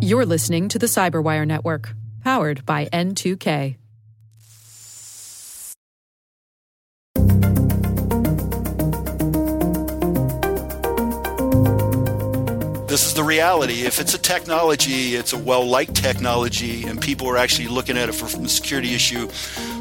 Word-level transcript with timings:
You're 0.00 0.26
listening 0.26 0.68
to 0.68 0.78
the 0.78 0.86
Cyberwire 0.86 1.46
Network, 1.46 1.94
powered 2.22 2.66
by 2.66 2.86
N2K. 2.86 3.76
This 12.88 13.06
is 13.06 13.14
the 13.14 13.22
reality. 13.24 13.86
If 13.86 14.00
it's 14.00 14.12
a 14.12 14.18
technology, 14.18 15.14
it's 15.14 15.32
a 15.32 15.38
well 15.38 15.64
liked 15.66 15.94
technology, 15.94 16.84
and 16.84 17.00
people 17.00 17.26
are 17.30 17.38
actually 17.38 17.68
looking 17.68 17.96
at 17.96 18.10
it 18.10 18.12
for, 18.12 18.26
from 18.26 18.44
a 18.44 18.48
security 18.50 18.94
issue, 18.94 19.28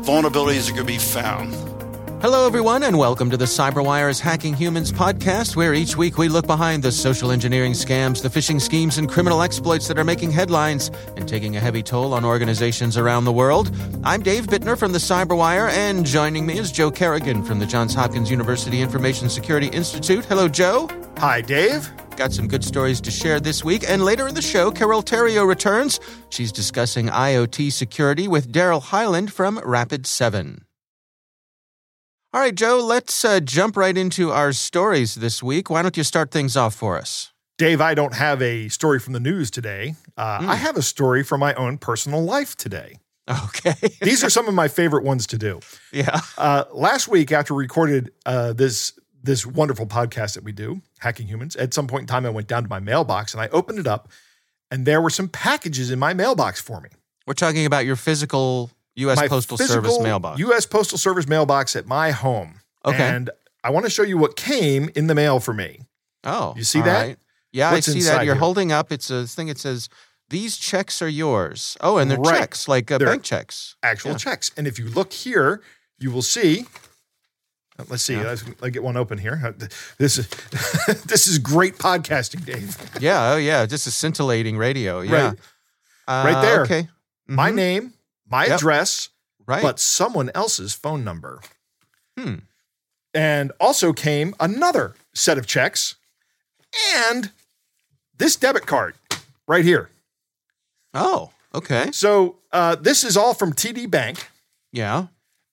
vulnerabilities 0.05 0.69
are 0.69 0.73
going 0.73 0.87
to 0.87 0.93
be 0.93 0.97
found. 0.97 1.80
Hello, 2.21 2.45
everyone, 2.45 2.83
and 2.83 2.99
welcome 2.99 3.31
to 3.31 3.35
the 3.35 3.45
CyberWire's 3.45 4.19
Hacking 4.19 4.53
Humans 4.53 4.91
podcast, 4.91 5.55
where 5.55 5.73
each 5.73 5.97
week 5.97 6.19
we 6.19 6.29
look 6.29 6.45
behind 6.45 6.83
the 6.83 6.91
social 6.91 7.31
engineering 7.31 7.71
scams, 7.71 8.21
the 8.21 8.29
phishing 8.29 8.61
schemes, 8.61 8.99
and 8.99 9.09
criminal 9.09 9.41
exploits 9.41 9.87
that 9.87 9.97
are 9.97 10.03
making 10.03 10.29
headlines 10.29 10.91
and 11.17 11.27
taking 11.27 11.57
a 11.57 11.59
heavy 11.59 11.81
toll 11.81 12.13
on 12.13 12.23
organizations 12.23 12.95
around 12.95 13.25
the 13.25 13.31
world. 13.31 13.75
I'm 14.03 14.21
Dave 14.21 14.45
Bittner 14.45 14.77
from 14.77 14.91
the 14.91 14.99
CyberWire, 14.99 15.71
and 15.71 16.05
joining 16.05 16.45
me 16.45 16.59
is 16.59 16.71
Joe 16.71 16.91
Carrigan 16.91 17.43
from 17.43 17.57
the 17.57 17.65
Johns 17.65 17.95
Hopkins 17.95 18.29
University 18.29 18.81
Information 18.81 19.27
Security 19.27 19.69
Institute. 19.69 20.23
Hello, 20.25 20.47
Joe. 20.47 20.89
Hi, 21.17 21.41
Dave. 21.41 21.91
Got 22.17 22.33
some 22.33 22.47
good 22.47 22.63
stories 22.63 23.01
to 23.01 23.09
share 23.09 23.39
this 23.39 23.63
week. 23.63 23.83
And 23.87 24.05
later 24.05 24.27
in 24.27 24.35
the 24.35 24.43
show, 24.43 24.69
Carole 24.69 25.01
Theriault 25.01 25.47
returns. 25.47 25.99
She's 26.29 26.51
discussing 26.51 27.07
IoT 27.07 27.71
security 27.71 28.27
with 28.27 28.53
Deral 28.53 28.83
Heiland 28.83 29.31
from 29.31 29.57
Rapid7. 29.57 30.59
All 32.33 32.39
right, 32.39 32.55
Joe, 32.55 32.79
let's 32.81 33.25
uh, 33.25 33.41
jump 33.41 33.75
right 33.75 33.97
into 33.97 34.31
our 34.31 34.53
stories 34.53 35.15
this 35.15 35.43
week. 35.43 35.69
Why 35.69 35.81
don't 35.81 35.97
you 35.97 36.03
start 36.05 36.31
things 36.31 36.55
off 36.55 36.73
for 36.73 36.97
us? 36.97 37.33
Dave, 37.57 37.81
I 37.81 37.93
don't 37.93 38.13
have 38.13 38.41
a 38.41 38.69
story 38.69 38.99
from 38.99 39.11
the 39.11 39.19
news 39.19 39.51
today. 39.51 39.95
Uh, 40.15 40.39
mm. 40.39 40.47
I 40.47 40.55
have 40.55 40.77
a 40.77 40.81
story 40.81 41.23
from 41.23 41.41
my 41.41 41.53
own 41.55 41.77
personal 41.77 42.23
life 42.23 42.55
today. 42.55 42.99
Okay. 43.29 43.73
These 44.01 44.23
are 44.23 44.29
some 44.29 44.47
of 44.47 44.53
my 44.53 44.69
favorite 44.69 45.03
ones 45.03 45.27
to 45.27 45.37
do. 45.37 45.59
Yeah. 45.91 46.21
Uh, 46.37 46.63
last 46.71 47.09
week, 47.09 47.33
after 47.33 47.53
we 47.53 47.65
recorded 47.65 48.11
uh, 48.25 48.53
this 48.53 48.97
this 49.21 49.45
wonderful 49.45 49.85
podcast 49.85 50.35
that 50.35 50.45
we 50.45 50.53
do, 50.53 50.81
Hacking 50.99 51.27
Humans, 51.27 51.57
at 51.57 51.73
some 51.73 51.85
point 51.85 52.03
in 52.03 52.07
time, 52.07 52.25
I 52.25 52.29
went 52.29 52.47
down 52.47 52.63
to 52.63 52.69
my 52.69 52.79
mailbox 52.79 53.33
and 53.33 53.41
I 53.41 53.49
opened 53.49 53.77
it 53.77 53.87
up, 53.87 54.07
and 54.71 54.85
there 54.85 55.01
were 55.01 55.09
some 55.09 55.27
packages 55.27 55.91
in 55.91 55.99
my 55.99 56.13
mailbox 56.13 56.61
for 56.61 56.79
me. 56.79 56.89
We're 57.27 57.33
talking 57.33 57.65
about 57.65 57.85
your 57.85 57.97
physical 57.97 58.71
U.S. 58.95 59.17
My 59.17 59.27
Postal 59.27 59.57
physical 59.57 59.83
Service 59.91 60.03
mailbox. 60.03 60.39
U.S. 60.39 60.65
Postal 60.65 60.97
Service 60.97 61.27
mailbox 61.27 61.75
at 61.75 61.85
my 61.87 62.11
home. 62.11 62.55
Okay. 62.85 62.97
And 63.07 63.29
I 63.63 63.69
want 63.69 63.85
to 63.85 63.89
show 63.89 64.03
you 64.03 64.17
what 64.17 64.35
came 64.35 64.89
in 64.95 65.07
the 65.07 65.15
mail 65.15 65.39
for 65.39 65.53
me. 65.53 65.81
Oh, 66.23 66.53
You 66.57 66.63
see 66.63 66.79
all 66.79 66.85
that? 66.85 67.01
right. 67.07 67.17
Yeah, 67.53 67.71
What's 67.71 67.87
I 67.89 67.91
see 67.91 67.97
inside 67.99 68.13
that. 68.19 68.25
You're 68.25 68.35
here? 68.35 68.39
holding 68.39 68.71
up. 68.71 68.91
It's 68.91 69.09
a 69.09 69.25
thing. 69.27 69.47
It 69.49 69.57
says 69.59 69.89
these 70.29 70.57
checks 70.57 71.01
are 71.01 71.07
yours. 71.09 71.77
Oh, 71.81 71.97
and 71.97 72.09
they're 72.09 72.17
Right. 72.17 72.39
checks 72.39 72.67
like 72.67 72.89
uh, 72.91 72.97
They're- 72.97 73.07
bank 73.07 73.23
checks. 73.23 73.75
actual 73.83 74.11
Yeah. 74.11 74.17
checks. 74.17 74.51
And 74.57 74.67
if 74.67 74.77
you 74.79 74.85
look 74.89 75.11
here, 75.13 75.61
you 75.99 76.11
will 76.11 76.21
see. 76.21 76.65
uh, 77.79 77.83
Let's 77.89 78.03
see. 78.03 78.15
Let's, 78.17 78.43
let 78.61 78.71
get 78.73 78.83
one 78.83 78.97
open 78.97 79.17
here. 79.17 79.41
Uh, 79.43 79.65
This 79.97 80.17
is 80.17 80.27
this 81.05 81.27
is 81.27 81.39
great 81.39 81.77
podcasting, 81.77 82.45
Dave. 82.45 82.77
Yeah. 83.01 83.31
Oh, 83.33 83.37
yeah. 83.37 83.65
Just 83.65 83.85
a 83.87 83.91
scintillating 83.91 84.57
radio. 84.57 85.01
Yeah. 85.01 85.11
Right. 85.29 85.39
Uh, 86.07 86.23
Right 86.33 86.41
there. 86.41 86.61
Okay. 86.63 86.87
My 87.27 87.51
Mhm. 87.51 87.55
name, 87.55 87.93
my 88.31 88.45
Yep. 88.45 88.57
address, 88.59 89.09
Right. 89.45 89.61
but 89.61 89.79
someone 89.79 90.31
else's 90.33 90.73
phone 90.73 91.03
number. 91.03 91.41
Hmm. 92.17 92.35
And 93.13 93.51
also 93.59 93.91
came 93.93 94.33
another 94.39 94.95
set 95.13 95.37
of 95.37 95.45
checks 95.45 95.95
and 96.95 97.31
this 98.17 98.35
debit 98.37 98.65
card 98.65 98.95
right 99.47 99.65
here. 99.65 99.89
oh. 100.93 101.31
Okay. 101.53 101.91
So 101.91 102.37
uh, 102.53 102.75
this 102.75 103.03
is 103.03 103.17
all 103.17 103.33
from 103.33 103.51
TD 103.51 103.85
Bank. 103.91 104.29
Yeah. 104.71 105.07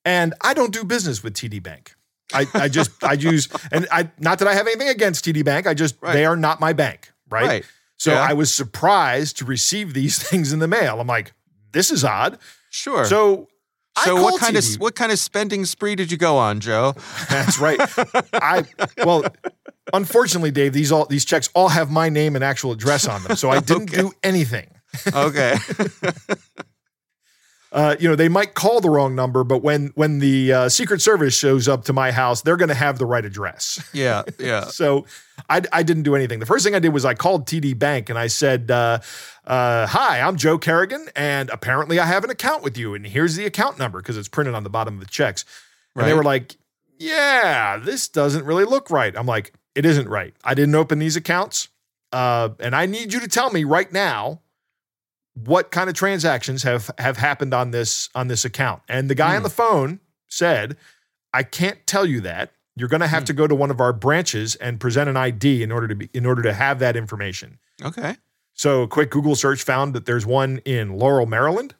and 0.05 0.33
I 0.39 0.53
don't 0.53 0.71
do 0.71 0.85
business 0.85 1.21
with 1.21 1.33
TD 1.33 1.61
Bank. 1.61 1.93
I, 2.33 2.45
I 2.53 2.69
just 2.69 3.03
I 3.03 3.13
use 3.31 3.49
and 3.69 3.85
I 3.91 4.09
not 4.17 4.39
that 4.39 4.47
I 4.47 4.53
have 4.53 4.65
anything 4.65 4.87
against 4.87 5.25
TD 5.25 5.43
Bank. 5.43 5.67
I 5.67 5.73
just 5.73 5.95
Right. 5.99 6.13
they 6.13 6.25
are 6.25 6.37
not 6.37 6.61
my 6.61 6.71
bank, 6.71 7.11
right? 7.29 7.45
Right. 7.47 7.65
So 7.97 8.13
Yeah. 8.13 8.21
I 8.21 8.31
was 8.31 8.53
surprised 8.53 9.37
to 9.39 9.45
receive 9.45 9.93
these 9.93 10.17
things 10.29 10.53
in 10.53 10.59
the 10.59 10.67
mail. 10.69 11.01
I'm 11.01 11.07
like, 11.07 11.33
this 11.73 11.91
is 11.91 12.05
odd. 12.05 12.39
Sure. 12.69 13.05
So 13.05 13.47
So 14.03 14.15
what 14.15 14.29
called 14.31 14.41
kind 14.41 14.57
of 14.57 14.65
what 14.77 14.95
kind 14.95 15.11
of 15.11 15.19
spending 15.19 15.65
spree 15.65 15.95
did 15.95 16.11
you 16.11 16.17
go 16.17 16.37
on, 16.37 16.59
Joe? 16.59 16.93
That's 17.29 17.59
right. 17.59 17.79
I 18.33 18.63
well, 19.03 19.23
unfortunately, 19.93 20.51
Dave, 20.51 20.73
these 20.73 20.91
all 20.91 21.05
these 21.05 21.25
checks 21.25 21.49
all 21.53 21.69
have 21.69 21.89
my 21.91 22.09
name 22.09 22.35
and 22.35 22.43
actual 22.43 22.71
address 22.71 23.07
on 23.07 23.23
them. 23.23 23.35
So 23.35 23.49
I 23.49 23.59
didn't 23.59 23.83
Okay. 23.93 24.01
do 24.01 24.11
anything. 24.23 24.69
Okay. 25.13 25.55
Uh, 27.71 27.95
you 27.99 28.09
know, 28.09 28.15
they 28.15 28.29
might 28.29 28.55
call 28.55 28.81
the 28.81 28.89
wrong 28.89 29.13
number, 29.13 29.43
but 29.43 29.61
when 29.61 29.91
when 29.93 30.17
the 30.17 30.51
uh, 30.51 30.69
Secret 30.69 31.01
Service 31.01 31.37
shows 31.37 31.67
up 31.67 31.85
to 31.85 31.93
my 31.93 32.11
house, 32.11 32.41
they're 32.41 32.57
going 32.57 32.69
to 32.69 32.73
have 32.73 32.97
the 32.97 33.05
right 33.05 33.23
address. 33.23 33.79
yeah. 33.93 34.23
Yeah. 34.39 34.65
So 34.69 35.05
I, 35.49 35.61
I 35.73 35.83
didn't 35.83 36.03
do 36.03 36.15
anything. 36.15 36.39
The 36.39 36.45
first 36.45 36.63
thing 36.63 36.75
I 36.75 36.79
did 36.79 36.93
was 36.93 37.05
I 37.05 37.13
called 37.15 37.47
TD 37.47 37.77
Bank 37.77 38.09
and 38.09 38.19
I 38.19 38.27
said, 38.27 38.69
uh, 38.69 38.99
uh, 39.47 39.87
Hi, 39.87 40.21
I'm 40.21 40.35
Joe 40.37 40.57
Carrigan, 40.57 41.07
and 41.15 41.49
apparently 41.49 41.99
I 41.99 42.05
have 42.05 42.23
an 42.23 42.29
account 42.29 42.61
with 42.63 42.77
you. 42.77 42.93
And 42.93 43.05
here's 43.07 43.35
the 43.35 43.45
account 43.45 43.79
number 43.79 43.99
because 43.99 44.15
it's 44.17 44.27
printed 44.27 44.53
on 44.53 44.63
the 44.63 44.69
bottom 44.69 44.93
of 44.95 44.99
the 44.99 45.07
checks. 45.07 45.45
And 45.95 46.05
they 46.07 46.13
were 46.13 46.23
like, 46.23 46.55
Yeah, 46.99 47.77
this 47.77 48.07
doesn't 48.07 48.45
really 48.45 48.65
look 48.65 48.91
right. 48.91 49.15
I'm 49.17 49.25
like, 49.25 49.53
It 49.75 49.85
isn't 49.85 50.07
right. 50.07 50.33
I 50.43 50.53
didn't 50.53 50.75
open 50.75 50.99
these 50.99 51.15
accounts. 51.15 51.69
Uh, 52.11 52.49
and 52.59 52.75
I 52.75 52.85
need 52.85 53.11
you 53.13 53.19
to 53.19 53.27
tell 53.27 53.51
me 53.51 53.63
right 53.63 53.91
now 53.91 54.41
what 55.35 55.71
kind 55.71 55.89
of 55.89 55.95
transactions 55.95 56.63
have 56.63 56.89
have 56.97 57.17
happened 57.17 57.53
on 57.53 57.71
this 57.71 58.09
on 58.13 58.27
this 58.27 58.45
account. 58.45 58.81
And 58.89 59.09
the 59.09 59.15
guy 59.15 59.31
on 59.31 59.37
Hmm. 59.37 59.43
the 59.43 59.49
phone 59.49 59.99
said, 60.27 60.77
I 61.33 61.43
can't 61.43 61.85
tell 61.87 62.05
you 62.05 62.21
that. 62.21 62.51
You're 62.79 62.87
going 62.89 63.01
to 63.01 63.07
have 63.07 63.23
Hmm. 63.23 63.27
to 63.27 63.33
go 63.33 63.45
to 63.47 63.53
one 63.55 63.69
of 63.71 63.79
our 63.81 63.91
branches 63.93 64.55
and 64.55 64.79
present 64.79 65.09
an 65.09 65.17
ID 65.17 65.61
in 65.61 65.71
order 65.71 65.87
to 65.87 65.95
be 65.95 66.09
in 66.13 66.25
order 66.25 66.41
to 66.43 66.53
have 66.53 66.79
that 66.79 66.95
information. 66.95 67.59
Okay. 67.83 68.15
So 68.53 68.83
a 68.83 68.87
quick 68.87 69.09
Google 69.11 69.35
search 69.35 69.61
found 69.63 69.93
that 69.93 70.05
there's 70.05 70.25
one 70.25 70.59
in 70.65 70.97
Laurel, 70.97 71.25
Maryland. 71.25 71.75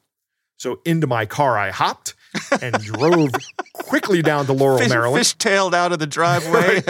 So 0.58 0.82
into 0.86 1.08
my 1.08 1.26
car 1.26 1.58
I 1.58 1.72
hopped 1.72 2.16
and 2.62 2.74
drove 2.84 3.30
quickly 3.74 4.22
down 4.22 4.46
to 4.48 4.54
Laurel, 4.54 4.78
Fish, 4.80 4.90
Maryland. 4.90 5.40
tailed 5.40 5.74
out 5.74 5.92
of 5.94 6.00
the 6.00 6.08
driveway. 6.08 6.82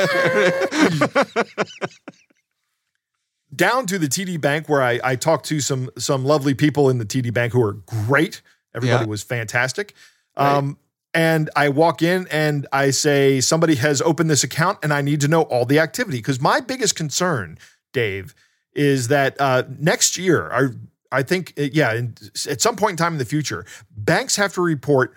down 3.56 3.86
to 3.88 3.98
the 3.98 4.08
TD 4.08 4.40
Bank 4.40 4.70
where 4.70 4.82
I, 4.82 5.00
I 5.04 5.16
talked 5.16 5.46
to 5.48 5.60
some 5.60 5.90
some 5.98 6.24
lovely 6.26 6.54
people 6.54 6.90
in 6.90 6.98
the 6.98 7.06
TD 7.06 7.34
Bank 7.34 7.54
who 7.54 7.64
are 7.64 7.74
great. 7.74 8.42
Everybody 8.76 9.06
Yeah. 9.06 9.10
was 9.10 9.24
fantastic. 9.24 9.94
Right. 10.38 10.56
Um, 10.56 10.78
and 11.14 11.50
I 11.56 11.70
walk 11.70 12.02
in 12.02 12.28
and 12.30 12.68
I 12.72 12.92
say, 12.92 13.42
somebody 13.42 13.76
has 13.76 14.02
opened 14.02 14.30
this 14.30 14.44
account 14.44 14.80
and 14.84 14.94
I 14.94 15.02
need 15.02 15.22
to 15.22 15.28
know 15.28 15.44
all 15.44 15.66
the 15.66 15.80
activity. 15.80 16.18
Because 16.18 16.40
my 16.40 16.60
biggest 16.60 16.96
concern, 16.96 17.58
Dave, 17.94 18.36
is 18.74 19.08
that 19.08 19.36
uh, 19.40 19.64
next 19.80 20.18
year, 20.18 20.52
I, 20.52 20.68
I 21.12 21.24
think, 21.24 21.54
uh, 21.58 21.64
yeah, 21.74 21.94
in, 21.94 22.16
at 22.48 22.62
some 22.62 22.76
point 22.76 22.92
in 22.92 22.98
time 22.98 23.14
in 23.14 23.20
the 23.20 23.26
future, 23.26 23.66
banks 23.96 24.36
have 24.36 24.54
to 24.54 24.62
report 24.62 25.16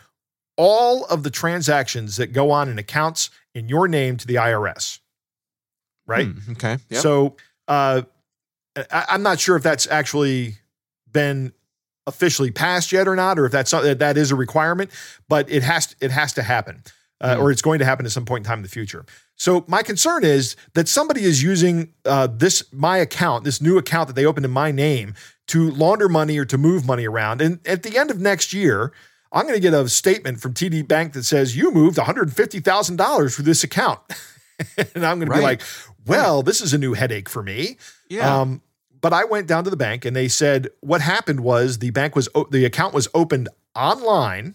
all 0.56 1.04
of 1.06 1.22
the 1.22 1.30
transactions 1.30 2.16
that 2.16 2.28
go 2.28 2.50
on 2.50 2.68
in 2.68 2.78
accounts 2.78 3.30
in 3.54 3.68
your 3.68 3.86
name 3.86 4.16
to 4.16 4.26
the 4.26 4.36
IRS. 4.36 5.00
Right? 6.06 6.26
Hmm, 6.26 6.52
okay. 6.52 6.78
Yep. 6.88 7.02
So 7.02 7.36
uh, 7.68 8.02
I, 8.76 9.04
I'm 9.10 9.22
not 9.22 9.40
sure 9.40 9.56
if 9.56 9.62
that's 9.62 9.86
actually 9.86 10.56
been 11.10 11.52
officially 12.06 12.50
passed 12.50 12.92
yet 12.92 13.06
or 13.08 13.14
not, 13.16 13.38
or 13.38 13.46
if 13.46 13.52
that's 13.52 13.70
something 13.70 13.96
that 13.98 14.16
is 14.16 14.30
a 14.30 14.36
requirement. 14.36 14.90
But 15.28 15.50
it 15.50 15.62
has 15.62 15.94
it 16.00 16.10
has 16.10 16.32
to 16.34 16.42
happen, 16.42 16.82
uh, 17.20 17.36
Hmm. 17.36 17.42
or 17.42 17.50
it's 17.50 17.62
going 17.62 17.78
to 17.78 17.84
happen 17.84 18.06
at 18.06 18.12
some 18.12 18.24
point 18.24 18.44
in 18.44 18.48
time 18.48 18.58
in 18.58 18.62
the 18.62 18.68
future. 18.68 19.04
So 19.36 19.64
my 19.66 19.82
concern 19.82 20.24
is 20.24 20.56
that 20.74 20.88
somebody 20.88 21.24
is 21.24 21.42
using 21.42 21.92
uh, 22.04 22.28
this 22.30 22.64
my 22.72 22.98
account, 22.98 23.44
this 23.44 23.60
new 23.60 23.78
account 23.78 24.06
that 24.08 24.14
they 24.14 24.24
opened 24.26 24.44
in 24.44 24.52
my 24.52 24.70
name, 24.70 25.14
to 25.48 25.70
launder 25.70 26.08
money 26.08 26.38
or 26.38 26.44
to 26.44 26.58
move 26.58 26.86
money 26.86 27.06
around. 27.06 27.40
And 27.40 27.58
at 27.66 27.82
the 27.82 27.96
end 27.98 28.10
of 28.10 28.20
next 28.20 28.52
year. 28.52 28.92
I'm 29.34 29.44
going 29.44 29.54
to 29.54 29.60
get 29.60 29.72
a 29.72 29.88
statement 29.88 30.42
from 30.42 30.52
TD 30.52 30.86
Bank 30.86 31.14
that 31.14 31.24
says 31.24 31.56
you 31.56 31.70
moved 31.72 31.96
$150,000 31.96 33.34
for 33.34 33.40
this 33.42 33.64
account. 33.64 33.98
and 34.76 35.06
I'm 35.06 35.18
going 35.18 35.28
to 35.30 35.34
be 35.34 35.40
like, 35.40 35.62
well, 36.06 36.42
this 36.42 36.60
is 36.60 36.74
a 36.74 36.78
new 36.78 36.92
headache 36.92 37.30
for 37.30 37.42
me. 37.42 37.78
yeah. 38.10 38.40
Um, 38.40 38.60
but 39.02 39.12
I 39.12 39.24
went 39.24 39.46
down 39.46 39.64
to 39.64 39.70
the 39.70 39.76
bank 39.76 40.04
and 40.06 40.16
they 40.16 40.28
said 40.28 40.68
what 40.80 41.00
happened 41.02 41.40
was 41.40 41.78
the 41.78 41.90
bank 41.90 42.16
was 42.16 42.28
the 42.50 42.64
account 42.64 42.94
was 42.94 43.08
opened 43.14 43.48
online, 43.76 44.54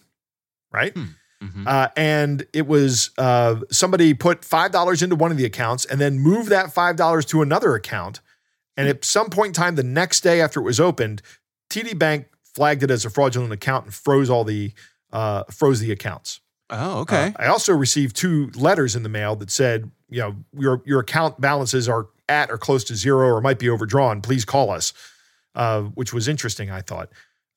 right? 0.71 0.95
Mhm. 0.95 1.67
Uh, 1.67 1.89
and 1.95 2.47
it 2.51 2.65
was 2.65 3.11
uh, 3.19 3.57
somebody 3.69 4.15
put 4.15 4.43
five 4.43 4.71
dollars 4.71 5.03
into 5.03 5.15
one 5.15 5.29
of 5.29 5.37
the 5.37 5.45
accounts 5.45 5.85
and 5.85 6.01
then 6.01 6.17
moved 6.19 6.49
that 6.49 6.73
five 6.73 6.95
dollars 6.95 7.25
to 7.27 7.43
another 7.43 7.75
account. 7.75 8.21
And 8.75 8.87
at 8.87 9.05
some 9.05 9.29
point 9.29 9.49
in 9.49 9.53
time, 9.53 9.75
the 9.75 9.83
next 9.83 10.21
day 10.21 10.41
after 10.41 10.59
it 10.59 10.63
was 10.63 10.79
opened, 10.79 11.21
TD 11.69 11.97
Bank 11.97 12.27
flagged 12.43 12.81
it 12.83 12.89
as 12.89 13.05
a 13.05 13.09
fraudulent 13.09 13.51
account 13.53 13.85
and 13.85 13.93
froze 13.93 14.29
all 14.31 14.43
the 14.43 14.71
uh, 15.11 15.43
froze 15.51 15.79
the 15.79 15.91
accounts. 15.91 16.39
oh, 16.71 16.99
okay. 17.01 17.27
Uh, 17.35 17.43
I 17.43 17.47
also 17.47 17.73
received 17.73 18.15
two 18.15 18.49
letters 18.55 18.95
in 18.95 19.03
the 19.03 19.09
mail 19.09 19.35
that 19.37 19.49
said, 19.51 19.91
you 20.09 20.19
know, 20.21 20.35
your 20.57 20.81
your 20.85 20.99
account 21.01 21.39
balances 21.39 21.87
are 21.87 22.07
at 22.29 22.49
or 22.51 22.57
close 22.57 22.83
to 22.85 22.95
zero 22.95 23.27
or 23.27 23.41
might 23.41 23.59
be 23.59 23.69
overdrawn, 23.69 24.21
please 24.21 24.45
call 24.45 24.69
us, 24.71 24.93
uh, 25.55 25.81
which 25.81 26.13
was 26.13 26.27
interesting, 26.27 26.69
I 26.71 26.81
thought. 26.81 27.09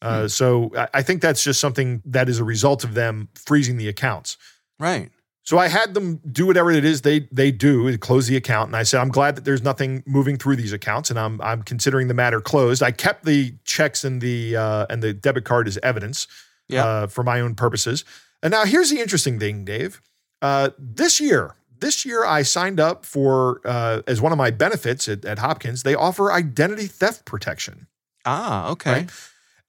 Uh, 0.03 0.29
So 0.29 0.73
I- 0.77 0.89
I 0.95 1.03
think 1.03 1.21
that's 1.23 1.43
just 1.45 1.61
something 1.61 2.03
that 2.07 2.29
is 2.29 2.39
a 2.39 2.45
result 2.45 2.85
of 2.85 2.95
them 2.95 3.29
freezing 3.35 3.77
the 3.77 3.89
accounts. 3.89 4.37
Right. 4.79 5.11
So 5.43 5.59
I 5.59 5.69
had 5.69 5.95
them 5.95 6.21
do 6.31 6.47
whatever 6.47 6.71
it 6.71 6.85
is 6.85 7.01
they 7.01 7.29
they 7.33 7.51
do, 7.51 7.97
close 7.99 8.27
the 8.29 8.37
account, 8.37 8.69
and 8.69 8.77
I 8.77 8.83
said 8.85 9.01
I'm 9.01 9.09
glad 9.09 9.35
that 9.37 9.45
there's 9.45 9.63
nothing 9.63 10.03
moving 10.07 10.37
through 10.37 10.57
these 10.57 10.73
accounts, 10.73 11.11
and 11.11 11.19
I'm 11.19 11.41
I'm 11.41 11.63
considering 11.63 12.09
the 12.09 12.15
matter 12.15 12.41
closed. 12.41 12.83
I 12.83 12.93
kept 12.93 13.25
the 13.25 13.55
checks 13.65 14.05
and 14.05 14.21
the 14.21 14.57
uh, 14.57 14.87
and 14.91 15.03
the 15.03 15.13
debit 15.13 15.45
card 15.45 15.67
as 15.67 15.79
evidence 15.83 16.27
Yeah. 16.69 16.85
uh, 16.85 17.07
for 17.09 17.25
my 17.25 17.41
own 17.41 17.55
purposes. 17.55 18.05
And 18.43 18.53
now 18.53 18.65
here's 18.65 18.91
the 18.91 19.01
interesting 19.01 19.39
thing, 19.41 19.65
Dave. 19.65 20.01
Uh, 20.41 20.71
this 20.79 21.21
year, 21.21 21.57
this 21.81 22.05
year 22.05 22.25
I 22.25 22.43
signed 22.43 22.81
up 22.81 23.05
for 23.05 23.61
uh, 23.65 24.03
as 24.07 24.21
one 24.21 24.33
of 24.33 24.39
my 24.39 24.51
benefits 24.51 25.09
at, 25.09 25.25
at 25.25 25.39
Hopkins. 25.39 25.83
They 25.83 25.95
offer 25.95 26.33
identity 26.33 26.87
theft 26.87 27.25
protection. 27.25 27.87
Ah, 28.25 28.71
okay. 28.71 28.93
Right. 28.93 29.11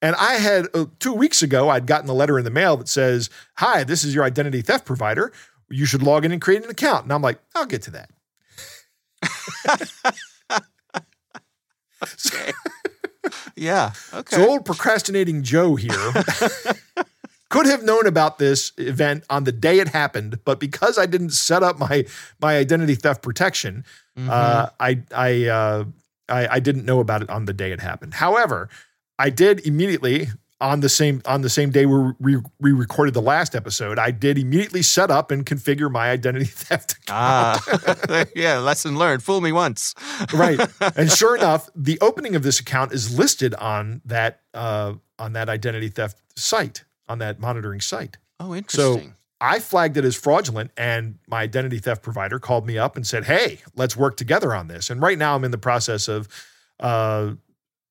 And 0.02 0.16
I 0.16 0.34
had 0.34 0.68
uh, 0.74 0.86
two 1.00 1.14
weeks 1.14 1.42
ago, 1.44 1.70
I'd 1.70 1.86
gotten 1.86 2.10
a 2.10 2.14
letter 2.14 2.38
in 2.40 2.46
the 2.46 2.52
mail 2.52 2.76
that 2.78 2.88
says, 2.88 3.30
Hi, 3.58 3.84
this 3.84 4.04
is 4.04 4.16
your 4.16 4.24
identity 4.24 4.62
theft 4.62 4.86
provider. 4.86 5.32
You 5.70 5.86
should 5.86 6.04
log 6.04 6.26
in 6.26 6.32
and 6.32 6.42
create 6.42 6.64
an 6.64 6.70
account. 6.70 7.04
And 7.04 7.14
I'm 7.14 7.22
like, 7.22 7.40
I'll 7.56 7.66
get 7.66 7.84
to 7.84 7.92
that. 7.92 8.10
okay. 12.04 12.52
Yeah. 13.56 13.94
Okay. 14.14 14.36
So 14.36 14.50
old 14.50 14.66
procrastinating 14.66 15.42
Joe 15.42 15.76
here 15.76 15.94
could 17.52 17.66
have 17.68 17.84
known 17.84 18.08
about 18.08 18.40
this 18.40 18.72
event 18.78 19.26
on 19.30 19.44
the 19.44 19.52
day 19.52 19.80
it 19.80 19.90
happened, 19.90 20.40
but 20.46 20.60
because 20.60 20.98
I 20.98 21.06
didn't 21.06 21.32
set 21.32 21.62
up 21.62 21.78
my 21.78 22.06
my 22.40 22.58
identity 22.58 22.96
theft 22.96 23.22
protection, 23.22 23.84
uh, 24.18 24.70
I 24.80 25.04
I, 25.14 25.46
uh, 25.48 25.84
I 26.30 26.48
I 26.56 26.60
didn't 26.60 26.86
know 26.86 27.00
about 27.00 27.22
it 27.22 27.30
on 27.30 27.46
the 27.46 27.54
day 27.54 27.72
it 27.72 27.82
happened. 27.82 28.16
However, 28.16 28.70
I 29.20 29.30
did 29.30 29.66
immediately 29.68 30.30
on 30.62 30.80
the 30.80 30.88
same 30.90 31.22
on 31.26 31.42
the 31.42 31.50
same 31.50 31.72
day 31.72 31.86
we 31.86 32.14
we, 32.20 32.38
we 32.60 32.72
recorded 32.72 33.14
the 33.14 33.22
last 33.22 33.56
episode. 33.56 34.00
I 34.00 34.12
did 34.12 34.38
immediately 34.38 34.84
set 34.84 35.12
up 35.12 35.32
and 35.32 35.46
configure 35.46 35.92
my 35.92 36.10
identity 36.10 36.46
theft 36.64 36.94
account. 36.94 37.10
ah, 37.10 38.26
yeah. 38.36 38.60
Lesson 38.60 38.98
learned. 38.98 39.24
Fool 39.24 39.42
me 39.42 39.52
once. 39.52 39.94
right. 40.34 40.60
And 40.96 41.12
sure 41.12 41.36
enough, 41.36 41.70
the 41.76 42.00
opening 42.00 42.36
of 42.36 42.44
this 42.44 42.60
account 42.60 42.94
is 42.94 43.18
listed 43.18 43.54
on 43.56 44.02
that 44.06 44.42
uh, 44.54 44.94
on 45.20 45.34
that 45.34 45.50
identity 45.50 45.90
theft 45.90 46.22
site, 46.36 46.86
on 47.12 47.20
that 47.20 47.40
monitoring 47.40 47.82
site. 47.82 48.18
Oh, 48.40 48.56
interesting. 48.56 49.10
So. 49.10 49.16
I 49.44 49.60
flagged 49.60 49.98
it 49.98 50.06
as 50.06 50.16
fraudulent, 50.16 50.70
and 50.78 51.18
my 51.28 51.42
identity 51.42 51.80
theft 51.80 52.04
provider 52.04 52.38
called 52.38 52.68
me 52.68 52.78
up 52.78 52.96
and 52.96 53.06
said, 53.06 53.26
"Hey, 53.26 53.60
let's 53.76 53.98
work 53.98 54.16
together 54.16 54.54
on 54.54 54.68
this." 54.68 54.92
And 54.92 55.02
right 55.02 55.18
now, 55.18 55.36
I'm 55.36 55.44
in 55.44 55.50
the 55.50 55.58
process 55.58 56.08
of 56.08 56.28
uh, 56.80 57.34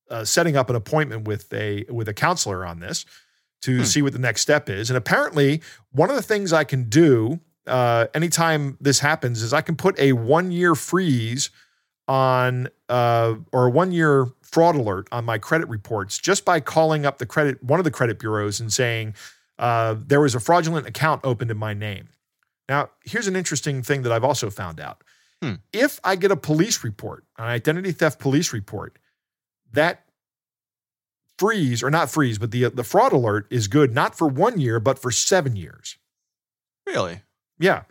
uh, 0.08 0.24
setting 0.24 0.56
up 0.56 0.70
an 0.70 0.76
appointment 0.76 1.26
with 1.26 1.52
a 1.52 1.84
with 1.88 2.08
a 2.08 2.14
counselor 2.14 2.64
on 2.64 2.78
this 2.78 3.04
to 3.62 3.84
see 3.84 4.00
what 4.00 4.12
the 4.12 4.18
next 4.18 4.40
step 4.40 4.70
is. 4.70 4.90
And 4.90 4.96
apparently, 4.96 5.60
one 5.90 6.08
of 6.08 6.16
the 6.16 6.22
things 6.22 6.52
I 6.52 6.64
can 6.64 6.88
do 6.88 7.40
uh, 7.66 8.06
anytime 8.14 8.78
this 8.80 9.00
happens 9.00 9.42
is 9.42 9.52
I 9.52 9.60
can 9.60 9.76
put 9.76 9.98
a 9.98 10.12
one 10.12 10.50
year 10.50 10.74
freeze 10.74 11.50
on 12.10 12.68
uh, 12.88 13.36
or 13.52 13.68
a 13.68 13.70
one 13.70 13.92
year 13.92 14.26
fraud 14.42 14.74
alert 14.74 15.06
on 15.12 15.24
my 15.24 15.38
credit 15.38 15.68
reports 15.68 16.18
just 16.18 16.44
by 16.44 16.58
calling 16.58 17.06
up 17.06 17.18
the 17.18 17.24
credit 17.24 17.62
one 17.62 17.78
of 17.78 17.84
the 17.84 17.90
credit 17.90 18.18
bureaus 18.18 18.58
and 18.58 18.72
saying 18.72 19.14
uh, 19.60 19.94
there 19.96 20.20
was 20.20 20.34
a 20.34 20.40
fraudulent 20.40 20.88
account 20.88 21.20
opened 21.22 21.52
in 21.52 21.56
my 21.56 21.72
name. 21.72 22.08
Now, 22.68 22.90
here's 23.04 23.28
an 23.28 23.36
interesting 23.36 23.84
thing 23.84 24.02
that 24.02 24.10
I've 24.10 24.24
also 24.24 24.50
found 24.50 24.80
out. 24.80 25.04
Hmm. 25.40 25.54
If 25.72 26.00
I 26.02 26.16
get 26.16 26.32
a 26.32 26.36
police 26.36 26.82
report, 26.82 27.24
an 27.38 27.44
identity 27.44 27.92
theft 27.92 28.18
police 28.18 28.52
report, 28.52 28.98
that 29.72 30.02
freeze 31.38 31.80
or 31.80 31.90
not 31.92 32.10
freeze, 32.10 32.38
but 32.38 32.50
the 32.50 32.70
the 32.70 32.82
fraud 32.82 33.12
alert 33.12 33.46
is 33.50 33.68
good 33.68 33.94
not 33.94 34.18
for 34.18 34.26
one 34.26 34.58
year 34.58 34.80
but 34.80 34.98
for 34.98 35.12
seven 35.12 35.54
years. 35.54 35.96
Really? 36.88 37.22
Yeah. 37.60 37.82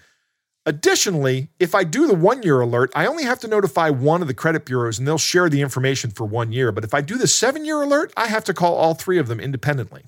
Additionally, 0.70 1.50
if 1.60 1.74
I 1.74 1.84
do 1.84 2.06
the 2.06 2.14
one 2.14 2.44
year 2.44 2.62
alert, 2.62 2.92
I 2.96 3.08
only 3.08 3.24
have 3.24 3.40
to 3.40 3.48
notify 3.48 3.90
one 3.90 4.22
of 4.22 4.28
the 4.28 4.36
credit 4.36 4.66
bureaus 4.66 5.00
and 5.00 5.08
they'll 5.08 5.18
share 5.18 5.50
the 5.50 5.62
information 5.62 6.12
for 6.12 6.26
one 6.26 6.52
year. 6.52 6.72
But 6.72 6.84
if 6.84 6.94
I 6.94 7.02
do 7.02 7.18
the 7.18 7.28
seven 7.28 7.66
year 7.66 7.82
alert, 7.82 8.14
I 8.16 8.28
have 8.28 8.44
to 8.46 8.54
call 8.54 8.76
all 8.76 8.94
three 8.94 9.18
of 9.18 9.28
them 9.28 9.40
independently 9.40 10.04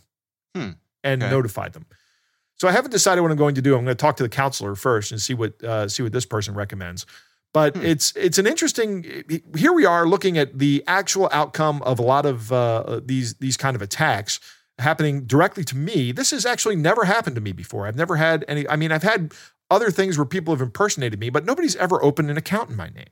Hmm. 0.55 0.71
and 1.03 1.23
Okay. 1.23 1.31
notify 1.31 1.69
them. 1.69 1.85
So 2.59 2.67
I 2.67 2.73
haven't 2.73 2.91
decided 2.91 3.21
what 3.21 3.31
I'm 3.31 3.37
going 3.37 3.55
to 3.55 3.61
do. 3.61 3.75
I'm 3.75 3.83
going 3.85 3.97
to 3.97 4.01
talk 4.01 4.17
to 4.17 4.23
the 4.23 4.29
counselor 4.29 4.75
first 4.75 5.11
and 5.11 5.19
see 5.19 5.33
what 5.33 5.61
uh, 5.63 5.87
see 5.87 6.03
what 6.03 6.11
this 6.11 6.27
person 6.27 6.53
recommends. 6.53 7.07
But 7.53 7.75
Hmm. 7.75 7.83
it's 7.83 8.13
it's 8.15 8.37
an 8.37 8.45
interesting. 8.45 9.03
Here 9.57 9.73
we 9.73 9.85
are 9.85 10.05
looking 10.07 10.37
at 10.37 10.59
the 10.59 10.83
actual 10.85 11.27
outcome 11.33 11.81
of 11.81 11.97
a 11.97 12.03
lot 12.03 12.25
of 12.27 12.51
uh, 12.51 13.01
these 13.03 13.33
these 13.45 13.57
kind 13.57 13.75
of 13.75 13.81
attacks 13.81 14.39
happening 14.77 15.25
directly 15.25 15.63
to 15.63 15.75
me. 15.75 16.11
This 16.11 16.31
has 16.31 16.45
actually 16.45 16.75
never 16.75 17.05
happened 17.05 17.35
to 17.35 17.41
me 17.41 17.51
before. 17.51 17.87
I've 17.87 17.95
never 17.97 18.15
had 18.17 18.45
any. 18.47 18.67
I 18.69 18.75
mean, 18.75 18.91
I've 18.91 19.03
had 19.03 19.33
other 19.71 19.89
things 19.89 20.17
where 20.17 20.25
people 20.25 20.53
have 20.53 20.61
impersonated 20.61 21.19
me, 21.19 21.31
but 21.31 21.45
nobody's 21.45 21.75
ever 21.77 22.03
opened 22.03 22.29
an 22.29 22.37
account 22.37 22.69
in 22.69 22.75
my 22.75 22.89
name. 22.89 23.09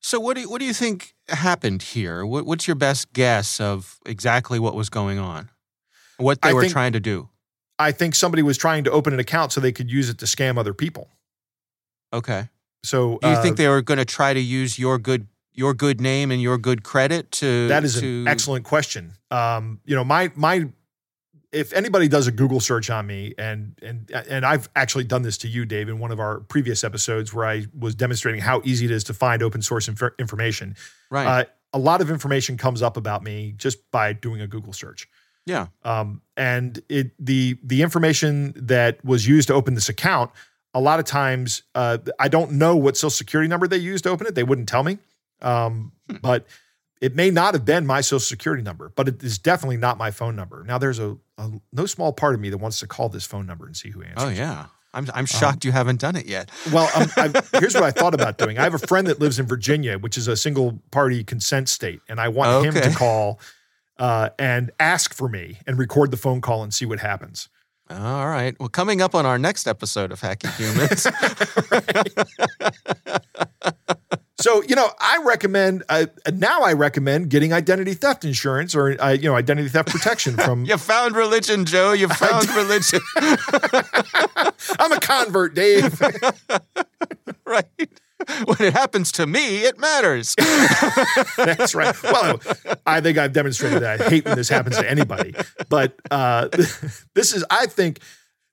So 0.00 0.18
what 0.18 0.34
do 0.34 0.42
you, 0.42 0.50
what 0.50 0.58
do 0.58 0.64
you 0.64 0.72
think 0.72 1.14
happened 1.28 1.82
here? 1.82 2.24
What, 2.24 2.46
what's 2.46 2.66
your 2.66 2.76
best 2.76 3.12
guess 3.12 3.60
of 3.60 3.98
exactly 4.06 4.58
what 4.58 4.74
was 4.74 4.88
going 4.88 5.18
on? 5.18 5.50
What 6.16 6.42
they 6.42 6.50
I 6.50 6.52
were 6.52 6.62
think- 6.62 6.72
trying 6.72 6.92
to 6.94 7.00
do? 7.00 7.28
I 7.80 7.92
think 7.92 8.16
somebody 8.16 8.42
was 8.42 8.58
trying 8.58 8.82
to 8.84 8.90
open 8.90 9.12
an 9.12 9.20
account 9.20 9.52
so 9.52 9.60
they 9.60 9.70
could 9.70 9.88
use 9.88 10.08
it 10.08 10.18
to 10.18 10.24
scam 10.24 10.58
other 10.58 10.74
people. 10.74 11.08
Okay. 12.12 12.48
So 12.82 13.18
Do 13.22 13.28
you 13.28 13.34
uh, 13.34 13.42
think 13.42 13.56
they 13.56 13.68
were 13.68 13.82
going 13.82 13.98
to 13.98 14.04
try 14.04 14.34
to 14.34 14.40
use 14.40 14.80
your 14.80 14.98
good 14.98 15.28
your 15.52 15.74
good 15.74 16.00
name 16.00 16.30
and 16.30 16.40
your 16.40 16.56
good 16.58 16.82
credit 16.84 17.30
to 17.32 17.68
That 17.68 17.84
is 17.84 18.00
to, 18.00 18.06
an 18.22 18.28
excellent 18.28 18.64
question. 18.64 19.12
Um, 19.30 19.80
you 19.84 19.94
know, 19.94 20.04
my 20.04 20.32
my 20.34 20.68
if 21.52 21.72
anybody 21.72 22.08
does 22.08 22.26
a 22.26 22.32
Google 22.32 22.60
search 22.60 22.90
on 22.90 23.06
me, 23.06 23.34
and 23.38 23.78
and 23.82 24.10
and 24.10 24.44
I've 24.44 24.68
actually 24.76 25.04
done 25.04 25.22
this 25.22 25.38
to 25.38 25.48
you, 25.48 25.64
Dave, 25.64 25.88
in 25.88 25.98
one 25.98 26.10
of 26.10 26.20
our 26.20 26.40
previous 26.40 26.84
episodes 26.84 27.32
where 27.32 27.46
I 27.46 27.66
was 27.78 27.94
demonstrating 27.94 28.40
how 28.40 28.60
easy 28.64 28.84
it 28.84 28.90
is 28.90 29.04
to 29.04 29.14
find 29.14 29.42
open 29.42 29.62
source 29.62 29.88
inf- 29.88 30.14
information. 30.18 30.76
right? 31.10 31.26
Uh, 31.26 31.44
a 31.72 31.78
lot 31.78 32.00
of 32.00 32.10
information 32.10 32.56
comes 32.56 32.82
up 32.82 32.96
about 32.96 33.22
me 33.22 33.52
just 33.56 33.90
by 33.90 34.12
doing 34.12 34.40
a 34.40 34.46
Google 34.46 34.72
search. 34.72 35.08
yeah. 35.44 35.66
Um, 35.84 36.22
and 36.36 36.80
it 36.88 37.12
the 37.18 37.58
the 37.62 37.82
information 37.82 38.52
that 38.56 39.04
was 39.04 39.26
used 39.26 39.48
to 39.48 39.54
open 39.54 39.74
this 39.74 39.88
account, 39.88 40.30
a 40.74 40.80
lot 40.80 40.98
of 40.98 41.04
times 41.06 41.62
uh, 41.74 41.98
I 42.18 42.28
don't 42.28 42.52
know 42.52 42.76
what 42.76 42.96
social 42.96 43.10
security 43.10 43.48
number 43.48 43.66
they 43.66 43.78
used 43.78 44.04
to 44.04 44.10
open 44.10 44.26
it. 44.26 44.34
They 44.34 44.44
wouldn't 44.44 44.68
tell 44.68 44.82
me. 44.82 44.98
Um, 45.40 45.92
but 46.20 46.46
it 47.00 47.14
may 47.14 47.30
not 47.30 47.54
have 47.54 47.64
been 47.64 47.86
my 47.86 48.00
social 48.00 48.20
security 48.20 48.62
number, 48.62 48.92
but 48.94 49.08
it 49.08 49.22
is 49.22 49.38
definitely 49.38 49.76
not 49.76 49.98
my 49.98 50.10
phone 50.10 50.36
number. 50.36 50.64
Now 50.64 50.78
there's 50.78 50.98
a, 50.98 51.16
a 51.36 51.50
no 51.72 51.86
small 51.86 52.12
part 52.12 52.34
of 52.34 52.40
me 52.40 52.50
that 52.50 52.58
wants 52.58 52.80
to 52.80 52.86
call 52.86 53.08
this 53.08 53.24
phone 53.24 53.46
number 53.46 53.66
and 53.66 53.76
see 53.76 53.90
who 53.90 54.02
answers. 54.02 54.24
Oh 54.24 54.28
yeah. 54.28 54.66
I'm 54.94 55.06
I'm 55.14 55.26
shocked 55.26 55.66
you 55.66 55.72
haven't 55.72 56.00
done 56.00 56.16
it 56.16 56.26
yet. 56.26 56.50
Well, 56.72 56.90
um, 56.96 57.34
here's 57.60 57.74
what 57.74 57.84
I 57.84 57.90
thought 57.90 58.14
about 58.14 58.38
doing. 58.38 58.58
I 58.58 58.62
have 58.62 58.74
a 58.74 58.78
friend 58.78 59.06
that 59.06 59.20
lives 59.20 59.38
in 59.38 59.46
Virginia, 59.46 59.98
which 59.98 60.16
is 60.16 60.28
a 60.28 60.36
single 60.36 60.82
party 60.90 61.22
consent 61.22 61.68
state, 61.68 62.00
and 62.08 62.18
I 62.18 62.28
want 62.28 62.64
him 62.64 62.74
to 62.74 62.90
call 62.96 63.38
uh, 63.98 64.30
and 64.38 64.70
ask 64.80 65.12
for 65.12 65.28
me 65.28 65.58
and 65.66 65.78
record 65.78 66.10
the 66.10 66.16
phone 66.16 66.40
call 66.40 66.62
and 66.62 66.72
see 66.72 66.86
what 66.86 67.00
happens. 67.00 67.50
All 67.90 68.28
right. 68.28 68.58
Well, 68.58 68.68
coming 68.68 69.00
up 69.00 69.14
on 69.14 69.24
our 69.24 69.38
next 69.38 69.66
episode 69.66 70.12
of 70.12 70.20
Hacking 70.20 70.50
Humans. 70.52 71.06
So, 74.40 74.62
you 74.62 74.76
know, 74.76 74.88
I 75.00 75.20
recommend 75.24 75.82
uh, 75.88 76.06
now. 76.32 76.62
I 76.62 76.72
recommend 76.72 77.28
getting 77.28 77.52
identity 77.52 77.94
theft 77.94 78.24
insurance 78.24 78.72
or 78.74 79.00
uh, 79.02 79.10
you 79.10 79.28
know 79.28 79.34
identity 79.34 79.68
theft 79.68 79.88
protection 79.88 80.36
from. 80.44 80.64
you 80.64 80.76
found 80.76 81.16
religion, 81.16 81.64
Joe. 81.64 81.92
You 81.92 82.08
found 82.24 82.48
religion. 82.50 83.00
I'm 84.78 84.92
a 84.92 85.00
convert, 85.00 85.54
Dave. 85.54 86.00
right. 87.44 87.64
When 88.44 88.56
it 88.60 88.74
happens 88.74 89.10
to 89.12 89.26
me, 89.26 89.64
it 89.64 89.78
matters. 89.78 90.34
That's 91.36 91.74
right. 91.74 92.00
Well, 92.02 92.40
I 92.86 93.00
think 93.00 93.16
I've 93.16 93.32
demonstrated 93.32 93.82
that 93.82 94.00
I 94.00 94.08
hate 94.08 94.24
when 94.24 94.36
this 94.36 94.48
happens 94.48 94.76
to 94.76 94.88
anybody. 94.88 95.34
But 95.68 95.94
uh, 96.10 96.48
this 97.14 97.32
is, 97.32 97.44
I 97.48 97.66
think, 97.66 98.00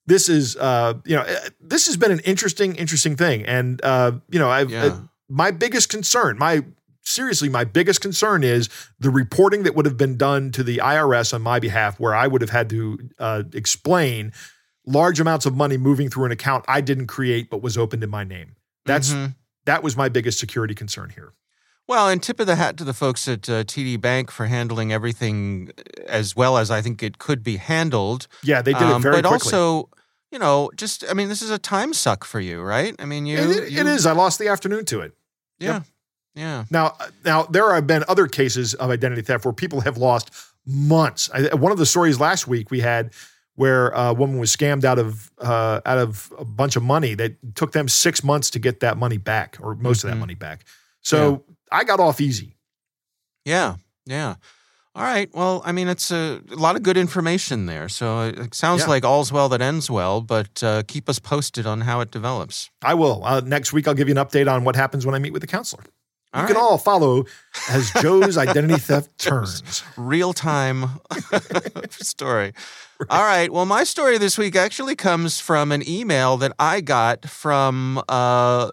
this 0.06 0.30
is, 0.30 0.56
uh, 0.56 0.94
you 1.04 1.15
know, 1.15 1.24
uh, 1.24 1.50
this 1.60 1.88
has 1.88 1.98
been 1.98 2.12
an 2.12 2.20
interesting, 2.20 2.75
interesting 2.75 3.15
thing. 3.15 3.44
And 3.46 3.84
uh, 3.84 4.13
you 4.30 4.39
know, 4.39 4.50
I've 4.50 4.70
Yeah. 4.72 4.98
My 5.29 5.51
biggest 5.51 5.89
concern, 5.89 6.38
my 6.38 6.63
seriously, 7.01 7.50
my 7.50 7.63
biggest 7.63 8.01
concern 8.01 8.44
is 8.44 8.67
the 9.00 9.10
reporting 9.10 9.63
that 9.63 9.75
would 9.75 9.86
have 9.86 9.98
been 9.98 10.17
done 10.17 10.51
to 10.51 10.63
the 10.63 10.77
IRS 10.77 11.34
on 11.34 11.41
my 11.41 11.60
behalf, 11.60 12.00
where 12.00 12.15
I 12.15 12.27
would 12.27 12.41
have 12.41 12.50
had 12.50 12.70
to 12.72 12.98
uh, 13.20 13.44
explain 13.53 14.32
large 14.88 15.20
amounts 15.20 15.46
of 15.46 15.55
money 15.55 15.77
moving 15.77 16.10
through 16.10 16.25
an 16.25 16.32
account 16.32 16.65
I 16.67 16.82
didn't 16.82 17.08
create 17.08 17.50
but 17.50 17.62
was 17.62 17.77
opened 17.77 18.03
in 18.03 18.10
my 18.10 18.24
name. 18.24 18.55
That's 18.86 19.12
Mhm. 19.13 19.36
that 19.65 19.82
was 19.84 19.98
my 19.98 20.10
biggest 20.10 20.39
security 20.39 20.75
concern 20.75 21.10
here. 21.12 21.34
Well, 21.88 22.08
and 22.10 22.22
tip 22.22 22.39
of 22.39 22.48
the 22.48 22.55
hat 22.55 22.77
to 22.77 22.84
the 22.84 22.94
folks 22.94 23.27
at 23.27 23.48
uh, 23.50 23.63
TD 23.63 23.98
Bank 24.01 24.32
for 24.32 24.48
handling 24.48 24.91
everything 24.91 25.70
as 26.08 26.36
well 26.36 26.58
as 26.58 26.70
I 26.72 26.82
think 26.82 27.01
it 27.03 27.20
could 27.20 27.44
be 27.44 27.58
handled. 27.58 28.27
Yeah, 28.44 28.62
they 28.63 28.74
did 28.74 28.82
it 28.82 28.88
Um, 28.88 29.01
very 29.03 29.22
but 29.22 29.27
quickly. 29.27 29.46
also, 29.53 29.89
you 30.36 30.39
know, 30.39 30.70
just 30.75 31.06
I 31.10 31.13
mean, 31.13 31.30
this 31.30 31.42
is 31.42 31.50
a 31.50 31.58
time 31.58 31.94
suck 31.94 32.25
for 32.25 32.42
you, 32.42 32.62
right? 32.62 32.94
I 33.00 33.06
mean, 33.06 33.25
you, 33.25 33.38
It- 33.38 33.50
it- 33.58 33.72
you 33.72 33.80
it 33.80 33.88
is. 33.88 34.06
I 34.06 34.12
lost 34.12 34.38
the 34.38 34.50
afternoon 34.50 34.84
to 34.86 35.00
it. 35.00 35.13
Yeah. 35.60 35.74
Yep. 35.75 35.84
Yeah. 36.36 36.65
Now, 36.70 36.98
now 37.24 37.44
there 37.44 37.74
have 37.74 37.88
been 37.88 38.04
other 38.10 38.27
cases 38.27 38.74
of 38.74 38.89
identity 38.89 39.22
theft 39.22 39.46
where 39.46 39.54
people 39.54 39.80
have 39.82 39.98
lost 39.98 40.32
months. 40.65 41.30
I, 41.34 41.56
one 41.56 41.72
of 41.72 41.77
the 41.77 41.86
stories 41.86 42.20
last 42.20 42.50
week 42.50 42.70
we 42.70 42.82
had 42.82 43.13
where 43.56 43.88
a 43.92 44.13
woman 44.13 44.38
was 44.38 44.54
scammed 44.54 44.84
out 44.84 45.00
of 45.00 45.32
uh, 45.39 45.80
out 45.86 46.00
of 46.00 46.34
a 46.38 46.44
bunch 46.44 46.75
of 46.75 46.84
money 46.84 47.13
that 47.15 47.56
took 47.56 47.72
them 47.72 47.88
six 47.88 48.22
months 48.22 48.50
to 48.50 48.60
get 48.60 48.82
that 48.82 48.98
money 48.98 49.18
back 49.18 49.58
or 49.62 49.74
most 49.75 50.04
of 50.04 50.10
that 50.10 50.18
Mhm. 50.18 50.25
money 50.27 50.36
back. 50.36 50.65
So 51.00 51.46
I 51.72 51.86
got 51.86 52.01
off 52.01 52.20
easy. 52.20 52.58
Yeah. 53.46 53.77
Yeah. 54.06 54.36
All 54.96 55.04
right. 55.04 55.30
Well, 55.34 55.62
I 55.66 55.74
mean, 55.74 55.90
it's 55.90 56.10
a, 56.10 56.42
a 56.50 56.56
lot 56.56 56.78
of 56.78 56.84
good 56.84 56.96
information 56.96 57.66
there. 57.66 57.90
So 57.90 58.22
it 58.22 58.40
it 58.40 58.56
sounds 58.56 58.84
Yeah. 58.84 58.88
like 58.90 59.04
all's 59.04 59.32
well 59.32 59.50
that 59.50 59.62
ends 59.62 59.92
well, 59.92 60.22
but 60.22 60.64
uh, 60.64 60.84
keep 60.88 61.10
us 61.10 61.20
posted 61.20 61.66
on 61.66 61.82
how 61.82 62.00
it 62.00 62.12
develops. 62.12 62.70
I 62.82 62.94
will. 62.94 63.22
Uh, 63.25 63.42
next 63.42 63.74
week, 63.74 63.88
I'll 63.90 63.94
give 63.94 64.08
you 64.08 64.16
an 64.18 64.25
update 64.25 64.50
on 64.50 64.64
what 64.64 64.75
happens 64.78 65.06
when 65.06 65.14
I 65.14 65.20
meet 65.20 65.34
with 65.34 65.42
the 65.42 65.48
counselor. 65.48 65.84
You 66.34 66.42
All 66.42 66.48
can 66.48 66.58
all 66.58 66.78
follow 66.78 67.25
as 67.70 67.92
Joe's 68.02 68.38
identity 68.38 68.78
theft 68.88 69.18
turns. 69.18 69.84
real 69.98 70.34
time 70.34 70.86
story. 71.90 72.54
All 73.10 73.24
right. 73.24 73.52
Well, 73.52 73.66
my 73.66 73.84
story 73.84 74.18
this 74.18 74.38
week 74.38 74.56
actually 74.56 74.96
comes 74.96 75.40
from 75.40 75.72
an 75.72 75.88
email 75.88 76.38
that 76.38 76.54
I 76.60 76.80
got 76.82 77.25
from, 77.30 78.02
uh, 78.10 78.70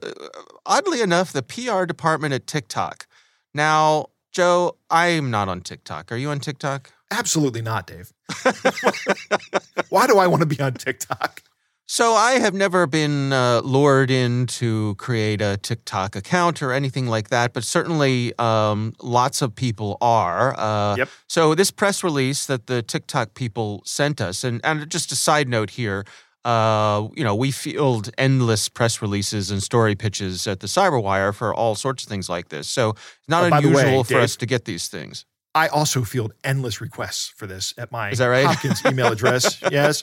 oddly 0.66 1.00
enough, 1.02 1.32
the 1.32 1.42
PR 1.42 1.84
department 1.84 2.32
at 2.34 2.46
TikTok. 2.46 3.06
Now, 3.54 4.06
Joe, 4.32 4.76
I'm 4.90 5.30
not 5.30 5.48
on 5.48 5.60
TikTok. 5.60 6.10
Are 6.10 6.16
you 6.16 6.30
on 6.30 6.40
TikTok? 6.40 6.90
Absolutely 7.10 7.60
not, 7.60 7.86
Dave. 7.86 8.12
Why 9.90 10.06
do 10.06 10.18
I 10.18 10.26
want 10.26 10.40
to 10.40 10.46
be 10.46 10.58
on 10.60 10.72
TikTok? 10.72 11.42
So 11.86 12.14
I 12.14 12.38
have 12.38 12.54
never 12.54 12.86
been 12.86 13.34
uh, 13.34 13.60
lured 13.62 14.10
in 14.10 14.46
to 14.46 14.94
create 14.94 15.42
a 15.42 15.58
TikTok 15.58 16.16
account 16.16 16.62
or 16.62 16.72
anything 16.72 17.06
like 17.06 17.28
that, 17.28 17.52
but 17.52 17.64
certainly 17.64 18.32
um, 18.38 18.94
lots 19.02 19.42
of 19.42 19.54
people 19.54 19.98
are. 20.00 20.58
Uh, 20.58 20.96
Yep. 20.96 21.08
So 21.28 21.54
this 21.54 21.70
press 21.70 22.02
release 22.02 22.46
that 22.46 22.66
the 22.66 22.82
TikTok 22.82 23.34
people 23.34 23.82
sent 23.84 24.22
us, 24.22 24.42
and, 24.44 24.60
and 24.64 24.88
just 24.88 25.12
a 25.12 25.16
side 25.16 25.48
note 25.48 25.70
here, 25.70 26.04
uh, 26.44 27.08
you 27.14 27.22
know, 27.24 27.34
we 27.34 27.50
field 27.50 28.10
endless 28.18 28.68
press 28.68 29.00
releases 29.02 29.50
and 29.50 29.62
story 29.62 29.94
pitches 29.94 30.46
at 30.46 30.60
the 30.60 30.66
Cyberwire 30.66 31.34
for 31.34 31.54
all 31.54 31.74
sorts 31.74 32.02
of 32.04 32.08
things 32.08 32.28
like 32.28 32.48
this. 32.48 32.68
So 32.68 32.90
it's 32.90 33.00
not 33.28 33.44
Oh, 33.44 33.60
the 33.60 33.68
way, 33.68 33.82
unusual 33.82 34.04
for 34.04 34.14
Dave- 34.14 34.22
us 34.24 34.36
to 34.36 34.46
get 34.46 34.64
these 34.64 34.88
things. 34.88 35.24
I 35.54 35.68
also 35.68 36.02
field 36.02 36.32
endless 36.44 36.80
requests 36.80 37.28
for 37.28 37.46
this 37.46 37.74
at 37.76 37.92
my 37.92 38.08
Is 38.10 38.18
that 38.18 38.28
right? 38.28 38.46
Hopkins 38.46 38.82
email 38.86 39.12
address. 39.12 39.60
yes. 39.70 40.02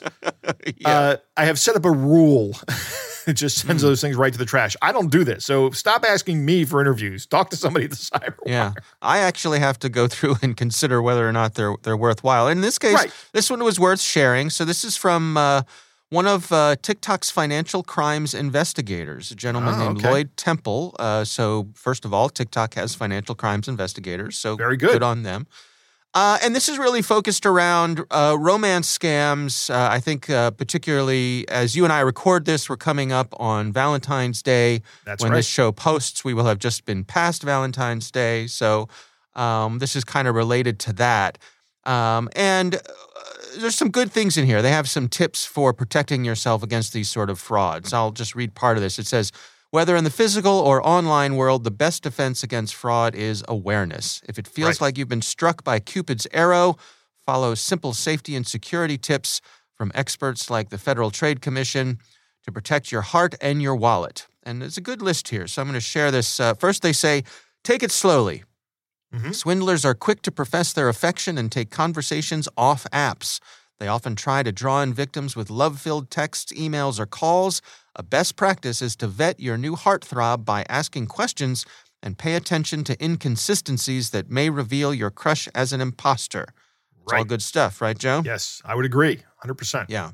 yeah. 0.76 0.88
Uh, 0.88 1.16
I 1.36 1.44
have 1.44 1.58
set 1.58 1.74
up 1.74 1.84
a 1.84 1.90
rule. 1.90 2.52
it 3.26 3.32
just 3.32 3.58
sends 3.66 3.82
those 3.82 4.00
things 4.00 4.14
right 4.14 4.32
to 4.32 4.38
the 4.38 4.44
trash. 4.44 4.76
I 4.80 4.92
don't 4.92 5.10
do 5.10 5.24
this. 5.24 5.44
So 5.44 5.72
stop 5.72 6.04
asking 6.04 6.44
me 6.44 6.64
for 6.64 6.80
interviews. 6.80 7.26
Talk 7.26 7.50
to 7.50 7.56
somebody 7.56 7.86
at 7.86 7.90
the 7.90 7.96
cyber. 7.96 8.36
Yeah, 8.46 8.74
I 9.02 9.18
actually 9.18 9.58
have 9.58 9.76
to 9.80 9.88
go 9.88 10.06
through 10.06 10.36
and 10.40 10.56
consider 10.56 11.02
whether 11.02 11.28
or 11.28 11.32
not 11.32 11.54
they're 11.56 11.74
they're 11.82 11.96
worthwhile. 11.96 12.46
In 12.46 12.60
this 12.60 12.78
case, 12.78 12.94
Right. 12.94 13.12
this 13.32 13.50
one 13.50 13.64
was 13.64 13.80
worth 13.80 14.00
sharing. 14.00 14.50
So 14.50 14.64
this 14.64 14.84
is 14.84 14.96
from 14.96 15.36
uh, 15.36 15.62
one 16.10 16.26
of 16.26 16.52
uh, 16.52 16.76
TikTok's 16.82 17.30
financial 17.30 17.82
crimes 17.82 18.34
investigators, 18.34 19.30
a 19.30 19.34
gentleman 19.34 19.74
Oh, 19.74 19.84
named 19.84 19.98
okay. 19.98 20.10
Lloyd 20.10 20.36
Temple. 20.36 20.94
Uh, 20.98 21.24
so 21.24 21.68
first 21.74 22.04
of 22.04 22.12
all, 22.12 22.28
TikTok 22.28 22.74
has 22.74 22.94
financial 22.94 23.34
crimes 23.34 23.68
investigators. 23.68 24.36
So 24.36 24.56
Very 24.56 24.76
good. 24.76 24.90
Good 24.92 25.02
on 25.02 25.22
them. 25.22 25.46
Uh, 26.12 26.38
and 26.42 26.56
this 26.56 26.68
is 26.68 26.76
really 26.76 27.02
focused 27.02 27.46
around 27.46 28.04
uh, 28.10 28.36
romance 28.36 28.98
scams. 28.98 29.70
Uh, 29.72 29.88
I 29.92 30.00
think, 30.00 30.28
uh, 30.28 30.50
particularly 30.50 31.48
as 31.48 31.76
you 31.76 31.84
and 31.84 31.92
I 31.92 32.00
record 32.00 32.44
this, 32.46 32.68
we're 32.68 32.76
coming 32.76 33.12
up 33.12 33.32
on 33.38 33.72
Valentine's 33.72 34.42
Day 34.42 34.82
That's 35.04 35.22
when 35.22 35.30
right. 35.30 35.38
this 35.38 35.46
show 35.46 35.70
posts, 35.70 36.24
we 36.24 36.34
will 36.34 36.46
have 36.46 36.58
just 36.58 36.84
been 36.84 37.04
past 37.04 37.44
Valentine's 37.44 38.10
Day. 38.10 38.48
So 38.48 38.88
um, 39.36 39.78
this 39.78 39.94
is 39.94 40.02
kind 40.02 40.26
of 40.26 40.34
related 40.34 40.80
to 40.80 40.92
that. 40.94 41.38
Um, 41.84 42.28
and 42.34 42.74
uh, 42.74 42.78
there's 43.58 43.74
some 43.74 43.90
good 43.90 44.10
things 44.12 44.36
in 44.36 44.46
here. 44.46 44.62
They 44.62 44.70
have 44.70 44.88
some 44.88 45.08
tips 45.08 45.44
for 45.44 45.72
protecting 45.72 46.24
yourself 46.24 46.62
against 46.62 46.92
these 46.92 47.08
sort 47.08 47.30
of 47.30 47.38
frauds. 47.38 47.92
I'll 47.92 48.10
just 48.12 48.34
read 48.34 48.54
part 48.54 48.76
of 48.76 48.82
this. 48.82 48.98
It 48.98 49.06
says, 49.06 49.32
whether 49.70 49.94
in 49.96 50.04
the 50.04 50.10
physical 50.10 50.52
or 50.52 50.84
online 50.86 51.36
world, 51.36 51.62
the 51.64 51.70
best 51.70 52.02
defense 52.02 52.42
against 52.42 52.74
fraud 52.74 53.14
is 53.14 53.44
awareness. 53.48 54.20
If 54.28 54.38
it 54.38 54.48
feels 54.48 54.80
Right. 54.80 54.80
like 54.88 54.98
you've 54.98 55.08
been 55.08 55.22
struck 55.22 55.62
by 55.62 55.78
Cupid's 55.78 56.26
arrow, 56.32 56.76
follow 57.24 57.54
simple 57.54 57.92
safety 57.94 58.34
and 58.34 58.46
security 58.46 58.98
tips 58.98 59.40
from 59.74 59.92
experts 59.94 60.50
like 60.50 60.70
the 60.70 60.78
Federal 60.78 61.10
Trade 61.10 61.40
Commission 61.40 61.98
to 62.44 62.50
protect 62.52 62.90
your 62.90 63.02
heart 63.02 63.34
and 63.40 63.62
your 63.62 63.76
wallet. 63.76 64.26
And 64.42 64.60
there's 64.60 64.76
a 64.76 64.80
good 64.82 65.02
list 65.02 65.28
here. 65.28 65.46
So 65.46 65.62
I'm 65.62 65.68
going 65.68 65.74
to 65.74 65.80
share 65.80 66.10
this. 66.10 66.40
Uh, 66.40 66.54
first, 66.54 66.82
they 66.82 66.92
say, 66.92 67.22
take 67.62 67.82
it 67.82 67.90
slowly. 67.92 68.42
Mhm. 69.14 69.34
Swindlers 69.34 69.84
are 69.84 69.94
quick 69.94 70.22
to 70.22 70.30
profess 70.30 70.72
their 70.72 70.88
affection 70.88 71.36
and 71.38 71.50
take 71.50 71.70
conversations 71.70 72.48
off 72.56 72.86
apps. 72.92 73.40
They 73.78 73.88
often 73.88 74.14
try 74.14 74.42
to 74.42 74.52
draw 74.52 74.82
in 74.82 74.92
victims 74.94 75.34
with 75.34 75.50
love 75.50 75.80
filled 75.80 76.10
texts, 76.10 76.52
emails, 76.52 76.98
or 77.00 77.06
calls. 77.06 77.62
A 77.96 78.02
best 78.02 78.36
practice 78.36 78.82
is 78.82 78.94
to 78.96 79.06
vet 79.08 79.40
your 79.40 79.56
new 79.56 79.74
heartthrob 79.74 80.44
by 80.44 80.64
asking 80.68 81.06
questions 81.06 81.64
and 82.02 82.16
pay 82.18 82.34
attention 82.34 82.84
to 82.84 83.04
inconsistencies 83.04 84.10
that 84.10 84.30
may 84.30 84.48
reveal 84.50 84.94
your 84.94 85.10
crush 85.10 85.48
as 85.54 85.72
an 85.72 85.80
imposter. 85.80 86.46
It's 87.02 87.12
all 87.12 87.18
Right. 87.18 87.28
good 87.28 87.42
stuff, 87.42 87.80
right, 87.80 87.98
Joe? 87.98 88.22
Yes, 88.24 88.62
I 88.64 88.74
would 88.74 88.84
agree. 88.84 89.16
100%. 89.16 89.90
Yeah. 89.90 90.12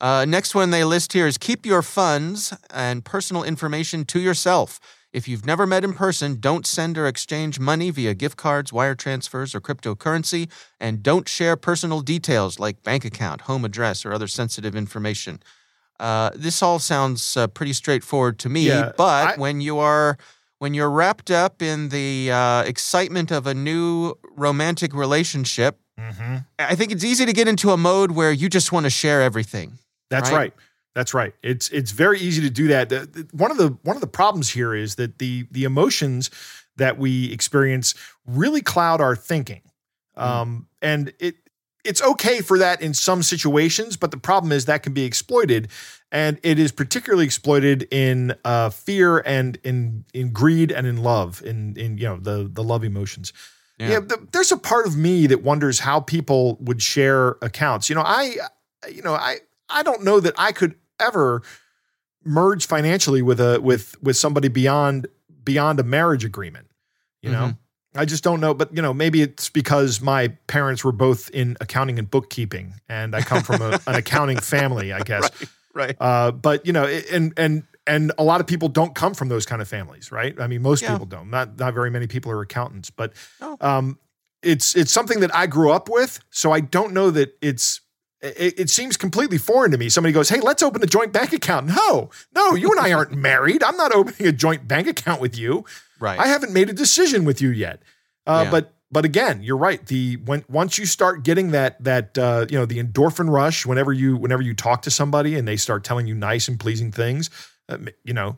Uh, 0.00 0.24
next 0.24 0.54
one 0.54 0.70
they 0.70 0.84
list 0.84 1.12
here 1.12 1.26
is 1.26 1.38
keep 1.38 1.64
your 1.66 1.82
funds 1.82 2.52
and 2.70 3.04
personal 3.04 3.44
information 3.44 4.04
to 4.06 4.20
yourself. 4.20 4.80
If 5.12 5.28
you've 5.28 5.44
never 5.44 5.66
met 5.66 5.84
in 5.84 5.92
person, 5.92 6.40
don't 6.40 6.66
send 6.66 6.96
or 6.96 7.06
exchange 7.06 7.60
money 7.60 7.90
via 7.90 8.14
gift 8.14 8.38
cards, 8.38 8.72
wire 8.72 8.94
transfers, 8.94 9.54
or 9.54 9.60
cryptocurrency, 9.60 10.50
and 10.80 11.02
don't 11.02 11.28
share 11.28 11.54
personal 11.56 12.00
details 12.00 12.58
like 12.58 12.82
bank 12.82 13.04
account, 13.04 13.42
home 13.42 13.64
address, 13.64 14.06
or 14.06 14.12
other 14.14 14.26
sensitive 14.26 14.74
information. 14.74 15.42
Uh, 16.00 16.30
this 16.34 16.62
all 16.62 16.78
sounds 16.78 17.36
uh, 17.36 17.46
pretty 17.46 17.74
straightforward 17.74 18.38
to 18.38 18.48
me, 18.48 18.66
Yeah, 18.68 18.92
but 18.96 19.30
I- 19.30 19.36
when 19.36 19.60
you 19.60 19.78
are 19.78 20.16
when 20.58 20.74
you're 20.74 20.90
wrapped 20.90 21.30
up 21.30 21.60
in 21.60 21.88
the 21.88 22.30
uh, 22.30 22.62
excitement 22.62 23.32
of 23.32 23.46
a 23.48 23.52
new 23.54 24.14
romantic 24.36 24.94
relationship, 24.94 25.78
hmm 25.98 26.36
I 26.58 26.74
think 26.76 26.92
it's 26.92 27.04
easy 27.04 27.26
to 27.26 27.32
get 27.32 27.48
into 27.48 27.70
a 27.72 27.76
mode 27.76 28.12
where 28.12 28.30
you 28.32 28.48
just 28.48 28.70
want 28.72 28.84
to 28.84 28.90
share 28.90 29.20
everything. 29.22 29.78
That's 30.08 30.30
Right? 30.30 30.36
right. 30.38 30.54
That's 30.94 31.14
right. 31.14 31.34
It's 31.42 31.68
it's 31.70 31.90
very 31.90 32.18
easy 32.20 32.42
to 32.42 32.50
do 32.50 32.68
that. 32.68 32.88
The- 32.90 33.06
the- 33.06 33.28
One 33.32 33.50
of 33.50 33.56
the 33.56 33.76
one 33.82 33.96
of 33.96 34.00
the 34.00 34.06
problems 34.06 34.50
here 34.50 34.74
is 34.74 34.96
that 34.96 35.18
the 35.18 35.46
the 35.50 35.64
emotions 35.64 36.30
that 36.76 36.98
we 36.98 37.32
experience 37.32 37.94
really 38.26 38.60
cloud 38.62 39.00
our 39.00 39.16
thinking, 39.16 39.62
um, 40.16 40.68
and 40.80 41.12
it 41.18 41.36
it's 41.84 42.00
okay 42.02 42.40
for 42.40 42.58
that 42.58 42.80
in 42.80 42.94
some 42.94 43.22
situations, 43.24 43.96
but 43.96 44.10
the 44.12 44.16
problem 44.16 44.52
is 44.52 44.66
that 44.66 44.82
can 44.84 44.92
be 44.92 45.04
exploited, 45.04 45.68
and 46.12 46.38
it 46.44 46.58
is 46.58 46.70
particularly 46.72 47.24
exploited 47.24 47.88
in 47.90 48.34
uh, 48.44 48.70
fear 48.70 49.18
and 49.26 49.58
in 49.64 50.04
in 50.14 50.30
greed 50.32 50.70
and 50.70 50.86
in 50.86 51.02
love, 51.02 51.42
in 51.44 51.74
in 51.76 51.98
you 51.98 52.04
know 52.04 52.18
the 52.18 52.48
the 52.52 52.62
love 52.62 52.84
emotions. 52.84 53.32
Yeah. 53.78 53.88
Yeah, 53.92 54.00
the, 54.00 54.28
there's 54.32 54.52
a 54.52 54.56
part 54.58 54.86
of 54.86 54.96
me 54.96 55.26
that 55.26 55.42
wonders 55.42 55.80
how 55.80 56.00
people 56.00 56.56
would 56.60 56.80
share 56.82 57.30
accounts. 57.42 57.88
You 57.88 57.96
know, 57.96 58.02
I, 58.04 58.36
you 58.88 59.02
know, 59.02 59.14
I, 59.14 59.38
I 59.68 59.82
don't 59.82 60.04
know 60.04 60.20
that 60.20 60.34
I 60.38 60.52
could 60.52 60.76
ever 61.00 61.42
merge 62.24 62.66
financially 62.66 63.22
with 63.22 63.40
a 63.40 63.60
with 63.60 64.00
with 64.02 64.16
somebody 64.16 64.48
beyond 64.48 65.06
beyond 65.44 65.80
a 65.80 65.82
marriage 65.82 66.24
agreement. 66.24 66.68
You 67.22 67.30
know, 67.30 67.38
Mm-hmm. 67.38 67.58
I 67.94 68.04
just 68.06 68.24
don't 68.24 68.40
know. 68.40 68.54
But 68.54 68.74
you 68.74 68.80
know, 68.80 68.94
maybe 68.94 69.20
it's 69.20 69.50
because 69.50 70.00
my 70.00 70.28
parents 70.46 70.82
were 70.82 70.92
both 70.92 71.28
in 71.30 71.56
accounting 71.60 71.98
and 71.98 72.10
bookkeeping, 72.10 72.74
and 72.88 73.14
I 73.14 73.20
come 73.20 73.42
from 73.42 73.60
a, 73.60 73.78
an 73.86 73.96
accounting 73.96 74.38
family, 74.38 74.92
I 74.94 75.00
guess. 75.00 75.28
Right. 75.74 75.94
Uh, 76.00 76.30
but 76.32 76.66
you 76.66 76.72
know, 76.72 76.84
and 76.86 77.34
and 77.36 77.64
and 77.86 78.10
a 78.16 78.24
lot 78.24 78.40
of 78.40 78.46
people 78.46 78.68
don't 78.68 78.94
come 78.94 79.12
from 79.12 79.28
those 79.28 79.44
kind 79.44 79.60
of 79.60 79.68
families, 79.68 80.10
right? 80.10 80.38
I 80.40 80.46
mean, 80.46 80.62
most 80.62 80.82
Yeah. 80.82 80.92
people 80.92 81.06
don't. 81.06 81.28
Not 81.28 81.58
not 81.58 81.74
very 81.74 81.90
many 81.90 82.06
people 82.06 82.32
are 82.32 82.40
accountants, 82.40 82.88
but 82.90 83.12
No. 83.40 83.56
um, 83.60 83.98
it's 84.42 84.74
it's 84.74 84.90
something 84.90 85.20
that 85.20 85.34
I 85.34 85.46
grew 85.46 85.70
up 85.70 85.90
with. 85.90 86.18
So 86.30 86.50
I 86.50 86.60
don't 86.60 86.92
know 86.94 87.10
that 87.10 87.36
it's. 87.42 87.80
It, 88.22 88.60
it 88.60 88.70
seems 88.70 88.96
completely 88.96 89.36
foreign 89.38 89.72
to 89.72 89.78
me. 89.78 89.88
Somebody 89.88 90.12
goes, 90.12 90.28
"Hey, 90.28 90.40
let's 90.40 90.62
open 90.62 90.82
a 90.82 90.86
joint 90.86 91.12
bank 91.12 91.32
account." 91.32 91.66
No, 91.66 92.10
no, 92.34 92.54
you 92.54 92.70
and 92.70 92.78
I 92.80 92.92
aren't 92.92 93.12
married. 93.30 93.62
I'm 93.64 93.76
not 93.76 93.92
opening 93.92 94.28
a 94.28 94.32
joint 94.32 94.68
bank 94.68 94.86
account 94.86 95.20
with 95.20 95.36
you. 95.36 95.64
Right. 95.98 96.18
I 96.18 96.26
haven't 96.28 96.52
made 96.52 96.70
a 96.70 96.72
decision 96.72 97.24
with 97.24 97.40
you 97.42 97.50
yet. 97.50 97.82
Uh, 98.26 98.42
Yeah. 98.44 98.50
But 98.50 98.74
but 98.92 99.04
again, 99.06 99.42
you're 99.42 99.56
right. 99.56 99.84
The 99.86 100.16
when 100.16 100.44
once 100.48 100.76
you 100.78 100.86
start 100.86 101.24
getting 101.24 101.50
that 101.52 101.82
that 101.82 102.16
uh, 102.18 102.46
you 102.48 102.58
know 102.58 102.66
the 102.66 102.82
endorphin 102.82 103.28
rush 103.30 103.66
whenever 103.66 103.92
you 103.92 104.16
whenever 104.16 104.42
you 104.42 104.54
talk 104.54 104.82
to 104.82 104.90
somebody 104.90 105.34
and 105.36 105.48
they 105.48 105.56
start 105.56 105.82
telling 105.82 106.06
you 106.06 106.14
nice 106.14 106.46
and 106.46 106.60
pleasing 106.60 106.92
things, 106.92 107.28
um, 107.68 107.88
you 108.04 108.12
know, 108.14 108.36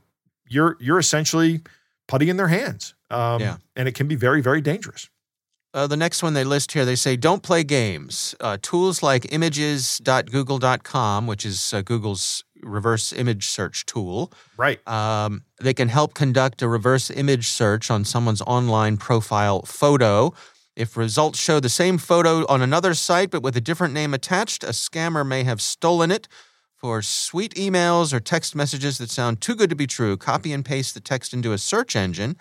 you're 0.48 0.76
you're 0.80 0.98
essentially 0.98 1.60
putty 2.06 2.30
in 2.30 2.36
their 2.36 2.48
hands. 2.48 2.94
Um, 3.10 3.40
Yeah. 3.40 3.56
and 3.76 3.86
it 3.88 3.94
can 3.94 4.06
be 4.08 4.14
very 4.14 4.40
very 4.40 4.60
dangerous. 4.60 5.08
Uh, 5.74 5.86
the 5.86 5.96
next 5.96 6.22
one 6.22 6.32
they 6.34 6.44
list 6.44 6.72
here, 6.72 6.84
they 6.84 6.94
say 6.96 7.16
don't 7.16 7.42
play 7.42 7.64
games. 7.64 8.34
Uh, 8.40 8.56
tools 8.62 9.02
like 9.02 9.32
images.google.com, 9.32 11.26
which 11.26 11.44
is 11.44 11.74
uh, 11.74 11.82
Google's 11.82 12.44
reverse 12.62 13.12
image 13.12 13.46
search 13.48 13.84
tool, 13.84 14.32
Right. 14.56 14.86
um, 14.88 15.42
they 15.60 15.74
can 15.74 15.88
help 15.88 16.14
conduct 16.14 16.62
a 16.62 16.68
reverse 16.68 17.10
image 17.10 17.48
search 17.48 17.90
on 17.90 18.04
someone's 18.04 18.40
online 18.42 18.96
profile 18.96 19.62
photo. 19.62 20.32
If 20.76 20.96
results 20.96 21.38
show 21.38 21.60
the 21.60 21.68
same 21.68 21.98
photo 21.98 22.46
on 22.46 22.62
another 22.62 22.94
site 22.94 23.30
but 23.30 23.42
with 23.42 23.56
a 23.56 23.60
different 23.60 23.92
name 23.94 24.14
attached, 24.14 24.64
a 24.64 24.68
scammer 24.68 25.26
may 25.26 25.44
have 25.44 25.60
stolen 25.60 26.10
it. 26.10 26.26
For 26.76 27.00
sweet 27.00 27.54
emails 27.54 28.12
or 28.12 28.20
text 28.20 28.54
messages 28.54 28.98
that 28.98 29.08
sound 29.10 29.40
too 29.40 29.54
good 29.54 29.70
to 29.70 29.76
be 29.76 29.86
true, 29.86 30.16
copy 30.18 30.52
and 30.52 30.62
paste 30.64 30.92
the 30.94 31.00
text 31.00 31.32
into 31.32 31.52
a 31.52 31.58
search 31.58 31.96
engine 31.96 32.36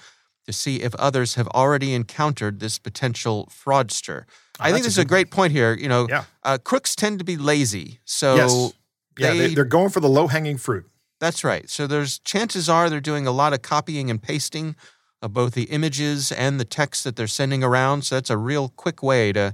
to 0.46 0.54
see 0.54 0.82
if 0.82 0.94
others 0.96 1.36
have 1.36 1.48
already 1.50 1.94
encountered 1.94 2.60
this 2.60 2.78
potential 2.80 3.50
fraudster. 3.52 4.26
I 4.60 4.72
think 4.72 4.84
that's 4.84 4.86
a 4.86 4.88
this 4.88 4.94
is 4.94 4.98
a 5.00 5.06
great 5.06 5.32
point 5.32 5.52
here. 5.54 5.74
You 5.74 5.88
know, 5.88 6.08
Yeah. 6.10 6.26
uh, 6.44 6.58
crooks 6.64 6.96
tend 6.96 7.20
to 7.20 7.26
be 7.26 7.38
lazy, 7.38 8.00
so 8.06 8.36
yes. 8.36 8.74
Yeah, 9.18 9.32
they- 9.32 9.38
they, 9.50 9.54
they're 9.54 9.66
going 9.66 9.90
for 9.90 10.00
the 10.00 10.10
low 10.10 10.28
hanging 10.28 10.58
fruit. 10.58 10.86
that's 11.20 11.44
right. 11.44 11.70
So 11.70 11.88
there's 11.88 12.20
chances 12.20 12.68
are 12.68 12.90
they're 12.90 13.00
doing 13.00 13.26
a 13.28 13.32
lot 13.32 13.54
of 13.54 13.62
copying 13.62 14.10
and 14.10 14.22
pasting 14.22 14.76
of 15.22 15.32
both 15.34 15.54
the 15.54 15.64
images 15.66 16.32
and 16.34 16.60
the 16.60 16.66
text 16.66 17.06
that 17.06 17.16
they're 17.16 17.28
sending 17.28 17.64
around. 17.64 18.02
So 18.04 18.16
that's 18.16 18.30
a 18.30 18.38
real 18.38 18.70
quick 18.76 19.02
way 19.02 19.32
to 19.34 19.54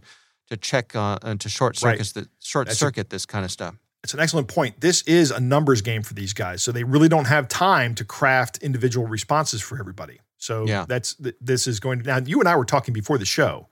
to 0.50 0.58
check 0.58 0.96
uh, 0.96 1.20
and 1.22 1.40
to 1.42 1.48
short 1.50 1.80
Right. 1.84 2.00
circuit 2.04 2.14
the 2.16 2.30
short 2.44 2.66
That's 2.68 2.78
a- 2.78 2.80
circuit 2.80 3.10
this 3.12 3.28
kind 3.28 3.46
of 3.46 3.52
stuff. 3.52 3.76
It's 4.04 4.16
an 4.16 4.20
excellent 4.20 4.48
point. 4.48 4.80
This 4.82 5.04
is 5.04 5.30
a 5.30 5.40
numbers 5.40 5.82
game 5.82 6.02
for 6.02 6.16
these 6.16 6.34
guys, 6.34 6.64
so 6.64 6.72
they 6.72 6.84
really 6.86 7.08
don't 7.10 7.28
have 7.28 7.48
time 7.50 7.94
to 7.96 8.04
craft 8.06 8.58
individual 8.64 9.06
responses 9.06 9.62
for 9.62 9.78
everybody. 9.78 10.22
So 10.40 10.66
Yeah. 10.66 10.86
that's 10.88 11.14
th- 11.16 11.36
this 11.40 11.68
is 11.68 11.80
going 11.80 12.00
to 12.02 12.06
now. 12.08 12.18
You 12.26 12.40
and 12.40 12.50
I 12.50 12.56
were 12.56 12.66
talking 12.66 12.94
before 12.94 13.18
the 13.20 13.26
show 13.26 13.68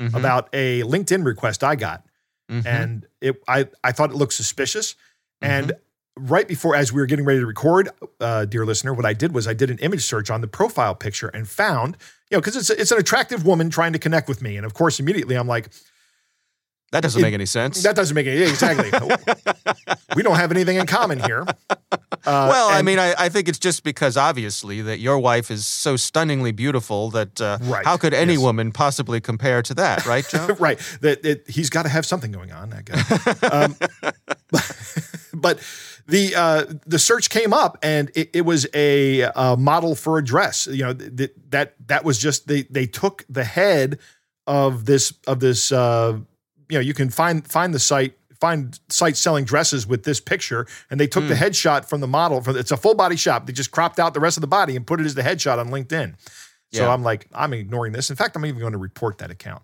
Mhm. 0.00 0.14
about 0.14 0.48
a 0.54 0.82
LinkedIn 0.84 1.24
request 1.24 1.62
I 1.62 1.74
got, 1.76 2.06
Mhm. 2.50 2.64
and 2.66 3.06
it 3.20 3.42
I 3.46 3.68
I 3.84 3.92
thought 3.92 4.10
it 4.10 4.16
looked 4.16 4.32
suspicious, 4.32 4.94
and 5.42 5.68
Mm-hmm. 5.72 6.26
right 6.32 6.48
before 6.48 6.74
as 6.76 6.92
we 6.92 7.00
were 7.00 7.06
getting 7.06 7.24
ready 7.24 7.40
to 7.40 7.46
record, 7.46 7.90
uh, 8.20 8.44
dear 8.46 8.64
listener, 8.64 8.94
what 8.94 9.04
I 9.04 9.12
did 9.14 9.34
was 9.34 9.46
I 9.46 9.52
did 9.54 9.70
an 9.70 9.78
image 9.78 10.04
search 10.04 10.30
on 10.30 10.40
the 10.40 10.48
profile 10.48 10.94
picture 10.94 11.28
and 11.28 11.46
found 11.48 11.96
you 12.30 12.36
know 12.36 12.40
because 12.40 12.56
it's 12.56 12.70
it's 12.70 12.92
an 12.92 12.98
attractive 12.98 13.44
woman 13.44 13.68
trying 13.68 13.92
to 13.92 13.98
connect 13.98 14.28
with 14.28 14.40
me, 14.40 14.56
and 14.56 14.64
of 14.64 14.74
course 14.74 14.98
immediately 15.00 15.34
I'm 15.36 15.48
like 15.48 15.68
that 16.92 17.02
doesn't 17.02 17.20
it- 17.20 17.22
make 17.22 17.34
any 17.34 17.46
sense. 17.46 17.82
that 17.82 17.96
doesn't 17.96 18.14
make 18.14 18.26
any 18.26 18.42
exactly. 18.42 18.90
we 20.16 20.22
don't 20.22 20.36
have 20.36 20.50
anything 20.50 20.76
in 20.76 20.86
common 20.86 21.18
here. 21.18 21.44
Uh, 22.24 22.46
well, 22.50 22.68
I 22.68 22.82
mean, 22.82 22.98
I, 23.00 23.14
I 23.18 23.28
think 23.28 23.48
it's 23.48 23.58
just 23.58 23.82
because 23.82 24.16
obviously 24.16 24.80
that 24.82 25.00
your 25.00 25.18
wife 25.18 25.50
is 25.50 25.66
so 25.66 25.96
stunningly 25.96 26.52
beautiful 26.52 27.10
that 27.10 27.40
uh, 27.40 27.58
Right, 27.62 27.84
how 27.84 27.96
could 27.96 28.14
any 28.14 28.34
yes. 28.34 28.42
woman 28.42 28.70
possibly 28.70 29.20
compare 29.20 29.60
to 29.62 29.74
that, 29.74 30.06
right, 30.06 30.24
Joe? 30.28 30.54
right. 30.60 30.78
That, 31.00 31.22
that 31.24 31.50
he's 31.50 31.68
got 31.68 31.82
to 31.82 31.88
have 31.88 32.06
something 32.06 32.30
going 32.30 32.52
on. 32.52 32.70
That 32.70 32.84
guy. 32.84 33.48
Um, 33.48 33.74
but 35.40 35.58
the 36.06 36.34
uh, 36.36 36.64
the 36.86 36.98
search 36.98 37.30
came 37.30 37.52
up, 37.52 37.78
and 37.82 38.10
it, 38.14 38.30
it 38.34 38.42
was 38.42 38.66
a, 38.74 39.22
uh 39.22 39.56
model 39.56 39.94
for 39.94 40.18
a 40.18 40.24
dress. 40.24 40.66
You 40.66 40.84
know 40.84 40.94
th- 40.94 41.32
that 41.50 41.74
that 41.86 42.04
was 42.04 42.18
just 42.18 42.46
they 42.46 42.62
they 42.64 42.86
took 42.86 43.24
the 43.28 43.44
head 43.44 43.98
of 44.46 44.84
this 44.84 45.12
of 45.26 45.40
this. 45.40 45.72
Uh, 45.72 46.20
you 46.72 46.78
know, 46.78 46.82
you 46.82 46.94
can 46.94 47.10
find 47.10 47.46
find 47.46 47.74
the 47.74 47.78
site 47.78 48.16
find 48.40 48.80
sites 48.88 49.20
selling 49.20 49.44
dresses 49.44 49.86
with 49.86 50.02
this 50.02 50.18
picture, 50.18 50.66
and 50.90 50.98
they 50.98 51.06
took 51.06 51.28
the 51.28 51.36
hmm. 51.36 51.44
headshot 51.44 51.84
from 51.84 52.00
the 52.00 52.08
model. 52.08 52.42
It's 52.56 52.72
a 52.72 52.76
full 52.76 52.94
body 52.94 53.14
shot. 53.14 53.46
They 53.46 53.52
just 53.52 53.70
cropped 53.70 54.00
out 54.00 54.14
the 54.14 54.20
rest 54.20 54.36
of 54.36 54.40
the 54.40 54.48
body 54.48 54.74
and 54.74 54.84
put 54.84 55.00
it 55.00 55.06
as 55.06 55.14
the 55.14 55.22
headshot 55.22 55.58
on 55.58 55.68
LinkedIn. 55.68 56.14
So 56.72 56.82
Yeah. 56.82 56.92
I'm 56.92 57.02
like, 57.02 57.28
I'm 57.32 57.52
ignoring 57.52 57.92
this. 57.92 58.10
In 58.10 58.16
fact, 58.16 58.34
I'm 58.34 58.44
even 58.46 58.58
going 58.58 58.72
to 58.72 58.78
report 58.78 59.18
that 59.18 59.30
account. 59.30 59.62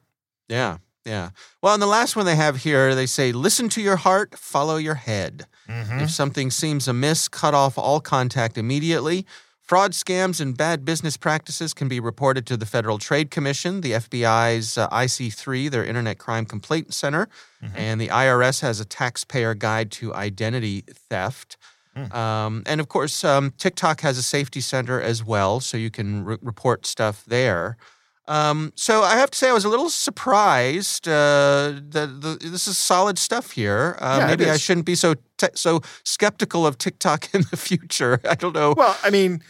Yeah, 0.48 0.78
yeah. 1.04 1.30
Well, 1.62 1.74
and 1.74 1.82
the 1.82 1.86
last 1.86 2.14
one 2.14 2.26
they 2.26 2.36
have 2.36 2.58
here, 2.58 2.94
they 2.94 3.06
say, 3.06 3.32
listen 3.32 3.68
to 3.70 3.82
your 3.82 3.96
heart, 3.96 4.38
follow 4.38 4.76
your 4.76 4.94
head. 4.94 5.46
If 5.66 5.74
mm-hmm. 5.74 6.06
something 6.06 6.50
seems 6.50 6.86
amiss, 6.86 7.26
cut 7.28 7.54
off 7.54 7.78
all 7.78 8.00
contact 8.00 8.56
immediately. 8.56 9.26
Fraud, 9.68 9.92
scams, 9.92 10.40
and 10.40 10.56
bad 10.56 10.86
business 10.86 11.18
practices 11.18 11.74
can 11.74 11.88
be 11.88 12.00
reported 12.00 12.46
to 12.46 12.56
the 12.56 12.64
Federal 12.64 12.96
Trade 12.96 13.30
Commission, 13.30 13.82
the 13.82 13.92
FBI's 13.92 14.78
uh, 14.78 14.88
IC3, 14.88 15.70
their 15.70 15.84
Internet 15.84 16.16
Crime 16.18 16.46
Complaint 16.46 16.94
Center, 16.94 17.28
and 17.74 18.00
the 18.00 18.08
IRS 18.08 18.62
has 18.62 18.80
a 18.80 18.86
taxpayer 18.86 19.52
guide 19.52 19.90
to 19.92 20.14
identity 20.14 20.84
theft. 21.10 21.58
Um, 22.12 22.62
and 22.64 22.80
of 22.80 22.88
course, 22.88 23.24
um, 23.24 23.52
TikTok 23.58 24.00
has 24.00 24.16
a 24.16 24.22
safety 24.22 24.60
center 24.62 25.02
as 25.02 25.22
well, 25.22 25.60
so 25.60 25.76
you 25.76 25.90
can 25.90 26.24
re- 26.24 26.38
report 26.40 26.86
stuff 26.86 27.24
there. 27.26 27.76
Um, 28.28 28.72
so 28.76 29.02
I 29.02 29.16
have 29.16 29.30
to 29.32 29.38
say, 29.38 29.48
I 29.50 29.52
was 29.52 29.64
a 29.64 29.68
little 29.68 29.90
surprised 29.90 31.08
uh, 31.08 31.72
that 31.90 32.20
the, 32.20 32.38
this 32.40 32.68
is 32.68 32.78
solid 32.78 33.18
stuff 33.18 33.50
here. 33.50 33.96
Uh, 34.00 34.18
Yeah, 34.20 34.26
maybe 34.28 34.48
I 34.48 34.56
shouldn't 34.58 34.86
be 34.86 34.94
so 34.94 35.14
te- 35.38 35.48
so 35.54 35.80
skeptical 36.04 36.66
of 36.66 36.78
TikTok 36.78 37.28
in 37.34 37.42
the 37.50 37.56
future. 37.56 38.20
I 38.28 38.34
don't 38.34 38.54
know. 38.54 38.74
Well, 38.76 38.96
I 39.02 39.10
mean, 39.10 39.42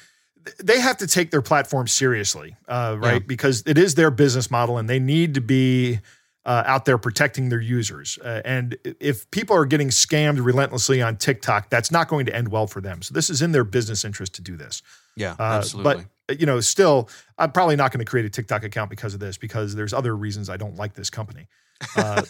they 0.59 0.81
have 0.81 0.99
to 0.99 1.07
take 1.07 1.31
their 1.31 1.43
platform 1.43 1.87
seriously, 1.87 2.57
uh, 2.69 2.97
right? 2.99 3.15
Yeah. 3.15 3.19
Because 3.27 3.63
it 3.67 3.79
is 3.79 3.95
their 3.95 4.11
business 4.11 4.51
model, 4.51 4.79
and 4.79 4.89
they 4.89 4.99
need 4.99 5.35
to 5.35 5.41
be 5.41 6.01
uh, 6.45 6.63
out 6.65 6.87
there 6.87 6.97
protecting 6.97 7.51
their 7.51 7.61
users. 7.61 8.19
Uh, 8.25 8.41
and 8.45 8.79
if 9.01 9.31
people 9.31 9.55
are 9.55 9.67
getting 9.67 9.89
scammed 9.89 10.43
relentlessly 10.43 11.03
on 11.03 11.17
TikTok, 11.17 11.69
that's 11.69 11.91
not 11.91 12.09
going 12.09 12.27
to 12.27 12.35
end 12.35 12.49
well 12.49 12.67
for 12.67 12.81
them. 12.81 13.03
So 13.03 13.13
this 13.13 13.29
is 13.29 13.43
in 13.43 13.53
their 13.53 13.65
business 13.65 14.05
interest 14.05 14.35
to 14.35 14.43
do 14.43 14.57
this. 14.57 14.83
yeah, 15.15 15.33
Uh, 15.39 15.43
absolutely. 15.59 16.07
But 16.27 16.41
you 16.41 16.47
know, 16.47 16.61
still, 16.61 17.09
I'm 17.39 17.53
probably 17.53 17.77
not 17.77 17.93
going 17.93 18.05
to 18.05 18.09
create 18.09 18.27
a 18.27 18.31
TikTok 18.31 18.65
account 18.65 18.91
because 18.91 19.15
of 19.15 19.21
this, 19.21 19.39
because 19.39 19.75
there's 19.75 19.95
other 19.95 20.17
reasons 20.17 20.51
I 20.51 20.57
don't 20.57 20.77
like 20.77 20.95
this 20.95 21.11
company. 21.11 21.49
Uh, 21.97 22.23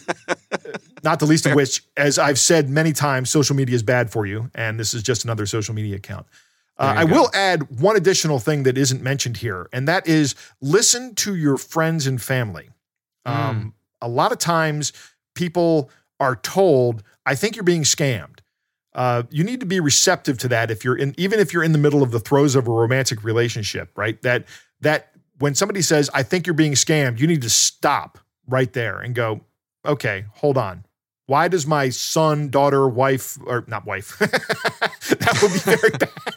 not 1.03 1.19
the 1.19 1.25
least 1.25 1.45
of 1.45 1.53
which, 1.53 1.83
as 1.97 2.19
I've 2.19 2.39
said 2.39 2.69
many 2.69 2.93
times, 2.93 3.29
social 3.29 3.55
media 3.55 3.75
is 3.75 3.83
bad 3.83 4.11
for 4.11 4.25
you, 4.25 4.51
and 4.55 4.79
this 4.79 4.93
is 4.93 5.03
just 5.03 5.23
another 5.23 5.45
social 5.45 5.73
media 5.73 5.95
account. 5.95 6.27
Uh, 6.79 6.93
I 6.97 7.05
go. 7.05 7.13
will 7.13 7.29
add 7.33 7.81
one 7.81 7.97
additional 7.97 8.39
thing 8.39 8.63
that 8.63 8.77
isn't 8.77 9.01
mentioned 9.01 9.37
here, 9.37 9.67
and 9.73 9.87
that 9.87 10.07
is 10.07 10.33
listen 10.61 11.13
to 11.15 11.35
your 11.35 11.57
friends 11.57 12.07
and 12.07 12.21
family. 12.21 12.69
Um, 13.25 13.73
a 14.01 14.07
lot 14.07 14.31
of 14.31 14.39
times, 14.39 14.93
people 15.35 15.91
are 16.19 16.37
told, 16.37 17.03
"I 17.25 17.35
think 17.35 17.55
you're 17.55 17.63
being 17.63 17.83
scammed." 17.83 18.39
Uh, 18.95 19.23
you 19.29 19.43
need 19.43 19.59
to 19.59 19.65
be 19.65 19.79
receptive 19.79 20.37
to 20.39 20.47
that 20.47 20.71
if 20.71 20.83
you're 20.83 20.95
in, 20.95 21.13
even 21.17 21.39
if 21.39 21.53
you're 21.53 21.63
in 21.63 21.73
the 21.73 21.77
middle 21.77 22.01
of 22.01 22.11
the 22.11 22.19
throes 22.19 22.55
of 22.55 22.67
a 22.67 22.71
romantic 22.71 23.23
relationship, 23.23 23.91
right? 23.97 24.21
That 24.23 24.45
that 24.79 25.11
when 25.37 25.55
somebody 25.55 25.81
says, 25.81 26.09
"I 26.13 26.23
think 26.23 26.47
you're 26.47 26.53
being 26.53 26.73
scammed," 26.73 27.19
you 27.19 27.27
need 27.27 27.41
to 27.41 27.49
stop 27.49 28.19
right 28.47 28.71
there 28.71 28.99
and 28.99 29.13
go, 29.13 29.41
"Okay, 29.85 30.25
hold 30.35 30.57
on." 30.57 30.85
Why 31.27 31.47
does 31.47 31.67
my 31.67 31.89
son, 31.89 32.49
daughter, 32.49 32.87
wife, 32.87 33.37
or 33.45 33.63
not 33.67 33.85
wife? 33.85 34.17
that 34.19 35.39
would 35.43 35.53
be 35.53 35.59
very 35.59 35.89
bad. 35.99 36.35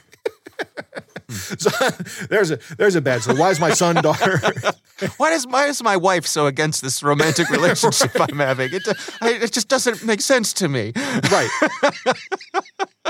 So, 1.63 2.25
there's 2.31 2.51
a 2.51 2.59
there's 2.77 2.95
a 2.97 3.01
bad. 3.01 3.23
So 3.23 3.35
why 3.35 3.51
is 3.51 3.61
my 3.61 3.71
son, 3.73 3.97
daughter? 3.97 4.39
why 5.17 5.31
does 5.31 5.47
why 5.47 5.67
is 5.67 5.83
my 5.83 5.97
wife 5.97 6.27
so 6.27 6.47
against 6.47 6.83
this 6.83 7.03
romantic 7.03 7.49
relationship 7.57 8.11
I'm 8.21 8.39
having? 8.39 8.73
It, 8.73 8.87
it 9.23 9.53
just 9.53 9.69
doesn't 9.69 10.05
make 10.05 10.21
sense 10.21 10.53
to 10.55 10.69
me. 10.69 10.93
right. 11.31 11.51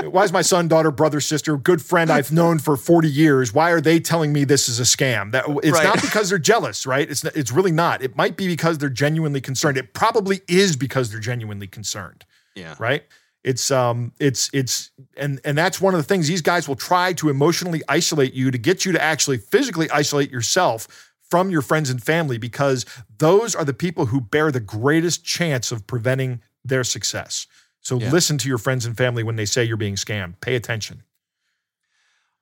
Why 0.05 0.25
is 0.25 0.33
my 0.33 0.43
son, 0.43 0.69
daughter, 0.69 0.91
brother, 0.91 1.21
sister, 1.21 1.57
good 1.57 1.83
friend 1.83 2.11
I've 2.11 2.33
known 2.33 2.59
for 2.59 2.77
40 2.77 3.09
years? 3.09 3.53
Why 3.53 3.71
are 3.71 3.81
they 3.81 4.01
telling 4.01 4.33
me 4.33 4.45
this 4.45 4.69
is 4.69 4.81
a 4.81 4.85
scam? 4.85 5.33
That 5.33 5.45
it's 5.63 5.73
Right. 5.73 5.85
not 5.85 6.01
because 6.01 6.31
they're 6.31 6.39
jealous, 6.39 6.87
right? 6.87 7.09
It's 7.11 7.25
it's 7.25 7.53
really 7.53 7.73
not. 7.73 8.03
It 8.03 8.17
might 8.17 8.37
be 8.37 8.47
because 8.49 8.79
they're 8.79 8.89
genuinely 8.89 9.41
concerned. 9.41 9.77
It 9.77 9.93
probably 9.95 10.41
is 10.49 10.77
because 10.77 11.11
they're 11.11 11.21
genuinely 11.21 11.67
concerned, 11.67 12.25
Yeah. 12.55 12.75
right? 12.79 13.05
It's 13.45 13.71
um 13.71 14.13
it's 14.21 14.51
it's 14.53 14.91
and 15.17 15.41
and 15.45 15.59
that's 15.59 15.81
one 15.81 15.95
of 15.95 15.99
the 15.99 16.05
things 16.05 16.29
these 16.29 16.43
guys 16.43 16.69
will 16.69 16.77
try 16.77 17.13
to 17.15 17.29
emotionally 17.29 17.83
isolate 17.89 18.35
you 18.35 18.51
to 18.51 18.59
get 18.59 18.85
you 18.85 18.93
to 18.93 19.03
actually 19.03 19.39
physically 19.39 19.91
isolate 19.91 20.31
yourself 20.31 21.13
from 21.29 21.51
your 21.51 21.63
friends 21.63 21.91
and 21.91 22.03
family 22.03 22.39
because 22.39 22.85
those 23.19 23.55
are 23.55 23.65
the 23.65 23.75
people 23.75 24.07
who 24.07 24.21
bear 24.21 24.53
the 24.53 24.61
greatest 24.61 25.25
chance 25.25 25.73
of 25.73 25.87
preventing 25.87 26.41
their 26.65 26.85
success. 26.85 27.47
So 27.81 27.99
Yeah. 27.99 28.11
listen 28.11 28.39
to 28.39 28.49
your 28.49 28.59
friends 28.59 28.87
and 28.87 28.97
family 28.97 29.25
when 29.25 29.37
they 29.37 29.47
say 29.47 29.65
you're 29.65 29.77
being 29.77 29.97
scammed. 29.97 30.41
Pay 30.41 30.55
attention. 30.55 31.03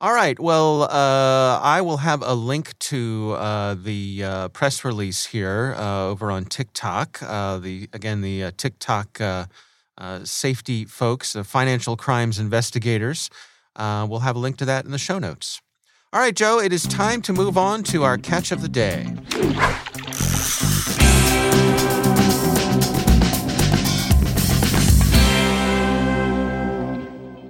All 0.03 0.13
right. 0.15 0.39
Well, 0.41 0.83
uh, 0.85 1.61
I 1.63 1.83
will 1.83 1.99
have 1.99 2.23
a 2.23 2.35
link 2.35 2.79
to 2.91 3.35
uh, 3.39 3.75
the 3.75 4.25
uh, 4.25 4.49
press 4.49 4.83
release 4.85 5.27
here 5.27 5.75
uh, 5.77 6.07
over 6.09 6.31
on 6.31 6.47
TikTok. 6.47 7.23
Uh, 7.23 7.59
the 7.59 7.89
again 7.93 8.23
the 8.23 8.45
uh, 8.45 8.51
TikTok 8.57 9.21
uh, 10.01 10.11
uh, 10.11 10.25
safety 10.25 10.85
folks, 10.85 11.35
the 11.35 11.45
financial 11.45 11.97
crimes 11.97 12.39
investigators. 12.39 13.31
Uh, 13.77 14.07
we'll 14.09 14.21
have 14.21 14.37
a 14.37 14.39
link 14.39 14.57
to 14.57 14.65
that 14.65 14.85
in 14.85 14.91
the 14.91 14.99
show 14.99 15.19
notes. 15.19 15.61
All 16.13 16.21
right, 16.21 16.35
Joe. 16.35 16.59
It 16.59 16.73
is 16.73 16.83
time 16.85 17.23
to 17.23 17.33
move 17.33 17.57
on 17.57 17.83
to 17.85 18.03
our 18.03 18.19
catch 18.19 18.51
of 18.51 18.63
the 18.63 18.69
day. 18.69 19.05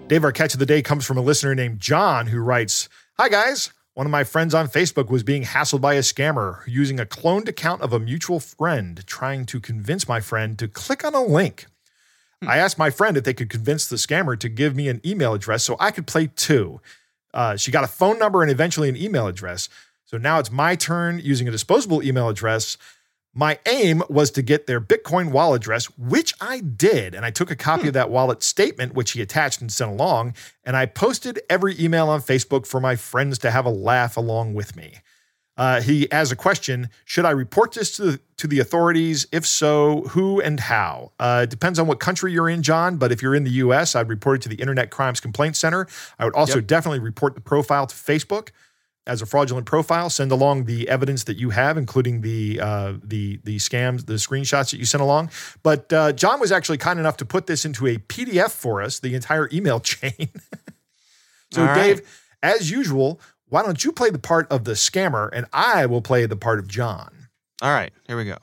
Dave, 0.08 0.24
our 0.24 0.32
catch 0.32 0.54
of 0.54 0.58
the 0.58 0.66
day 0.66 0.82
comes 0.82 1.06
from 1.06 1.16
a 1.16 1.22
listener 1.22 1.54
named 1.54 1.80
John 1.80 2.26
who 2.26 2.40
writes 2.40 2.88
Hi, 3.16 3.28
guys. 3.28 3.72
One 3.94 4.06
of 4.06 4.10
my 4.10 4.24
friends 4.24 4.54
on 4.54 4.68
Facebook 4.68 5.08
was 5.08 5.22
being 5.22 5.44
hassled 5.44 5.80
by 5.80 5.94
a 5.94 6.00
scammer 6.00 6.60
using 6.66 7.00
a 7.00 7.06
cloned 7.06 7.48
account 7.48 7.82
of 7.82 7.92
a 7.92 7.98
mutual 7.98 8.40
friend, 8.40 9.04
trying 9.06 9.46
to 9.46 9.60
convince 9.60 10.08
my 10.08 10.20
friend 10.20 10.58
to 10.58 10.68
click 10.68 11.04
on 11.04 11.14
a 11.14 11.22
link. 11.22 11.66
I 12.46 12.58
asked 12.58 12.78
my 12.78 12.90
friend 12.90 13.16
if 13.16 13.24
they 13.24 13.34
could 13.34 13.50
convince 13.50 13.86
the 13.86 13.96
scammer 13.96 14.38
to 14.38 14.48
give 14.48 14.74
me 14.74 14.88
an 14.88 15.00
email 15.04 15.34
address 15.34 15.64
so 15.64 15.76
I 15.78 15.90
could 15.90 16.06
play 16.06 16.28
too. 16.28 16.80
Uh, 17.34 17.56
she 17.56 17.70
got 17.70 17.84
a 17.84 17.88
phone 17.88 18.18
number 18.18 18.42
and 18.42 18.50
eventually 18.50 18.88
an 18.88 18.96
email 18.96 19.26
address. 19.26 19.68
So 20.04 20.16
now 20.16 20.38
it's 20.38 20.50
my 20.50 20.74
turn 20.74 21.20
using 21.20 21.46
a 21.46 21.52
disposable 21.52 22.02
email 22.02 22.28
address. 22.28 22.76
My 23.32 23.60
aim 23.66 24.02
was 24.08 24.32
to 24.32 24.42
get 24.42 24.66
their 24.66 24.80
Bitcoin 24.80 25.30
wallet 25.30 25.62
address, 25.62 25.86
which 25.96 26.34
I 26.40 26.60
did. 26.60 27.14
And 27.14 27.24
I 27.24 27.30
took 27.30 27.50
a 27.50 27.56
copy 27.56 27.86
of 27.86 27.94
that 27.94 28.10
wallet 28.10 28.42
statement, 28.42 28.94
which 28.94 29.12
he 29.12 29.20
attached 29.20 29.60
and 29.60 29.70
sent 29.70 29.92
along. 29.92 30.34
And 30.64 30.76
I 30.76 30.86
posted 30.86 31.40
every 31.48 31.80
email 31.80 32.08
on 32.08 32.22
Facebook 32.22 32.66
for 32.66 32.80
my 32.80 32.96
friends 32.96 33.38
to 33.40 33.50
have 33.52 33.66
a 33.66 33.70
laugh 33.70 34.16
along 34.16 34.54
with 34.54 34.74
me. 34.74 34.94
Uh, 35.60 35.82
he 35.82 36.08
has 36.10 36.32
a 36.32 36.36
question 36.36 36.88
Should 37.04 37.26
I 37.26 37.32
report 37.32 37.72
this 37.72 37.94
to 37.96 38.02
the, 38.12 38.20
to 38.38 38.46
the 38.46 38.60
authorities? 38.60 39.26
If 39.30 39.46
so, 39.46 40.00
who 40.12 40.40
and 40.40 40.58
how? 40.58 41.12
Uh, 41.20 41.42
it 41.44 41.50
depends 41.50 41.78
on 41.78 41.86
what 41.86 42.00
country 42.00 42.32
you're 42.32 42.48
in, 42.48 42.62
John. 42.62 42.96
But 42.96 43.12
if 43.12 43.20
you're 43.20 43.34
in 43.34 43.44
the 43.44 43.50
US, 43.64 43.94
I'd 43.94 44.08
report 44.08 44.36
it 44.38 44.42
to 44.44 44.48
the 44.48 44.56
Internet 44.56 44.90
Crimes 44.90 45.20
Complaint 45.20 45.56
Center. 45.56 45.86
I 46.18 46.24
would 46.24 46.34
also 46.34 46.56
Yep. 46.56 46.66
definitely 46.66 47.00
report 47.00 47.34
the 47.34 47.42
profile 47.42 47.86
to 47.86 47.94
Facebook 47.94 48.48
as 49.06 49.20
a 49.20 49.26
fraudulent 49.26 49.66
profile. 49.66 50.08
Send 50.08 50.32
along 50.32 50.64
the 50.64 50.88
evidence 50.88 51.24
that 51.24 51.36
you 51.36 51.50
have, 51.50 51.76
including 51.76 52.22
the 52.22 52.58
uh, 52.58 52.94
the 53.04 53.38
the 53.44 53.56
scams, 53.56 54.06
the 54.06 54.14
screenshots 54.14 54.70
that 54.70 54.78
you 54.78 54.86
sent 54.86 55.02
along. 55.02 55.28
But 55.62 55.92
uh, 55.92 56.12
John 56.12 56.40
was 56.40 56.52
actually 56.52 56.78
kind 56.78 56.98
enough 56.98 57.18
to 57.18 57.26
put 57.26 57.46
this 57.46 57.66
into 57.66 57.86
a 57.86 57.98
PDF 57.98 58.50
for 58.52 58.80
us, 58.80 58.98
the 58.98 59.14
entire 59.14 59.46
email 59.52 59.78
chain. 59.92 60.30
so, 61.52 61.64
right. 61.64 61.74
Dave, 61.74 62.26
as 62.42 62.70
usual, 62.70 63.20
why 63.50 63.62
don't 63.62 63.84
you 63.84 63.92
play 63.92 64.10
the 64.10 64.18
part 64.18 64.50
of 64.50 64.64
the 64.64 64.72
scammer, 64.72 65.28
and 65.32 65.46
I 65.52 65.86
will 65.86 66.02
play 66.02 66.24
the 66.26 66.36
part 66.36 66.58
of 66.58 66.68
John. 66.68 67.28
All 67.60 67.72
right, 67.72 67.92
here 68.06 68.16
we 68.16 68.24
go. 68.24 68.38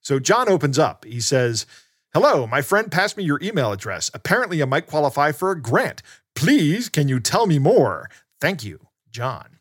So 0.00 0.18
John 0.18 0.48
opens 0.48 0.78
up. 0.78 1.04
He 1.04 1.20
says, 1.20 1.66
Hello, 2.14 2.46
my 2.46 2.62
friend 2.62 2.90
passed 2.90 3.16
me 3.16 3.24
your 3.24 3.40
email 3.42 3.72
address. 3.72 4.10
Apparently, 4.14 4.62
I 4.62 4.64
might 4.64 4.86
qualify 4.86 5.32
for 5.32 5.50
a 5.50 5.60
grant. 5.60 6.02
Please, 6.34 6.88
can 6.88 7.08
you 7.08 7.20
tell 7.20 7.46
me 7.46 7.58
more? 7.58 8.08
Thank 8.40 8.64
you, 8.64 8.86
John. 9.10 9.58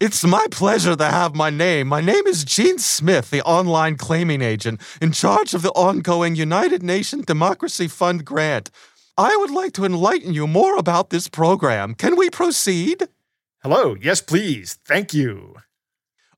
It's 0.00 0.24
my 0.24 0.46
pleasure 0.50 0.96
to 0.96 1.04
have 1.04 1.34
my 1.34 1.50
name. 1.50 1.88
My 1.88 2.00
name 2.00 2.26
is 2.26 2.44
Gene 2.44 2.78
Smith, 2.78 3.30
the 3.30 3.42
online 3.42 3.96
claiming 3.96 4.40
agent 4.40 4.80
in 5.00 5.12
charge 5.12 5.52
of 5.54 5.62
the 5.62 5.72
ongoing 5.72 6.36
United 6.36 6.82
Nations 6.82 7.26
Democracy 7.26 7.88
Fund 7.88 8.24
grant. 8.24 8.70
I 9.18 9.36
would 9.36 9.50
like 9.50 9.72
to 9.74 9.84
enlighten 9.84 10.32
you 10.32 10.46
more 10.46 10.78
about 10.78 11.10
this 11.10 11.28
program. 11.28 11.94
Can 11.94 12.16
we 12.16 12.30
proceed? 12.30 13.08
Hello, 13.62 13.94
yes, 14.00 14.20
please. 14.20 14.78
Thank 14.84 15.14
you. 15.14 15.56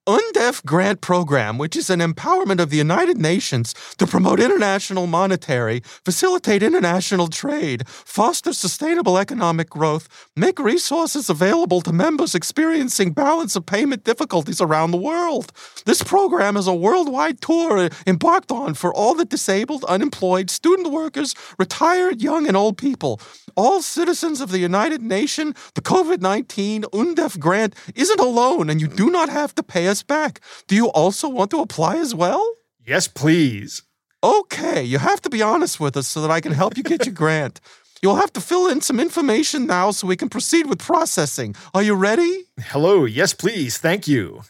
UNDEF 0.06 0.62
grant 0.66 1.00
program, 1.00 1.56
which 1.56 1.74
is 1.74 1.88
an 1.88 2.00
empowerment 2.00 2.60
of 2.60 2.68
the 2.68 2.76
United 2.76 3.16
Nations 3.16 3.72
to 3.96 4.06
promote 4.06 4.38
international 4.38 5.06
monetary, 5.06 5.80
facilitate 6.04 6.62
international 6.62 7.28
trade, 7.28 7.88
foster 7.88 8.52
sustainable 8.52 9.16
economic 9.16 9.70
growth, 9.70 10.06
make 10.36 10.58
resources 10.58 11.30
available 11.30 11.80
to 11.80 11.90
members 11.90 12.34
experiencing 12.34 13.12
balance 13.12 13.56
of 13.56 13.64
payment 13.64 14.04
difficulties 14.04 14.60
around 14.60 14.90
the 14.90 14.98
world. 14.98 15.50
This 15.86 16.02
program 16.02 16.58
is 16.58 16.66
a 16.66 16.74
worldwide 16.74 17.40
tour 17.40 17.88
embarked 18.06 18.52
on 18.52 18.74
for 18.74 18.92
all 18.92 19.14
the 19.14 19.24
disabled, 19.24 19.84
unemployed, 19.84 20.50
student 20.50 20.92
workers, 20.92 21.34
retired, 21.58 22.20
young, 22.20 22.46
and 22.46 22.58
old 22.58 22.76
people. 22.76 23.22
All 23.56 23.80
citizens 23.80 24.42
of 24.42 24.50
the 24.50 24.58
United 24.58 25.00
Nations, 25.00 25.54
the 25.74 25.80
COVID 25.80 26.20
19 26.20 26.82
UNDEF 26.92 27.38
grant 27.38 27.74
isn't 27.94 28.20
alone, 28.20 28.68
and 28.68 28.82
you 28.82 28.88
do 28.88 29.10
not 29.10 29.30
have 29.30 29.54
to 29.54 29.62
pay 29.62 29.93
back. 30.02 30.40
Do 30.66 30.74
you 30.74 30.88
also 30.88 31.28
want 31.28 31.50
to 31.52 31.60
apply 31.60 31.96
as 31.96 32.14
well? 32.14 32.44
Yes, 32.86 33.08
please. 33.08 33.82
Okay, 34.22 34.82
you 34.82 34.98
have 34.98 35.20
to 35.22 35.30
be 35.30 35.42
honest 35.42 35.78
with 35.78 35.96
us 35.96 36.08
so 36.08 36.22
that 36.22 36.30
I 36.30 36.40
can 36.40 36.52
help 36.52 36.76
you 36.76 36.82
get 36.82 37.04
your 37.04 37.14
grant. 37.14 37.60
You'll 38.02 38.16
have 38.16 38.32
to 38.34 38.40
fill 38.40 38.68
in 38.68 38.80
some 38.80 39.00
information 39.00 39.66
now 39.66 39.90
so 39.90 40.06
we 40.06 40.16
can 40.16 40.28
proceed 40.28 40.66
with 40.66 40.78
processing. 40.78 41.54
Are 41.72 41.82
you 41.82 41.94
ready? 41.94 42.44
Hello, 42.60 43.04
yes, 43.04 43.32
please. 43.32 43.78
Thank 43.78 44.06
you. 44.06 44.42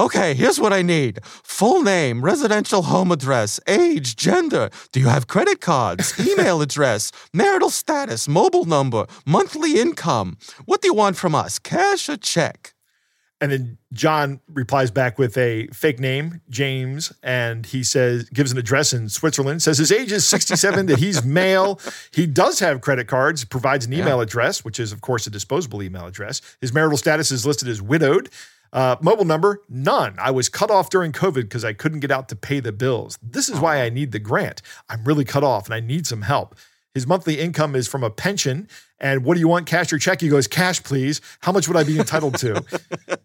Okay, 0.00 0.34
here's 0.34 0.58
what 0.58 0.72
I 0.72 0.82
need 0.82 1.20
full 1.44 1.82
name, 1.82 2.24
residential 2.24 2.82
home 2.82 3.12
address, 3.12 3.60
age, 3.68 4.16
gender. 4.16 4.70
Do 4.90 4.98
you 4.98 5.06
have 5.06 5.28
credit 5.28 5.60
cards, 5.60 6.14
email 6.28 6.60
address, 6.62 7.12
marital 7.32 7.70
status, 7.70 8.26
mobile 8.26 8.64
number, 8.64 9.06
monthly 9.24 9.80
income? 9.80 10.36
What 10.64 10.82
do 10.82 10.88
you 10.88 10.94
want 10.94 11.16
from 11.16 11.34
us, 11.34 11.60
cash 11.60 12.08
or 12.08 12.16
check? 12.16 12.73
And 13.40 13.52
then 13.52 13.78
John 13.92 14.40
replies 14.48 14.90
back 14.90 15.18
with 15.18 15.36
a 15.36 15.66
fake 15.68 15.98
name, 15.98 16.40
James, 16.48 17.12
and 17.22 17.66
he 17.66 17.82
says, 17.82 18.28
gives 18.30 18.52
an 18.52 18.58
address 18.58 18.92
in 18.92 19.08
Switzerland, 19.08 19.60
says 19.62 19.76
his 19.78 19.92
age 19.92 20.12
is 20.12 20.26
67, 20.26 20.86
that 20.86 20.98
he's 20.98 21.24
male. 21.24 21.80
He 22.12 22.26
does 22.26 22.60
have 22.60 22.80
credit 22.80 23.06
cards, 23.08 23.44
provides 23.44 23.86
an 23.86 23.92
email 23.92 24.20
address, 24.20 24.64
which 24.64 24.80
is, 24.80 24.92
of 24.92 25.00
course, 25.00 25.26
a 25.26 25.30
disposable 25.30 25.82
email 25.82 26.06
address. 26.06 26.40
His 26.60 26.72
marital 26.72 26.96
status 26.96 27.30
is 27.30 27.44
listed 27.44 27.68
as 27.68 27.82
widowed. 27.82 28.30
Uh, 28.72 28.96
mobile 29.00 29.24
number, 29.24 29.62
none. 29.68 30.16
I 30.18 30.32
was 30.32 30.48
cut 30.48 30.70
off 30.70 30.90
during 30.90 31.12
COVID 31.12 31.42
because 31.42 31.64
I 31.64 31.72
couldn't 31.72 32.00
get 32.00 32.10
out 32.10 32.28
to 32.30 32.36
pay 32.36 32.58
the 32.60 32.72
bills. 32.72 33.18
This 33.22 33.48
is 33.48 33.60
why 33.60 33.82
I 33.82 33.88
need 33.88 34.10
the 34.10 34.18
grant. 34.18 34.62
I'm 34.88 35.04
really 35.04 35.24
cut 35.24 35.44
off 35.44 35.66
and 35.66 35.74
I 35.74 35.80
need 35.80 36.06
some 36.06 36.22
help. 36.22 36.56
His 36.94 37.06
monthly 37.06 37.40
income 37.40 37.74
is 37.74 37.88
from 37.88 38.04
a 38.04 38.10
pension. 38.10 38.68
And 39.00 39.24
what 39.24 39.34
do 39.34 39.40
you 39.40 39.48
want, 39.48 39.66
cash 39.66 39.92
or 39.92 39.98
check? 39.98 40.20
He 40.20 40.28
goes, 40.28 40.46
cash, 40.46 40.82
please. 40.82 41.20
How 41.40 41.52
much 41.52 41.68
would 41.68 41.76
I 41.76 41.84
be 41.84 41.98
entitled 41.98 42.38
to? 42.38 42.64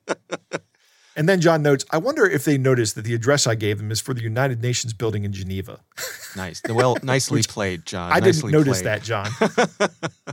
And 1.19 1.27
then 1.27 1.41
John 1.41 1.61
notes, 1.61 1.83
I 1.91 1.97
wonder 1.97 2.25
if 2.25 2.45
they 2.45 2.57
noticed 2.57 2.95
that 2.95 3.01
the 3.01 3.13
address 3.13 3.45
I 3.45 3.53
gave 3.53 3.77
them 3.77 3.91
is 3.91 3.99
for 3.99 4.13
the 4.13 4.21
United 4.21 4.61
Nations 4.61 4.93
building 4.93 5.25
in 5.25 5.33
Geneva. 5.33 5.81
Nice. 6.35 6.61
Well, 6.69 6.95
nicely 7.01 7.41
played, 7.41 7.87
John. 7.87 8.11
I 8.11 8.19
didn't 8.19 8.51
notice 8.51 8.83
played. 8.83 9.01
that, 9.01 9.03
John. 9.03 9.29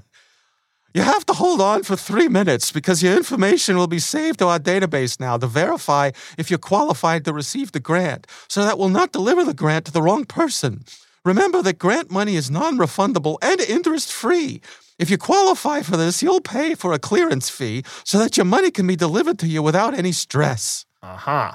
You 0.93 1.03
have 1.03 1.27
to 1.27 1.35
hold 1.35 1.61
on 1.61 1.83
for 1.83 1.95
three 1.95 2.27
minutes 2.27 2.73
because 2.73 3.03
your 3.03 3.15
information 3.15 3.77
will 3.77 3.87
be 3.87 3.99
saved 3.99 4.39
to 4.39 4.47
our 4.47 4.59
database 4.59 5.21
now 5.21 5.37
to 5.37 5.47
verify 5.47 6.13
if 6.39 6.51
you're 6.51 6.59
qualified 6.59 7.27
to 7.27 7.35
receive 7.35 7.73
the 7.73 7.81
grant, 7.81 8.27
so 8.49 8.65
that 8.65 8.79
we'll 8.79 8.89
not 8.89 9.13
deliver 9.13 9.45
the 9.45 9.53
grant 9.53 9.85
to 9.87 9.93
the 9.93 10.01
wrong 10.01 10.25
person. 10.25 10.87
Remember 11.23 11.61
that 11.61 11.79
grant 11.79 12.11
money 12.11 12.35
is 12.35 12.51
non 12.51 12.79
refundable 12.79 13.37
and 13.43 13.61
interest 13.61 14.11
free. 14.11 14.63
If 14.99 15.11
you 15.11 15.19
qualify 15.19 15.83
for 15.83 15.97
this, 15.99 16.23
you'll 16.23 16.41
pay 16.41 16.75
for 16.75 16.93
a 16.93 16.99
clearance 16.99 17.51
fee 17.51 17.83
so 18.05 18.19
that 18.19 18.37
your 18.37 18.47
money 18.47 18.71
can 18.71 18.87
be 18.87 18.97
delivered 18.97 19.39
to 19.41 19.47
you 19.47 19.63
without 19.63 19.93
any 19.93 20.13
stress. 20.13 20.87
Uh 21.03 21.17
huh. 21.17 21.53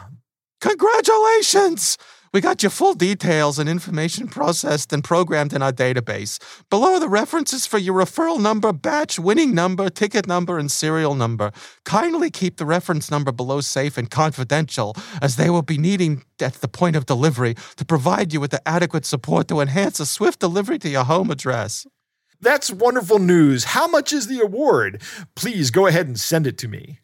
Congratulations! 0.61 1.97
We 2.33 2.39
got 2.39 2.63
your 2.63 2.69
full 2.69 2.93
details 2.93 3.59
and 3.59 3.67
information 3.67 4.27
processed 4.27 4.93
and 4.93 5.03
programmed 5.03 5.51
in 5.51 5.61
our 5.61 5.73
database. 5.73 6.39
Below 6.69 6.93
are 6.93 6.99
the 7.01 7.09
references 7.09 7.65
for 7.65 7.77
your 7.77 7.95
referral 7.95 8.39
number, 8.39 8.71
batch, 8.71 9.19
winning 9.19 9.53
number, 9.53 9.89
ticket 9.89 10.27
number, 10.27 10.57
and 10.57 10.71
serial 10.71 11.13
number. 11.13 11.51
Kindly 11.83 12.29
keep 12.29 12.55
the 12.55 12.65
reference 12.65 13.11
number 13.11 13.33
below 13.33 13.59
safe 13.59 13.97
and 13.97 14.09
confidential, 14.09 14.95
as 15.21 15.35
they 15.35 15.49
will 15.49 15.61
be 15.61 15.77
needing 15.77 16.23
at 16.39 16.53
the 16.53 16.69
point 16.69 16.95
of 16.95 17.05
delivery 17.05 17.55
to 17.75 17.83
provide 17.83 18.31
you 18.31 18.39
with 18.39 18.51
the 18.51 18.65
adequate 18.65 19.05
support 19.05 19.49
to 19.49 19.59
enhance 19.59 19.99
a 19.99 20.05
swift 20.05 20.39
delivery 20.39 20.79
to 20.79 20.89
your 20.89 21.03
home 21.03 21.31
address. 21.31 21.85
That's 22.41 22.71
wonderful 22.71 23.19
news. 23.19 23.65
How 23.65 23.87
much 23.87 24.11
is 24.11 24.25
the 24.25 24.39
award? 24.39 25.01
Please 25.35 25.69
go 25.69 25.85
ahead 25.85 26.07
and 26.07 26.19
send 26.19 26.47
it 26.47 26.57
to 26.59 26.67
me. 26.67 26.99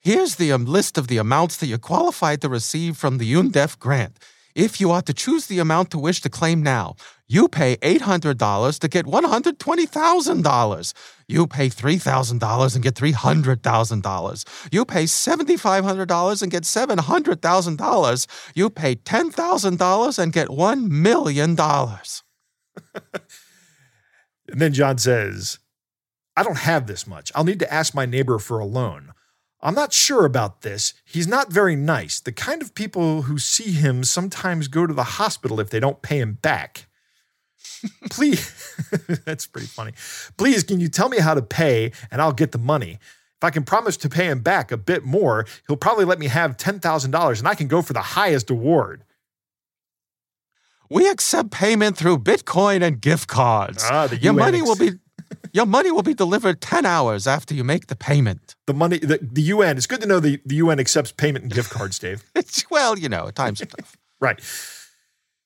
Here's 0.00 0.36
the 0.36 0.52
um, 0.52 0.66
list 0.66 0.98
of 0.98 1.08
the 1.08 1.16
amounts 1.16 1.56
that 1.56 1.66
you're 1.68 1.78
qualified 1.78 2.42
to 2.42 2.50
receive 2.50 2.98
from 2.98 3.16
the 3.16 3.32
UNDEF 3.32 3.78
grant. 3.78 4.18
If 4.54 4.78
you 4.78 4.90
are 4.90 5.00
to 5.02 5.14
choose 5.14 5.46
the 5.46 5.58
amount 5.58 5.90
to 5.92 5.98
wish 5.98 6.20
to 6.20 6.28
claim 6.28 6.62
now, 6.62 6.96
you 7.28 7.48
pay 7.48 7.76
$800 7.76 8.78
to 8.80 8.88
get 8.88 9.06
$120,000. 9.06 10.92
You 11.28 11.46
pay 11.46 11.68
$3,000 11.68 12.74
and 12.74 12.84
get 12.84 12.94
$300,000. 12.94 14.72
You 14.72 14.84
pay 14.84 15.04
$7,500 15.04 16.42
and 16.42 16.50
get 16.50 16.64
$700,000. 16.64 18.26
You 18.54 18.70
pay 18.70 18.96
$10,000 18.96 20.18
and 20.18 20.32
get 20.32 20.48
$1 20.48 20.88
million. 20.88 21.56
And 24.48 24.60
then 24.60 24.72
John 24.72 24.98
says, 24.98 25.58
I 26.36 26.42
don't 26.42 26.58
have 26.58 26.86
this 26.86 27.06
much. 27.06 27.30
I'll 27.34 27.44
need 27.44 27.58
to 27.60 27.72
ask 27.72 27.94
my 27.94 28.06
neighbor 28.06 28.38
for 28.38 28.58
a 28.58 28.64
loan. 28.64 29.12
I'm 29.60 29.74
not 29.74 29.92
sure 29.92 30.24
about 30.24 30.62
this. 30.62 30.94
He's 31.04 31.26
not 31.26 31.52
very 31.52 31.74
nice. 31.74 32.20
The 32.20 32.32
kind 32.32 32.62
of 32.62 32.74
people 32.74 33.22
who 33.22 33.38
see 33.38 33.72
him 33.72 34.04
sometimes 34.04 34.68
go 34.68 34.86
to 34.86 34.94
the 34.94 35.02
hospital 35.02 35.58
if 35.58 35.70
they 35.70 35.80
don't 35.80 36.00
pay 36.00 36.20
him 36.20 36.34
back. 36.34 36.86
Please, 38.10 38.76
that's 39.24 39.46
pretty 39.46 39.66
funny. 39.66 39.92
Please, 40.36 40.62
can 40.62 40.78
you 40.80 40.88
tell 40.88 41.08
me 41.08 41.18
how 41.18 41.34
to 41.34 41.42
pay 41.42 41.90
and 42.10 42.22
I'll 42.22 42.32
get 42.32 42.52
the 42.52 42.58
money? 42.58 42.98
If 43.38 43.44
I 43.44 43.50
can 43.50 43.64
promise 43.64 43.96
to 43.98 44.08
pay 44.08 44.26
him 44.26 44.40
back 44.40 44.72
a 44.72 44.76
bit 44.76 45.04
more, 45.04 45.44
he'll 45.66 45.76
probably 45.76 46.04
let 46.04 46.18
me 46.18 46.26
have 46.26 46.56
$10,000 46.56 47.38
and 47.38 47.48
I 47.48 47.54
can 47.54 47.68
go 47.68 47.82
for 47.82 47.92
the 47.92 48.00
highest 48.00 48.50
award. 48.50 49.04
We 50.90 51.08
accept 51.08 51.50
payment 51.50 51.96
through 51.96 52.18
Bitcoin 52.18 52.82
and 52.82 53.00
gift 53.00 53.28
cards. 53.28 53.84
Ah, 53.90 54.06
the 54.06 54.16
Your 54.16 54.32
money 54.32 54.62
will 54.62 54.76
be 54.76 54.92
Your 55.52 55.66
money 55.66 55.90
will 55.90 56.02
be 56.02 56.14
delivered 56.14 56.60
10 56.60 56.86
hours 56.86 57.26
after 57.26 57.54
you 57.54 57.64
make 57.64 57.88
the 57.88 57.96
payment. 57.96 58.54
The 58.66 58.74
money, 58.74 58.98
the, 58.98 59.18
the 59.20 59.42
UN, 59.42 59.76
it's 59.76 59.86
good 59.86 60.00
to 60.00 60.06
know 60.06 60.20
the, 60.20 60.40
the 60.46 60.56
UN 60.56 60.78
accepts 60.78 61.12
payment 61.12 61.44
and 61.44 61.52
gift 61.52 61.70
cards, 61.70 61.98
Dave. 61.98 62.24
Well, 62.70 62.98
you 62.98 63.08
know, 63.08 63.30
times 63.30 63.60
are 63.62 63.66
tough. 63.66 63.96
Right. 64.20 64.40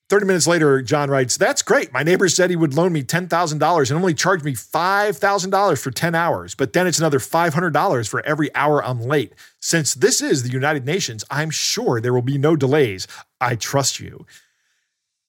30 0.08 0.26
minutes 0.26 0.46
later, 0.46 0.80
John 0.82 1.10
writes, 1.10 1.36
That's 1.36 1.62
great. 1.62 1.92
My 1.92 2.02
neighbor 2.02 2.28
said 2.28 2.50
he 2.50 2.56
would 2.56 2.74
loan 2.74 2.92
me 2.92 3.02
$10,000 3.02 3.90
and 3.90 3.98
only 3.98 4.14
charge 4.14 4.42
me 4.42 4.52
$5,000 4.52 5.82
for 5.82 5.90
10 5.90 6.14
hours, 6.14 6.54
but 6.54 6.72
then 6.72 6.86
it's 6.86 6.98
another 6.98 7.18
$500 7.18 8.08
for 8.08 8.24
every 8.24 8.54
hour 8.54 8.84
I'm 8.84 9.00
late. 9.00 9.32
Since 9.60 9.94
this 9.94 10.22
is 10.22 10.42
the 10.42 10.50
United 10.50 10.86
Nations, 10.86 11.24
I'm 11.30 11.50
sure 11.50 12.00
there 12.00 12.14
will 12.14 12.22
be 12.22 12.38
no 12.38 12.56
delays. 12.56 13.06
I 13.40 13.56
trust 13.56 14.00
you. 14.00 14.26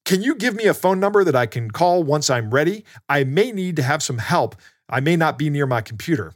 Can 0.06 0.22
you 0.22 0.36
give 0.36 0.56
me 0.56 0.66
a 0.66 0.74
phone 0.74 1.00
number 1.00 1.24
that 1.24 1.36
I 1.36 1.46
can 1.46 1.72
call 1.72 2.04
once 2.04 2.30
I'm 2.30 2.52
ready? 2.52 2.84
I 3.08 3.24
may 3.24 3.52
need 3.52 3.76
to 3.78 3.84
have 3.84 4.04
some 4.04 4.18
help. 4.18 4.56
I 4.90 5.00
may 5.00 5.16
not 5.16 5.38
be 5.38 5.50
near 5.50 5.66
my 5.66 5.82
computer. 5.82 6.34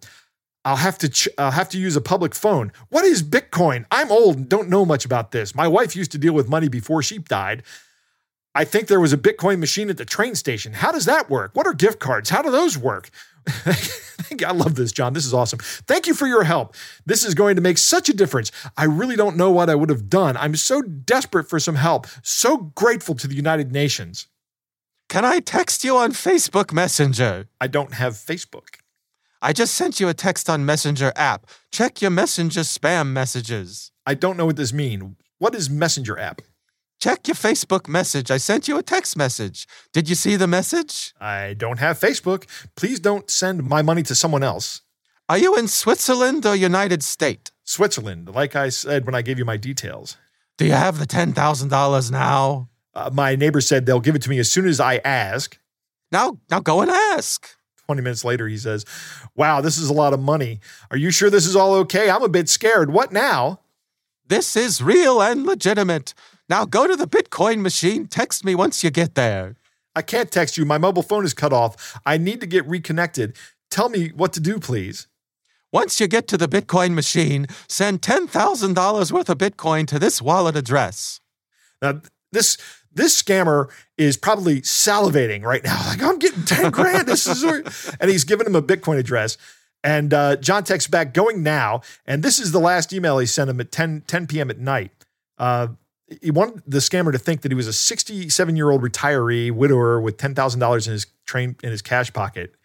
I'll 0.64 0.78
have 0.78 0.98
to 1.00 1.10
ch- 1.10 1.30
I'll 1.38 1.52
have 1.52 1.70
to 1.70 1.78
use 1.78 1.96
a 1.96 2.02
public 2.02 2.34
phone. 2.34 2.72
What 2.90 3.06
is 3.06 3.24
Bitcoin? 3.24 3.86
I'm 3.92 4.12
old 4.12 4.38
and 4.38 4.50
don't 4.50 4.70
know 4.70 4.86
much 4.86 5.06
about 5.06 5.32
this. 5.32 5.56
My 5.56 5.68
wife 5.68 5.96
used 5.96 6.12
to 6.12 6.18
deal 6.18 6.34
with 6.34 6.50
money 6.50 6.68
before 6.70 7.02
she 7.04 7.20
died. 7.20 7.64
I 8.56 8.66
think 8.66 8.88
there 8.88 9.00
was 9.00 9.14
a 9.14 9.18
Bitcoin 9.18 9.60
machine 9.60 9.90
at 9.90 9.98
the 9.98 10.06
train 10.06 10.34
station. 10.36 10.74
How 10.74 10.92
does 10.92 11.06
that 11.06 11.30
work? 11.30 11.52
What 11.54 11.68
are 11.68 11.74
gift 11.74 12.00
cards? 12.00 12.30
How 12.30 12.42
do 12.42 12.52
those 12.52 12.78
work? 12.78 13.10
I 14.46 14.52
love 14.52 14.76
this, 14.76 14.92
John. 14.92 15.14
This 15.14 15.26
is 15.26 15.34
awesome. 15.34 15.60
Thank 15.60 16.08
you 16.08 16.14
for 16.14 16.28
your 16.28 16.44
help. 16.44 16.76
This 17.06 17.24
is 17.24 17.34
going 17.34 17.56
to 17.56 17.62
make 17.62 17.78
such 17.78 18.10
a 18.10 18.14
difference. 18.14 18.52
I 18.76 18.86
really 18.86 19.16
don't 19.16 19.38
know 19.38 19.52
what 19.52 19.70
I 19.70 19.76
would 19.76 19.90
have 19.90 20.10
done. 20.10 20.38
I'm 20.38 20.56
so 20.56 20.82
desperate 20.82 21.50
for 21.50 21.60
some 21.60 21.76
help. 21.76 22.08
So 22.24 22.58
grateful 22.76 23.16
to 23.16 23.28
the 23.28 23.36
United 23.36 23.72
Nations. 23.72 24.28
Can 25.10 25.24
I 25.24 25.40
text 25.40 25.84
you 25.84 25.96
on 25.96 26.12
Facebook 26.12 26.74
Messenger? 26.74 27.48
I 27.62 27.68
don't 27.68 27.94
have 27.94 28.14
Facebook. 28.14 28.80
I 29.42 29.54
just 29.54 29.76
sent 29.76 30.00
you 30.00 30.10
a 30.10 30.14
text 30.14 30.50
on 30.50 30.66
Messenger 30.66 31.14
app. 31.16 31.48
Check 31.72 32.02
your 32.02 32.12
Messenger 32.12 32.62
spam 32.62 33.08
messages. 33.14 33.92
I 34.06 34.16
don't 34.16 34.36
know 34.36 34.46
what 34.46 34.58
this 34.58 34.74
means. 34.74 35.16
What 35.38 35.56
is 35.56 35.70
Messenger 35.70 36.20
app? 36.20 36.42
Check 37.08 37.30
your 37.30 37.36
Facebook 37.36 37.88
message. 37.88 38.32
I 38.32 38.36
sent 38.36 38.68
you 38.68 38.78
a 38.78 38.84
text 38.84 39.16
message. 39.16 39.66
Did 39.94 40.10
you 40.10 40.16
see 40.16 40.36
the 40.36 40.46
message? 40.46 41.14
I 41.22 41.54
don't 41.54 41.80
have 41.80 41.98
Facebook. 41.98 42.44
Please 42.76 43.00
don't 43.00 43.32
send 43.32 43.64
my 43.64 43.82
money 43.82 44.04
to 44.04 44.14
someone 44.14 44.44
else. 44.44 44.82
Are 45.30 45.38
you 45.38 45.56
in 45.56 45.70
Switzerland 45.70 46.46
or 46.46 46.54
United 46.54 47.02
States? 47.04 47.50
Switzerland, 47.64 48.36
like 48.36 48.58
I 48.58 48.68
said 48.68 49.06
when 49.06 49.16
I 49.16 49.22
gave 49.22 49.40
you 49.40 49.46
my 49.46 49.56
details. 49.56 50.18
Do 50.58 50.66
you 50.66 50.74
have 50.74 51.00
the 51.00 51.08
$10,000 51.08 52.12
now? 52.12 52.68
Uh, 52.94 53.10
my 53.14 53.38
neighbor 53.38 53.62
said 53.62 53.86
they'll 53.86 54.02
give 54.02 54.16
it 54.16 54.24
to 54.24 54.30
me 54.30 54.40
as 54.40 54.52
soon 54.52 54.68
as 54.68 54.82
I 54.82 54.98
ask. 55.06 55.58
Now, 56.12 56.40
now 56.52 56.60
go 56.60 56.82
and 56.82 56.92
ask. 56.92 57.48
20 57.86 58.02
minutes 58.02 58.26
later, 58.26 58.50
he 58.50 58.58
says, 58.58 58.84
Wow, 59.34 59.62
this 59.62 59.78
is 59.78 59.90
a 59.90 59.94
lot 59.94 60.12
of 60.12 60.20
money. 60.20 60.60
Are 60.92 60.98
you 60.98 61.12
sure 61.12 61.30
this 61.30 61.46
is 61.46 61.56
all 61.56 61.74
okay? 61.76 62.10
I'm 62.10 62.24
a 62.24 62.28
bit 62.28 62.50
scared. 62.50 62.92
What 62.92 63.14
now? 63.14 63.62
This 64.28 64.58
is 64.58 64.82
real 64.82 65.22
and 65.22 65.46
legitimate. 65.46 66.14
Now 66.50 66.66
go 66.66 66.88
to 66.88 66.96
the 66.96 67.08
Bitcoin 67.08 67.62
machine. 67.62 68.08
Text 68.08 68.46
me 68.46 68.56
once 68.56 68.84
you 68.84 68.90
get 68.90 69.16
there. 69.16 69.56
I 69.96 70.02
can't 70.02 70.32
text 70.32 70.58
you. 70.58 70.66
My 70.66 70.78
mobile 70.78 71.04
phone 71.04 71.26
is 71.26 71.34
cut 71.34 71.52
off. 71.52 72.00
I 72.06 72.18
need 72.18 72.40
to 72.42 72.48
get 72.48 72.68
reconnected. 72.68 73.36
Tell 73.72 73.90
me 73.90 74.10
what 74.10 74.32
to 74.34 74.40
do, 74.40 74.60
please. 74.60 75.08
Once 75.74 76.00
you 76.00 76.08
get 76.08 76.28
to 76.30 76.38
the 76.38 76.48
Bitcoin 76.48 76.94
machine, 76.94 77.48
send 77.68 78.02
$10,000 78.02 79.12
worth 79.12 79.30
of 79.30 79.38
Bitcoin 79.38 79.86
to 79.88 80.00
this 80.00 80.22
wallet 80.22 80.56
address. 80.56 81.20
Now, 81.82 82.02
this 82.32 82.58
this 82.94 83.22
scammer 83.22 83.70
is 83.98 84.18
probably 84.18 84.62
salivating 84.62 85.44
right 85.44 85.64
now. 85.64 85.78
Like, 85.88 86.02
I'm 86.02 86.18
getting 86.20 86.44
10 86.44 86.72
grand. 86.72 87.08
This 87.08 87.28
is 87.28 87.44
and 88.00 88.10
he's 88.10 88.24
giving 88.24 88.48
him 88.48 88.56
a 88.56 88.62
Bitcoin 88.62 88.98
address. 88.98 89.38
And 89.84 90.14
uh, 90.14 90.38
John 90.38 90.64
texts 90.64 90.90
back, 90.90 91.14
going 91.14 91.44
now. 91.44 91.82
And 92.06 92.24
this 92.24 92.40
is 92.40 92.52
the 92.52 92.60
last 92.60 92.92
email 92.92 93.20
he 93.20 93.26
sent 93.26 93.50
him 93.50 93.60
at 93.60 93.72
10, 93.72 94.04
10 94.08 94.28
p.m. 94.28 94.50
at 94.50 94.58
night. 94.58 94.92
Uh, 95.38 95.68
he 96.22 96.32
wanted 96.32 96.64
the 96.66 96.78
scammer 96.80 97.12
to 97.12 97.18
think 97.18 97.42
that 97.42 97.52
he 97.52 97.56
was 97.56 97.68
a 97.68 97.74
67 97.74 98.56
year 98.56 98.72
old 98.72 98.82
retiree 98.82 99.52
widower 99.52 100.00
with 100.00 100.18
$10,000 100.18 100.88
in 100.88 100.94
his 100.94 101.06
train 101.26 101.56
in 101.64 101.72
his 101.72 101.82
cash 101.82 102.12
pocket. 102.14 102.56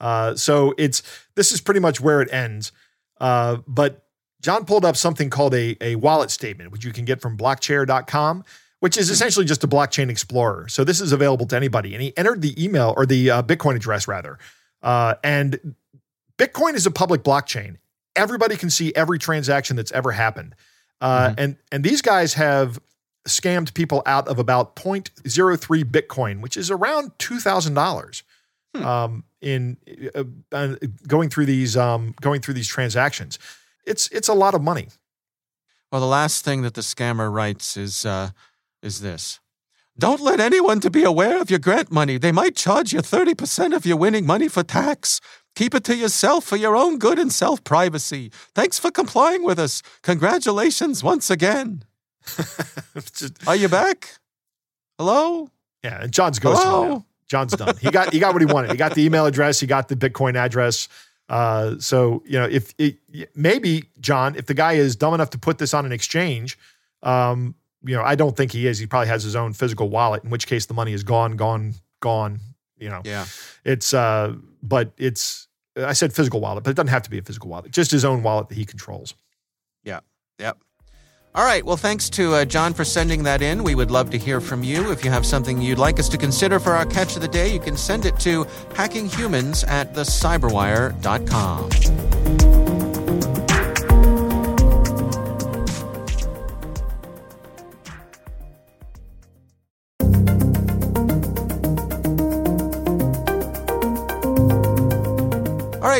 Uh, 0.00 0.34
so 0.34 0.74
it's 0.78 1.02
this 1.34 1.52
is 1.52 1.60
pretty 1.60 1.80
much 1.80 2.00
where 2.00 2.20
it 2.20 2.32
ends. 2.32 2.72
Uh, 3.20 3.58
but 3.66 4.04
John 4.40 4.64
pulled 4.64 4.84
up 4.84 4.96
something 4.96 5.30
called 5.30 5.54
a, 5.54 5.76
a 5.80 5.94
wallet 5.96 6.30
statement, 6.30 6.72
which 6.72 6.84
you 6.84 6.92
can 6.92 7.04
get 7.04 7.20
from 7.20 7.36
blockchair.com, 7.36 8.44
which 8.80 8.96
is 8.96 9.10
essentially 9.10 9.46
just 9.46 9.62
a 9.62 9.68
blockchain 9.68 10.10
explorer. 10.10 10.66
So 10.68 10.82
this 10.82 11.00
is 11.00 11.12
available 11.12 11.46
to 11.46 11.56
anybody. 11.56 11.94
And 11.94 12.02
he 12.02 12.16
entered 12.16 12.42
the 12.42 12.62
email 12.62 12.94
or 12.96 13.06
the 13.06 13.30
uh, 13.30 13.42
Bitcoin 13.42 13.76
address 13.76 14.08
rather. 14.08 14.38
Uh, 14.82 15.14
and 15.22 15.76
Bitcoin 16.36 16.74
is 16.74 16.86
a 16.86 16.90
public 16.90 17.22
blockchain. 17.22 17.76
Everybody 18.16 18.56
can 18.56 18.70
see 18.70 18.92
every 18.96 19.18
transaction 19.18 19.76
that's 19.76 19.92
ever 19.92 20.10
happened. 20.10 20.56
Uh, 21.00 21.28
mm-hmm. 21.28 21.34
And 21.38 21.56
and 21.70 21.84
these 21.84 22.02
guys 22.02 22.34
have 22.34 22.80
scammed 23.26 23.74
people 23.74 24.02
out 24.06 24.28
of 24.28 24.38
about 24.38 24.76
0.03 24.76 25.84
Bitcoin, 25.84 26.40
which 26.40 26.56
is 26.56 26.70
around 26.70 27.12
two 27.18 27.38
thousand 27.38 27.74
dollars. 27.74 28.22
Hmm. 28.74 28.84
Um, 28.84 29.24
in 29.40 29.76
uh, 30.14 30.24
uh, 30.52 30.76
going 31.06 31.28
through 31.28 31.46
these 31.46 31.76
um, 31.76 32.14
going 32.20 32.40
through 32.40 32.54
these 32.54 32.68
transactions, 32.68 33.38
it's 33.84 34.08
it's 34.08 34.28
a 34.28 34.34
lot 34.34 34.54
of 34.54 34.62
money. 34.62 34.88
Well, 35.90 36.00
the 36.00 36.06
last 36.06 36.44
thing 36.44 36.62
that 36.62 36.74
the 36.74 36.80
scammer 36.80 37.30
writes 37.30 37.76
is 37.76 38.06
uh, 38.06 38.30
is 38.82 39.00
this: 39.00 39.40
Don't 39.98 40.20
let 40.20 40.40
anyone 40.40 40.80
to 40.80 40.90
be 40.90 41.04
aware 41.04 41.40
of 41.40 41.50
your 41.50 41.58
grant 41.58 41.92
money. 41.92 42.16
They 42.18 42.32
might 42.32 42.56
charge 42.56 42.92
you 42.92 43.02
thirty 43.02 43.34
percent 43.34 43.74
of 43.74 43.84
your 43.84 43.98
winning 43.98 44.24
money 44.24 44.48
for 44.48 44.62
tax. 44.62 45.20
Keep 45.54 45.74
it 45.74 45.84
to 45.84 45.96
yourself 45.96 46.44
for 46.44 46.56
your 46.56 46.74
own 46.76 46.98
good 46.98 47.18
and 47.18 47.30
self 47.32 47.62
privacy. 47.62 48.30
Thanks 48.54 48.78
for 48.78 48.90
complying 48.90 49.44
with 49.44 49.58
us. 49.58 49.82
Congratulations 50.02 51.04
once 51.04 51.30
again. 51.30 51.84
Just, 53.14 53.46
Are 53.46 53.56
you 53.56 53.68
back? 53.68 54.18
Hello? 54.98 55.50
Yeah, 55.82 56.02
and 56.02 56.12
John's 56.12 56.38
ghosting 56.38 56.88
now. 56.88 57.06
John's 57.26 57.52
done. 57.52 57.76
He 57.78 57.90
got 57.90 58.12
he 58.12 58.18
got 58.18 58.34
what 58.34 58.42
he 58.42 58.46
wanted. 58.46 58.70
He 58.70 58.76
got 58.76 58.94
the 58.94 59.02
email 59.04 59.26
address. 59.26 59.58
He 59.58 59.66
got 59.66 59.88
the 59.88 59.96
Bitcoin 59.96 60.36
address. 60.36 60.88
Uh, 61.28 61.78
so 61.78 62.22
you 62.26 62.38
know, 62.38 62.44
if 62.44 62.74
it, 62.78 62.98
maybe 63.34 63.84
John, 64.00 64.36
if 64.36 64.46
the 64.46 64.54
guy 64.54 64.74
is 64.74 64.96
dumb 64.96 65.14
enough 65.14 65.30
to 65.30 65.38
put 65.38 65.58
this 65.58 65.72
on 65.72 65.86
an 65.86 65.92
exchange, 65.92 66.58
um, 67.02 67.54
you 67.84 67.96
know, 67.96 68.02
I 68.02 68.14
don't 68.14 68.36
think 68.36 68.52
he 68.52 68.66
is. 68.66 68.78
He 68.78 68.86
probably 68.86 69.08
has 69.08 69.24
his 69.24 69.34
own 69.34 69.54
physical 69.54 69.88
wallet. 69.88 70.24
In 70.24 70.30
which 70.30 70.46
case, 70.46 70.66
the 70.66 70.74
money 70.74 70.92
is 70.92 71.02
gone, 71.02 71.36
gone, 71.36 71.74
gone. 72.00 72.38
You 72.78 72.90
know, 72.90 73.00
yeah. 73.04 73.24
It's 73.64 73.94
uh, 73.94 74.34
but 74.62 74.92
it's 74.98 75.48
I 75.76 75.94
said 75.94 76.12
physical 76.12 76.40
wallet, 76.40 76.64
but 76.64 76.70
it 76.70 76.74
doesn't 76.74 76.88
have 76.88 77.02
to 77.02 77.10
be 77.10 77.18
a 77.18 77.22
physical 77.22 77.48
wallet. 77.48 77.70
Just 77.72 77.90
his 77.90 78.04
own 78.04 78.22
wallet 78.22 78.48
that 78.48 78.56
he 78.56 78.64
controls. 78.64 79.14
Yeah. 79.84 80.00
Yep. 80.38 80.58
All 81.34 81.46
right. 81.46 81.64
Well, 81.64 81.78
thanks 81.78 82.10
to 82.10 82.34
uh, 82.34 82.44
John 82.44 82.74
for 82.74 82.84
sending 82.84 83.22
that 83.22 83.40
in. 83.40 83.64
We 83.64 83.74
would 83.74 83.90
love 83.90 84.10
to 84.10 84.18
hear 84.18 84.38
from 84.38 84.62
you. 84.62 84.92
If 84.92 85.02
you 85.02 85.10
have 85.10 85.24
something 85.24 85.62
you'd 85.62 85.78
like 85.78 85.98
us 85.98 86.10
to 86.10 86.18
consider 86.18 86.60
for 86.60 86.72
our 86.72 86.84
catch 86.84 87.16
of 87.16 87.22
the 87.22 87.28
day, 87.28 87.50
you 87.50 87.60
can 87.60 87.76
send 87.76 88.04
it 88.04 88.18
to 88.20 88.44
hackinghumans 88.74 89.66
at 89.66 89.94
thecyberwire.com. 89.94 92.61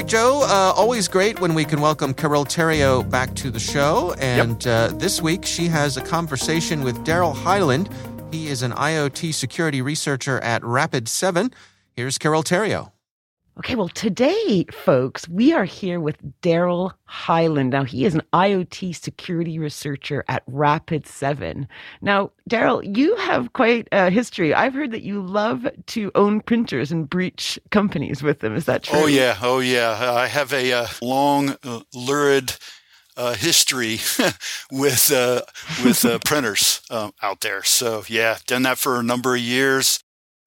right, 0.03 0.11
Joe. 0.11 0.43
Uh, 0.45 0.73
always 0.77 1.07
great 1.07 1.41
when 1.41 1.55
we 1.55 1.65
can 1.65 1.81
welcome 1.81 2.13
Carole 2.13 2.45
Theriault 2.45 3.09
back 3.09 3.35
to 3.37 3.51
the 3.51 3.61
show. 3.61 4.15
And 4.19 4.65
yep. 4.65 4.93
uh, 4.93 4.97
this 4.97 5.23
week, 5.23 5.45
she 5.45 5.67
has 5.69 5.97
a 5.97 6.03
conversation 6.03 6.83
with 6.83 6.97
Deral 7.05 7.35
Heiland. 7.35 7.93
He 8.33 8.49
is 8.49 8.63
an 8.63 8.73
IoT 8.73 9.35
security 9.35 9.83
researcher 9.83 10.41
at 10.41 10.63
Rapid7. 10.63 11.53
Here's 11.95 12.19
Carole 12.19 12.43
Theriault. 12.43 12.92
Okay, 13.59 13.75
well, 13.75 13.89
today, 13.89 14.65
folks, 14.73 15.29
we 15.29 15.53
are 15.53 15.67
here 15.67 16.01
with 16.01 16.17
Deral 16.41 16.95
Heiland. 17.07 17.69
Now, 17.69 17.85
he 17.85 18.07
is 18.07 18.15
an 18.15 18.23
IoT 18.33 18.97
security 18.97 19.59
researcher 19.59 20.25
at 20.27 20.45
Rapid7. 20.47 21.67
Now, 22.01 22.31
Deral, 22.49 22.97
you 22.97 23.15
have 23.17 23.53
quite 23.53 23.89
a 23.93 24.09
history. 24.09 24.55
I've 24.55 24.73
heard 24.73 24.91
that 24.93 25.03
you 25.03 25.21
love 25.21 25.69
to 25.89 26.11
own 26.15 26.41
printers 26.41 26.91
and 26.91 27.09
breach 27.09 27.59
companies 27.71 28.23
with 28.23 28.41
them. 28.41 28.57
Is 28.57 28.65
that 28.65 28.85
true? 28.85 29.01
Oh, 29.01 29.07
yeah. 29.07 29.37
Oh, 29.43 29.59
yeah. 29.59 30.15
I 30.15 30.29
have 30.29 30.55
a 30.55 30.73
uh, 30.73 30.87
long, 31.03 31.55
uh, 31.63 31.81
lurid 31.93 32.55
uh, 33.19 33.35
history 33.35 33.99
with 34.73 35.13
uh, 35.13 35.43
with 35.85 36.03
uh, 36.07 36.19
printers 36.25 36.81
uh, 36.89 37.11
out 37.21 37.43
there. 37.43 37.63
So 37.63 38.05
yeah, 38.09 38.39
done 38.47 38.63
that 38.63 38.79
for 38.79 38.99
a 38.99 39.03
number 39.03 39.35
of 39.35 39.43
years 39.43 40.03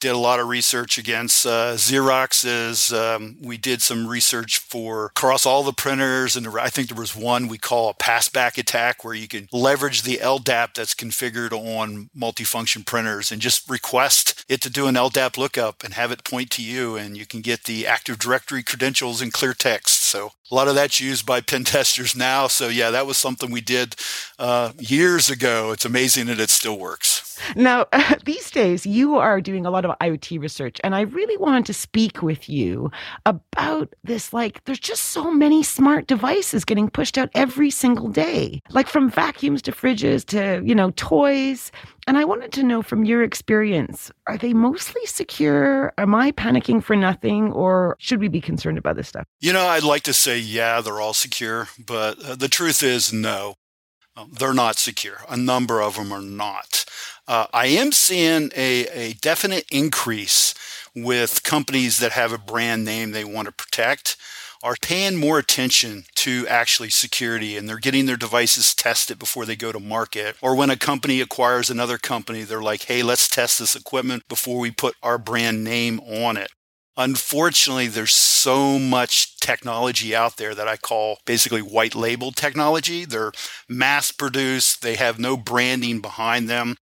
did 0.05 0.13
a 0.13 0.17
lot 0.19 0.39
of 0.39 0.47
research 0.47 0.99
against 0.99 1.47
uh, 1.47 1.73
Xerox's. 1.73 2.93
Um, 2.93 3.37
we 3.41 3.57
did 3.57 3.81
some 3.81 4.05
research 4.05 4.59
for 4.59 5.07
across 5.07 5.47
all 5.47 5.63
the 5.63 5.73
printers, 5.73 6.35
and 6.35 6.47
I 6.59 6.69
think 6.69 6.89
there 6.89 6.99
was 6.99 7.15
one 7.15 7.47
we 7.47 7.57
call 7.57 7.89
a 7.89 7.95
passback 7.95 8.59
attack 8.59 9.03
where 9.03 9.15
you 9.15 9.27
can 9.27 9.47
leverage 9.51 10.03
the 10.03 10.17
LDAP 10.17 10.75
that's 10.75 10.93
configured 10.93 11.53
on 11.53 12.11
multifunction 12.15 12.85
printers 12.85 13.31
and 13.31 13.41
just 13.41 13.67
request 13.67 14.45
it 14.47 14.61
to 14.61 14.69
do 14.69 14.85
an 14.85 14.93
LDAP 14.93 15.39
lookup 15.39 15.83
and 15.83 15.95
have 15.95 16.11
it 16.11 16.23
point 16.23 16.51
to 16.51 16.63
you, 16.63 16.95
and 16.95 17.17
you 17.17 17.25
can 17.25 17.41
get 17.41 17.63
the 17.63 17.87
Active 17.87 18.19
Directory 18.19 18.61
credentials 18.61 19.23
in 19.23 19.31
clear 19.31 19.55
text. 19.55 20.04
So 20.15 20.31
a 20.49 20.55
lot 20.55 20.69
of 20.69 20.75
that's 20.75 21.01
used 21.01 21.25
by 21.25 21.41
pen 21.41 21.63
testers 21.65 22.15
now. 22.15 22.47
So 22.47 22.69
yeah, 22.69 22.89
that 22.91 23.05
was 23.05 23.17
something 23.17 23.51
we 23.51 23.59
did 23.59 23.97
uh, 24.39 24.71
years 24.79 25.29
ago. 25.29 25.73
It's 25.73 25.83
amazing 25.83 26.27
that 26.27 26.39
it 26.39 26.49
still 26.49 26.79
works. 26.79 27.37
Now, 27.55 27.87
these 28.25 28.49
days, 28.49 28.85
you 28.85 29.17
are 29.17 29.41
doing 29.41 29.65
a 29.65 29.69
lot 29.69 29.83
of 29.83 29.97
IoT 29.99 30.39
research, 30.39 30.79
and 30.85 30.95
I 30.95 31.01
really 31.01 31.35
wanted 31.35 31.65
to 31.65 31.73
speak 31.73 32.21
with 32.21 32.47
you 32.47 32.91
about 33.25 33.93
this. 34.05 34.31
Like, 34.31 34.63
there's 34.63 34.79
just 34.79 35.03
so 35.03 35.31
many 35.31 35.63
smart 35.63 36.07
devices 36.07 36.63
getting 36.63 36.89
pushed 36.89 37.17
out 37.17 37.29
every 37.35 37.69
single 37.69 38.07
day, 38.07 38.61
like 38.69 38.87
from 38.87 39.09
vacuums 39.09 39.61
to 39.63 39.73
fridges 39.73 40.25
to, 40.27 40.65
you 40.65 40.75
know, 40.75 40.91
toys. 40.95 41.73
And 42.07 42.17
I 42.19 42.23
wanted 42.23 42.51
to 42.53 42.63
know 42.63 42.83
from 42.83 43.03
your 43.03 43.23
experience, 43.23 44.11
are 44.27 44.37
they 44.37 44.53
mostly 44.53 45.05
secure? 45.07 45.91
Am 45.97 46.13
I 46.13 46.31
panicking 46.31 46.83
for 46.83 46.95
nothing, 46.95 47.51
or 47.51 47.95
should 47.99 48.19
we 48.19 48.27
be 48.27 48.41
concerned 48.41 48.77
about 48.77 48.95
this 48.95 49.07
stuff? 49.07 49.25
You 49.39 49.53
know, 49.53 49.65
I'd 49.65 49.83
like 49.83 50.03
to 50.03 50.13
say, 50.13 50.37
yeah, 50.37 50.81
they're 50.81 51.01
all 51.01 51.15
secure, 51.15 51.67
but 51.83 52.23
uh, 52.23 52.35
the 52.35 52.47
truth 52.47 52.83
is, 52.83 53.11
no. 53.11 53.55
Um, 54.15 54.31
they're 54.31 54.53
not 54.53 54.77
secure. 54.77 55.17
A 55.27 55.35
number 55.35 55.81
of 55.81 55.95
them 55.95 56.11
are 56.13 56.21
not. 56.21 56.85
Uh, 57.27 57.47
I 57.51 57.67
am 57.67 57.91
seeing 57.91 58.51
a, 58.55 58.87
a 58.87 59.13
definite 59.13 59.65
increase 59.71 60.53
with 60.95 61.43
companies 61.43 61.97
that 61.99 62.13
have 62.13 62.31
a 62.31 62.37
brand 62.37 62.85
name 62.85 63.11
they 63.11 63.25
want 63.25 63.47
to 63.47 63.51
protect 63.51 64.15
are 64.65 64.75
paying 64.81 65.15
more 65.15 65.37
attention 65.37 66.05
to 66.15 66.47
actually 66.47 66.89
security 66.89 67.55
and 67.55 67.69
they're 67.69 67.77
getting 67.77 68.07
their 68.07 68.17
devices 68.17 68.73
tested 68.73 69.19
before 69.19 69.45
they 69.45 69.55
go 69.55 69.71
to 69.71 69.79
market. 69.79 70.35
Or 70.41 70.55
when 70.55 70.71
a 70.71 70.75
company 70.75 71.21
acquires 71.21 71.69
another 71.69 71.99
company, 71.99 72.41
they're 72.41 72.63
like, 72.63 72.85
hey, 72.85 73.03
let's 73.03 73.29
test 73.29 73.59
this 73.59 73.75
equipment 73.75 74.27
before 74.27 74.57
we 74.57 74.71
put 74.71 74.95
our 75.03 75.19
brand 75.19 75.63
name 75.63 75.99
on 75.99 76.35
it. 76.35 76.49
Unfortunately, 76.97 77.85
there's 77.85 78.15
so 78.15 78.79
much 78.79 79.37
technology 79.39 80.15
out 80.15 80.37
there 80.37 80.55
that 80.55 80.67
I 80.67 80.77
call 80.77 81.19
basically 81.27 81.61
white 81.61 81.93
label 81.93 82.31
technology. 82.31 83.05
They're 83.05 83.33
mass 83.69 84.11
produced, 84.11 84.81
they 84.81 84.95
have 84.95 85.19
no 85.19 85.37
branding 85.37 85.99
behind 85.99 86.49
them. 86.49 86.75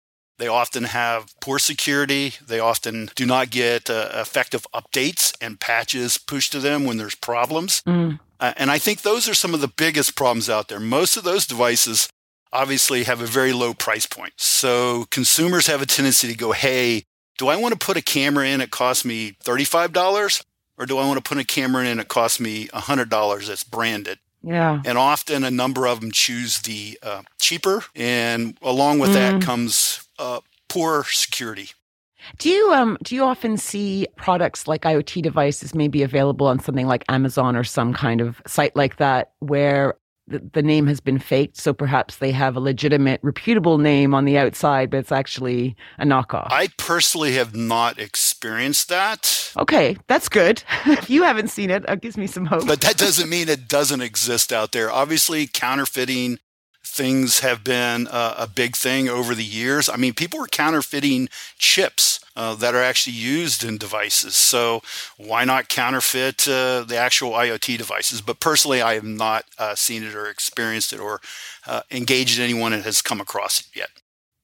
They 0.42 0.48
often 0.48 0.86
have 0.86 1.40
poor 1.40 1.60
security. 1.60 2.34
They 2.44 2.60
often 2.60 3.12
do 3.14 3.28
not 3.28 3.52
get 3.52 3.92
uh, 3.92 4.10
effective 4.16 4.66
updates 4.74 5.36
and 5.40 5.60
patches 5.60 6.18
pushed 6.18 6.52
to 6.54 6.60
them 6.60 6.84
when 6.84 6.98
there's 6.98 7.14
problems. 7.14 7.84
Mm. 7.84 8.20
Uh, 8.40 8.52
and 8.58 8.72
I 8.72 8.80
think 8.80 9.04
those 9.04 9.30
are 9.30 9.36
some 9.36 9.54
of 9.54 9.62
the 9.62 9.68
biggest 9.68 10.16
problems 10.16 10.50
out 10.50 10.68
there. 10.68 10.80
Most 10.80 11.16
of 11.16 11.24
those 11.24 11.46
devices 11.46 12.10
obviously 12.52 13.04
have 13.04 13.22
a 13.22 13.28
very 13.28 13.54
low 13.54 13.76
price 13.76 14.08
point. 14.08 14.34
So 14.38 15.06
consumers 15.12 15.68
have 15.68 15.84
a 15.84 15.86
tendency 15.86 16.28
to 16.30 16.36
go, 16.36 16.54
hey, 16.54 17.04
do 17.38 17.48
I 17.48 17.56
want 17.56 17.80
to 17.80 17.86
put 17.86 17.96
a 17.96 18.02
camera 18.02 18.48
in 18.48 18.62
that 18.62 18.72
costs 18.72 19.06
me 19.06 19.34
$35? 19.46 20.44
Or 20.76 20.88
do 20.88 20.98
I 20.98 21.06
want 21.06 21.24
to 21.24 21.30
put 21.30 21.38
a 21.38 21.46
camera 21.46 21.86
in 21.86 22.00
that 22.00 22.08
costs 22.08 22.40
me 22.40 22.66
$100 22.70 23.48
that's 23.48 23.64
branded? 23.64 24.18
Yeah. 24.44 24.82
And 24.86 24.98
often 24.98 25.44
a 25.44 25.52
number 25.52 25.88
of 25.88 26.02
them 26.02 26.12
choose 26.12 26.62
the 26.62 27.00
uh, 27.04 27.24
cheaper. 27.40 27.84
And 27.96 28.58
along 28.62 29.00
with 29.00 29.12
mm. 29.12 29.14
that 29.14 29.42
comes 29.42 30.08
uh, 30.18 30.40
poor 30.68 31.04
security. 31.04 31.72
Do 32.38 32.50
you 32.50 32.72
um 32.72 33.00
do 33.04 33.16
you 33.16 33.24
often 33.24 33.58
see 33.58 34.08
products 34.16 34.68
like 34.68 34.84
IoT 34.84 35.24
devices 35.24 35.74
maybe 35.74 36.04
available 36.04 36.46
on 36.46 36.60
something 36.60 36.86
like 36.86 37.04
Amazon 37.10 37.56
or 37.56 37.64
some 37.64 37.94
kind 37.94 38.22
of 38.22 38.42
site 38.46 38.76
like 38.76 38.98
that 38.98 39.32
where 39.40 39.96
the, 40.32 40.42
the 40.54 40.62
name 40.62 40.88
has 40.88 41.00
been 41.00 41.20
faked 41.20 41.58
so 41.58 41.74
perhaps 41.74 42.18
they 42.18 42.32
have 42.32 42.56
a 42.56 42.60
legitimate 42.60 43.20
reputable 43.24 43.78
name 43.78 44.14
on 44.14 44.26
the 44.26 44.38
outside 44.38 44.90
but 44.90 44.98
it's 44.98 45.12
actually 45.12 45.76
a 46.00 46.06
knockoff? 46.06 46.48
I 46.50 46.70
personally 46.78 47.34
have 47.34 47.56
not 47.56 48.00
experienced 48.00 48.90
that. 48.90 49.54
Okay, 49.58 49.98
that's 50.08 50.30
good. 50.30 50.64
if 50.86 51.10
you 51.10 51.24
haven't 51.24 51.50
seen 51.50 51.70
it, 51.70 51.84
it 51.88 52.02
gives 52.02 52.18
me 52.18 52.28
some 52.28 52.46
hope. 52.46 52.66
But 52.66 52.82
that 52.82 52.98
doesn't 52.98 53.30
mean 53.30 53.50
it 53.50 53.68
doesn't 53.68 54.02
exist 54.02 54.54
out 54.54 54.72
there. 54.72 54.90
Obviously, 54.92 55.48
counterfeiting 55.48 56.40
things 56.84 57.40
have 57.40 57.64
been 57.64 58.08
uh, 58.08 58.36
a 58.38 58.48
big 58.48 58.76
thing 58.76 59.10
over 59.10 59.36
the 59.36 59.44
years. 59.44 59.90
I 59.90 59.98
mean, 59.98 60.14
people 60.14 60.40
were 60.40 60.48
counterfeiting 60.48 61.30
chips 61.58 62.21
uh, 62.36 62.56
that 62.56 62.76
are 62.76 62.82
actually 62.82 63.16
used 63.16 63.64
in 63.64 63.78
devices. 63.78 64.36
So 64.36 64.82
why 65.18 65.44
not 65.44 65.70
counterfeit 65.70 66.48
uh, 66.48 66.84
the 66.84 66.98
actual 66.98 67.32
IoT 67.32 67.78
devices? 67.78 68.22
But 68.22 68.40
personally, 68.40 68.82
I 68.82 68.96
have 68.96 69.04
not 69.04 69.46
uh, 69.58 69.76
seen 69.76 70.04
it 70.04 70.16
or 70.16 70.28
experienced 70.28 70.94
it 70.94 71.00
or 71.00 71.22
uh, 71.68 71.82
engaged 71.92 72.40
anyone 72.40 72.72
that 72.72 72.84
has 72.84 73.02
come 73.02 73.22
across 73.22 73.62
it 73.62 73.68
yet. 73.76 73.90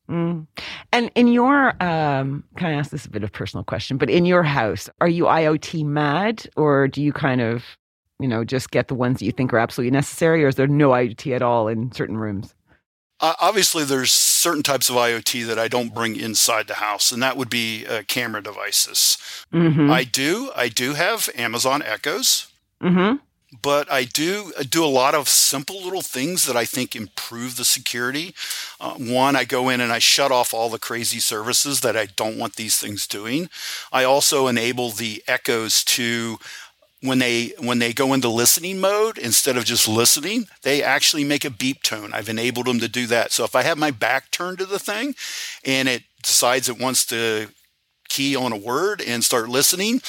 Mm. 0.10 0.48
And 0.94 1.12
in 1.16 1.28
your, 1.28 1.72
um, 1.84 2.44
can 2.56 2.68
I 2.68 2.74
ask 2.74 2.92
this 2.92 3.06
a 3.06 3.10
bit 3.10 3.24
of 3.24 3.32
personal 3.34 3.64
question? 3.64 3.98
But 3.98 4.10
in 4.10 4.26
your 4.26 4.44
house, 4.44 4.90
are 5.02 5.10
you 5.10 5.26
IoT 5.26 5.84
mad, 5.84 6.48
or 6.56 6.88
do 6.88 7.02
you 7.02 7.12
kind 7.12 7.42
of 7.42 7.64
you 8.20 8.28
know, 8.28 8.44
just 8.44 8.72
get 8.72 8.88
the 8.88 8.96
ones 8.96 9.20
that 9.20 9.26
you 9.26 9.32
think 9.32 9.54
are 9.54 9.60
absolutely 9.60 9.92
necessary, 9.92 10.44
or 10.44 10.48
is 10.48 10.56
there 10.56 10.68
no 10.68 10.90
IoT 10.90 11.36
at 11.36 11.42
all 11.42 11.68
in 11.68 11.92
certain 11.92 12.18
rooms? 12.18 12.54
Uh, 13.20 13.34
obviously, 13.40 13.84
there's 13.84 14.12
certain 14.12 14.64
types 14.64 14.90
of 14.90 14.96
IoT 14.96 15.48
that 15.48 15.58
I 15.58 15.68
don't 15.68 15.94
bring 15.94 16.16
inside 16.16 16.68
the 16.68 16.76
house, 16.76 17.12
and 17.12 17.22
that 17.24 17.36
would 17.36 17.50
be 17.50 17.86
uh, 17.86 18.04
camera 18.08 18.44
devices. 18.44 19.18
Mm-hmm. 19.52 19.90
I 19.90 20.04
do, 20.04 20.52
I 20.56 20.70
do 20.70 20.94
have 20.94 21.30
Amazon 21.36 21.82
Echoes, 21.82 22.48
mm-hmm. 22.82 23.18
but 23.60 23.92
I 23.92 24.04
do 24.04 24.52
I 24.60 24.64
do 24.64 24.86
a 24.86 24.88
lot 24.88 25.16
of 25.16 25.28
simple 25.30 25.84
little 25.84 26.04
things 26.04 26.46
that 26.46 26.56
I 26.56 26.66
think 26.66 26.96
improve 26.96 27.58
the 27.58 27.66
security. 27.66 28.36
Uh, 28.80 28.94
one, 28.94 29.36
I 29.36 29.46
go 29.46 29.70
in 29.70 29.82
and 29.82 29.92
I 29.92 30.00
shut 30.00 30.32
off 30.32 30.54
all 30.54 30.70
the 30.70 30.78
crazy 30.78 31.20
services 31.20 31.82
that 31.82 31.98
I 31.98 32.06
don't 32.06 32.38
want 32.38 32.56
these 32.56 32.78
things 32.78 33.08
doing. 33.08 33.50
I 33.92 34.04
also 34.04 34.46
enable 34.48 34.92
the 34.92 35.24
Echoes 35.28 35.84
to 35.86 36.38
when 37.02 37.20
they 37.20 37.54
when 37.60 37.80
they 37.80 37.94
go 37.94 38.14
into 38.14 38.30
listening 38.30 38.80
mode 38.80 39.18
instead 39.18 39.56
of 39.56 39.66
just 39.66 39.88
listening 39.88 40.48
they 40.64 40.82
actually 40.82 41.24
make 41.24 41.46
a 41.46 41.50
beep 41.50 41.84
tone 41.84 42.12
i've 42.14 42.30
enabled 42.30 42.66
them 42.66 42.80
to 42.80 42.88
do 42.88 43.06
that 43.06 43.32
so 43.32 43.44
if 43.44 43.56
i 43.56 43.62
have 43.62 43.78
my 43.78 43.92
back 43.92 44.32
turned 44.32 44.58
to 44.58 44.66
the 44.66 44.80
thing 44.80 45.14
and 45.64 45.88
it 45.88 46.04
decides 46.24 46.68
it 46.68 46.80
wants 46.80 47.06
to 47.06 47.48
key 48.10 48.36
on 48.36 48.52
a 48.52 48.58
word 48.58 49.02
and 49.06 49.24
start 49.24 49.48
listening 49.48 50.02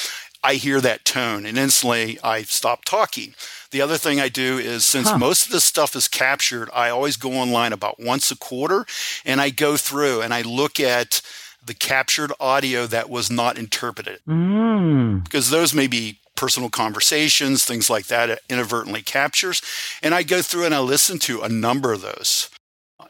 i 0.42 0.54
hear 0.54 0.80
that 0.80 1.04
tone 1.04 1.44
and 1.44 1.58
instantly 1.58 2.18
i 2.22 2.42
stop 2.42 2.84
talking 2.84 3.34
the 3.70 3.82
other 3.82 3.98
thing 3.98 4.18
i 4.18 4.28
do 4.28 4.56
is 4.56 4.84
since 4.84 5.10
huh. 5.10 5.18
most 5.18 5.46
of 5.46 5.52
this 5.52 5.64
stuff 5.64 5.94
is 5.94 6.08
captured 6.08 6.70
i 6.72 6.88
always 6.88 7.16
go 7.16 7.32
online 7.32 7.72
about 7.72 8.00
once 8.00 8.30
a 8.30 8.36
quarter 8.36 8.86
and 9.26 9.40
i 9.40 9.50
go 9.50 9.76
through 9.76 10.22
and 10.22 10.32
i 10.32 10.40
look 10.40 10.80
at 10.80 11.20
the 11.66 11.74
captured 11.74 12.32
audio 12.40 12.86
that 12.86 13.10
was 13.10 13.30
not 13.30 13.58
interpreted 13.58 14.20
mm. 14.26 15.22
because 15.24 15.50
those 15.50 15.74
may 15.74 15.86
be 15.86 16.18
personal 16.38 16.70
conversations, 16.70 17.64
things 17.64 17.90
like 17.90 18.06
that, 18.06 18.30
it 18.30 18.38
inadvertently 18.48 19.02
captures. 19.02 19.60
And 20.04 20.14
I 20.14 20.22
go 20.22 20.40
through 20.40 20.66
and 20.66 20.74
I 20.74 20.78
listen 20.78 21.18
to 21.20 21.42
a 21.42 21.48
number 21.48 21.92
of 21.92 22.00
those. 22.00 22.48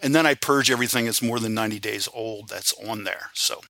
And 0.03 0.15
then 0.15 0.25
I 0.25 0.35
purge 0.35 0.71
everything 0.71 1.05
that's 1.05 1.21
more 1.21 1.39
than 1.39 1.53
90 1.53 1.79
days 1.79 2.09
old 2.15 2.49
that's 2.49 2.73
on 2.83 3.05
there. 3.05 3.31
So 3.35 3.61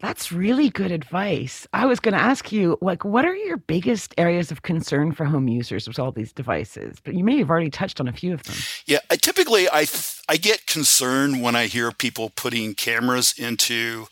that's 0.00 0.30
really 0.30 0.68
good 0.68 0.92
advice. 0.92 1.66
I 1.72 1.86
was 1.86 1.98
going 1.98 2.12
to 2.12 2.20
ask 2.20 2.52
you, 2.52 2.76
like, 2.82 3.06
what 3.06 3.24
are 3.24 3.34
your 3.34 3.56
biggest 3.56 4.14
areas 4.18 4.52
of 4.52 4.62
concern 4.62 5.12
for 5.12 5.24
home 5.24 5.48
users 5.48 5.88
with 5.88 5.98
all 5.98 6.12
these 6.12 6.32
devices? 6.32 6.98
But 7.02 7.14
you 7.14 7.24
may 7.24 7.38
have 7.38 7.50
already 7.50 7.70
touched 7.70 8.00
on 8.00 8.06
a 8.06 8.12
few 8.12 8.34
of 8.34 8.42
them. 8.42 8.54
Yeah, 8.86 8.98
I 9.10 9.16
typically 9.16 9.66
I 9.68 9.86
I 10.28 10.36
get 10.36 10.66
concerned 10.66 11.42
when 11.42 11.56
I 11.56 11.66
hear 11.66 11.90
people 11.90 12.30
putting 12.36 12.74
cameras 12.74 13.34
into 13.36 14.06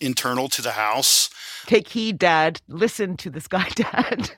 internal 0.00 0.48
to 0.50 0.62
the 0.62 0.72
house. 0.72 1.30
Take 1.70 1.86
heed, 1.86 2.18
Dad. 2.18 2.60
Listen 2.66 3.16
to 3.18 3.30
this 3.30 3.46
guy, 3.46 3.68
Dad. 3.76 4.28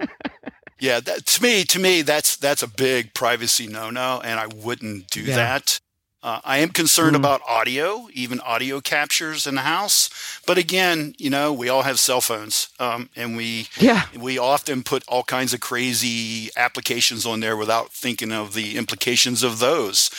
yeah, 0.79 1.01
that, 1.01 1.25
to 1.25 1.43
me, 1.43 1.65
to 1.65 1.79
me, 1.79 2.03
that's 2.03 2.37
that's 2.37 2.63
a 2.63 2.69
big 2.69 3.15
privacy 3.15 3.67
no-no, 3.67 4.21
and 4.23 4.39
I 4.39 4.49
wouldn't 4.49 5.09
do 5.09 5.23
yeah. 5.23 5.37
that. 5.37 5.81
Uh, 6.23 6.41
I 6.45 6.59
am 6.59 6.69
concerned 6.69 7.17
mm. 7.17 7.21
about 7.21 7.41
audio, 7.49 8.07
even 8.13 8.39
audio 8.41 8.83
captures 8.83 9.47
in 9.47 9.55
the 9.55 9.63
house. 9.63 10.11
But 10.47 10.59
again, 10.59 11.15
you 11.17 11.31
know, 11.31 11.55
we 11.55 11.71
all 11.71 11.85
have 11.85 11.99
cell 11.99 12.21
phones, 12.21 12.69
um, 12.79 13.09
and 13.17 13.35
we 13.35 13.67
yeah. 13.79 14.03
we 14.15 14.37
often 14.37 14.83
put 14.83 15.03
all 15.09 15.23
kinds 15.23 15.55
of 15.55 15.61
crazy 15.61 16.51
applications 16.55 17.25
on 17.25 17.41
there 17.41 17.57
without 17.57 17.95
thinking 17.95 18.31
of 18.31 18.53
the 18.53 18.77
implications 18.77 19.43
of 19.43 19.59
those. 19.59 20.11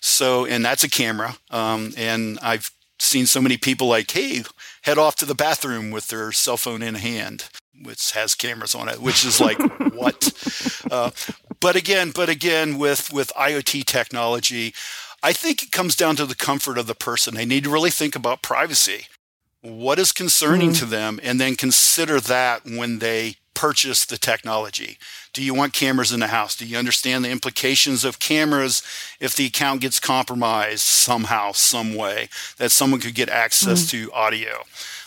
So, 0.00 0.46
and 0.46 0.64
that's 0.64 0.82
a 0.82 0.88
camera, 0.88 1.36
um, 1.50 1.92
and 1.98 2.38
I've 2.40 2.70
seen 3.04 3.26
so 3.26 3.40
many 3.40 3.56
people 3.56 3.86
like, 3.88 4.10
hey, 4.10 4.44
head 4.82 4.98
off 4.98 5.16
to 5.16 5.24
the 5.24 5.34
bathroom 5.34 5.90
with 5.90 6.08
their 6.08 6.32
cell 6.32 6.56
phone 6.56 6.82
in 6.82 6.94
hand, 6.96 7.48
which 7.82 8.12
has 8.12 8.34
cameras 8.34 8.74
on 8.74 8.88
it, 8.88 9.00
which 9.00 9.24
is 9.24 9.40
like, 9.40 9.58
what? 9.94 10.32
Uh, 10.90 11.10
but 11.60 11.76
again, 11.76 12.12
but 12.14 12.28
again, 12.28 12.78
with, 12.78 13.12
with 13.12 13.32
IoT 13.36 13.84
technology, 13.84 14.74
I 15.22 15.32
think 15.32 15.62
it 15.62 15.72
comes 15.72 15.96
down 15.96 16.16
to 16.16 16.26
the 16.26 16.34
comfort 16.34 16.76
of 16.76 16.86
the 16.86 16.94
person. 16.94 17.34
They 17.34 17.46
need 17.46 17.64
to 17.64 17.70
really 17.70 17.90
think 17.90 18.14
about 18.14 18.42
privacy. 18.42 19.06
what 19.62 19.98
is 19.98 20.12
concerning 20.12 20.70
mm-hmm. 20.70 20.80
to 20.80 20.84
them, 20.84 21.18
and 21.22 21.40
then 21.40 21.56
consider 21.56 22.20
that 22.20 22.66
when 22.66 22.98
they 22.98 23.36
purchase 23.54 24.04
the 24.04 24.18
technology. 24.18 24.98
Do 25.32 25.42
you 25.42 25.54
want 25.54 25.72
cameras 25.72 26.12
in 26.12 26.20
the 26.20 26.28
house? 26.28 26.56
Do 26.56 26.66
you 26.66 26.76
understand 26.76 27.24
the 27.24 27.30
implications 27.30 28.04
of 28.04 28.18
cameras 28.18 28.82
if 29.20 29.34
the 29.34 29.46
account 29.46 29.80
gets 29.80 29.98
compromised 29.98 30.82
somehow, 30.82 31.52
some 31.52 31.94
way, 31.94 32.28
that 32.58 32.70
someone 32.70 33.00
could 33.00 33.14
get 33.14 33.28
access 33.28 33.82
mm-hmm. 33.82 34.06
to 34.08 34.12
audio? 34.12 34.62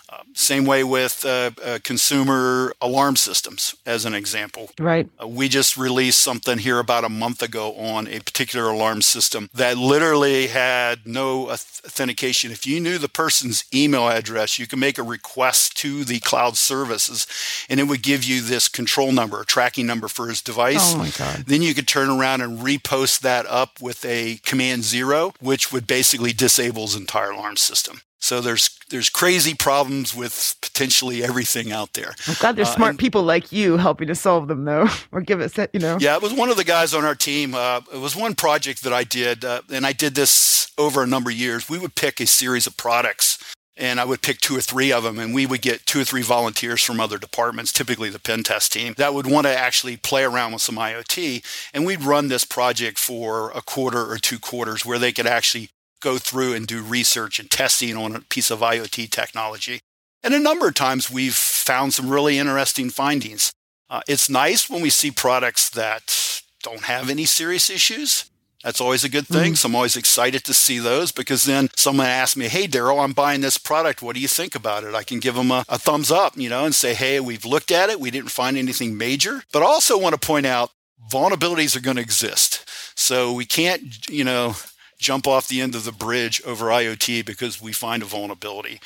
Uh, 0.09 0.23
same 0.33 0.65
way 0.65 0.83
with 0.83 1.25
uh, 1.25 1.51
uh, 1.63 1.79
consumer 1.83 2.73
alarm 2.81 3.15
systems, 3.17 3.75
as 3.85 4.05
an 4.05 4.13
example. 4.13 4.69
Right. 4.79 5.09
Uh, 5.21 5.27
we 5.27 5.49
just 5.49 5.75
released 5.75 6.21
something 6.21 6.59
here 6.59 6.79
about 6.79 7.03
a 7.03 7.09
month 7.09 7.41
ago 7.41 7.73
on 7.75 8.07
a 8.07 8.19
particular 8.19 8.69
alarm 8.69 9.01
system 9.01 9.49
that 9.53 9.77
literally 9.77 10.47
had 10.47 11.05
no 11.05 11.49
authentication. 11.49 12.51
If 12.51 12.65
you 12.65 12.79
knew 12.79 12.97
the 12.97 13.09
person's 13.09 13.65
email 13.73 14.07
address, 14.07 14.57
you 14.57 14.65
could 14.65 14.79
make 14.79 14.97
a 14.97 15.03
request 15.03 15.75
to 15.77 16.05
the 16.05 16.19
cloud 16.19 16.55
services, 16.55 17.27
and 17.69 17.79
it 17.79 17.83
would 17.83 18.01
give 18.01 18.23
you 18.23 18.41
this 18.41 18.69
control 18.69 19.11
number, 19.11 19.41
a 19.41 19.45
tracking 19.45 19.85
number 19.85 20.07
for 20.07 20.29
his 20.29 20.41
device. 20.41 20.93
Oh 20.93 20.99
my 20.99 21.09
God. 21.09 21.43
Then 21.47 21.61
you 21.61 21.73
could 21.73 21.87
turn 21.87 22.09
around 22.09 22.41
and 22.41 22.59
repost 22.59 23.19
that 23.21 23.45
up 23.47 23.81
with 23.81 24.05
a 24.05 24.39
command 24.45 24.83
zero, 24.83 25.33
which 25.41 25.73
would 25.73 25.85
basically 25.85 26.31
disable 26.31 26.83
his 26.83 26.95
entire 26.95 27.31
alarm 27.31 27.57
system. 27.57 28.01
So 28.27 28.41
there's 28.41 28.77
there's 28.89 29.09
crazy 29.09 29.53
problems 29.53 30.13
with 30.13 30.55
potentially 30.61 31.23
everything 31.23 31.71
out 31.71 31.93
there. 31.93 32.13
I'm 32.27 32.33
glad 32.33 32.57
there's 32.57 32.67
uh, 32.67 32.75
smart 32.75 32.89
and, 32.91 32.99
people 32.99 33.23
like 33.23 33.53
you 33.53 33.77
helping 33.77 34.09
to 34.09 34.15
solve 34.15 34.49
them, 34.49 34.65
though, 34.65 34.87
or 35.13 35.21
give 35.21 35.39
us 35.39 35.53
that, 35.53 35.69
you 35.71 35.79
know. 35.79 35.97
Yeah, 35.97 36.17
it 36.17 36.21
was 36.21 36.33
one 36.33 36.49
of 36.49 36.57
the 36.57 36.65
guys 36.65 36.93
on 36.93 37.05
our 37.05 37.15
team. 37.15 37.55
Uh, 37.55 37.79
it 37.93 37.99
was 37.99 38.17
one 38.17 38.35
project 38.35 38.83
that 38.83 38.91
I 38.91 39.05
did, 39.05 39.45
uh, 39.45 39.61
and 39.71 39.85
I 39.85 39.93
did 39.93 40.15
this 40.15 40.69
over 40.77 41.01
a 41.01 41.07
number 41.07 41.29
of 41.29 41.37
years. 41.37 41.69
We 41.69 41.79
would 41.79 41.95
pick 41.95 42.19
a 42.19 42.27
series 42.27 42.67
of 42.67 42.75
products, 42.75 43.41
and 43.77 43.97
I 43.97 44.03
would 44.03 44.21
pick 44.21 44.39
two 44.41 44.57
or 44.57 44.61
three 44.61 44.91
of 44.91 45.03
them, 45.03 45.19
and 45.19 45.33
we 45.33 45.45
would 45.45 45.61
get 45.61 45.85
two 45.85 46.01
or 46.01 46.03
three 46.03 46.21
volunteers 46.21 46.83
from 46.83 46.99
other 46.99 47.17
departments, 47.17 47.71
typically 47.71 48.09
the 48.09 48.19
pen 48.19 48.43
test 48.43 48.73
team, 48.73 48.93
that 48.97 49.13
would 49.13 49.27
want 49.27 49.47
to 49.47 49.57
actually 49.57 49.95
play 49.95 50.25
around 50.25 50.51
with 50.51 50.61
some 50.61 50.75
IoT, 50.75 51.45
and 51.73 51.85
we'd 51.85 52.03
run 52.03 52.27
this 52.27 52.43
project 52.43 52.99
for 52.99 53.51
a 53.51 53.61
quarter 53.61 54.11
or 54.11 54.17
two 54.17 54.37
quarters, 54.37 54.85
where 54.85 54.99
they 54.99 55.13
could 55.13 55.27
actually 55.27 55.69
go 56.01 56.17
through 56.17 56.53
and 56.53 56.67
do 56.67 56.81
research 56.81 57.39
and 57.39 57.49
testing 57.49 57.95
on 57.97 58.15
a 58.15 58.19
piece 58.21 58.51
of 58.51 58.59
IoT 58.59 59.09
technology. 59.09 59.79
And 60.23 60.33
a 60.33 60.39
number 60.39 60.67
of 60.67 60.73
times 60.73 61.11
we've 61.11 61.33
found 61.33 61.93
some 61.93 62.09
really 62.09 62.37
interesting 62.37 62.89
findings. 62.89 63.51
Uh, 63.89 64.01
it's 64.07 64.29
nice 64.29 64.69
when 64.69 64.81
we 64.81 64.89
see 64.89 65.11
products 65.11 65.69
that 65.69 66.41
don't 66.63 66.83
have 66.83 67.09
any 67.09 67.25
serious 67.25 67.69
issues. 67.69 68.25
That's 68.63 68.81
always 68.81 69.03
a 69.03 69.09
good 69.09 69.27
thing. 69.27 69.51
Mm-hmm. 69.51 69.55
So 69.55 69.69
I'm 69.69 69.75
always 69.75 69.95
excited 69.95 70.43
to 70.43 70.53
see 70.53 70.79
those 70.79 71.11
because 71.11 71.43
then 71.43 71.69
someone 71.75 72.07
asks 72.07 72.35
me, 72.35 72.47
Hey, 72.47 72.67
Deral, 72.67 73.01
I'm 73.01 73.13
buying 73.13 73.41
this 73.41 73.57
product. 73.57 74.01
What 74.01 74.15
do 74.15 74.19
you 74.19 74.27
think 74.27 74.55
about 74.55 74.83
it? 74.83 74.95
I 74.95 75.03
can 75.03 75.19
give 75.19 75.35
them 75.35 75.51
a, 75.51 75.63
a, 75.69 75.77
thumbs 75.77 76.11
up, 76.11 76.35
you 76.35 76.49
know, 76.49 76.65
and 76.65 76.75
say, 76.75 76.93
Hey, 76.93 77.19
we've 77.19 77.45
looked 77.45 77.71
at 77.71 77.89
it. 77.89 77.99
We 77.99 78.11
didn't 78.11 78.31
find 78.31 78.57
anything 78.57 78.97
major. 78.97 79.43
But 79.53 79.61
I 79.61 79.67
also 79.67 79.97
want 79.97 80.19
to 80.19 80.27
point 80.27 80.47
out 80.47 80.71
vulnerabilities 81.09 81.75
are 81.75 81.81
going 81.81 81.97
to 81.97 82.01
exist. 82.01 82.67
So 82.99 83.31
we 83.31 83.45
can't, 83.45 84.09
you 84.09 84.23
know, 84.23 84.55
jump 84.97 85.27
off 85.27 85.47
the 85.47 85.61
end 85.61 85.75
of 85.75 85.83
the 85.83 85.91
bridge 85.91 86.41
over 86.45 86.65
IoT 86.65 87.25
because 87.25 87.61
we 87.61 87.71
find 87.71 88.01
a 88.01 88.05
vulnerability. 88.05 88.79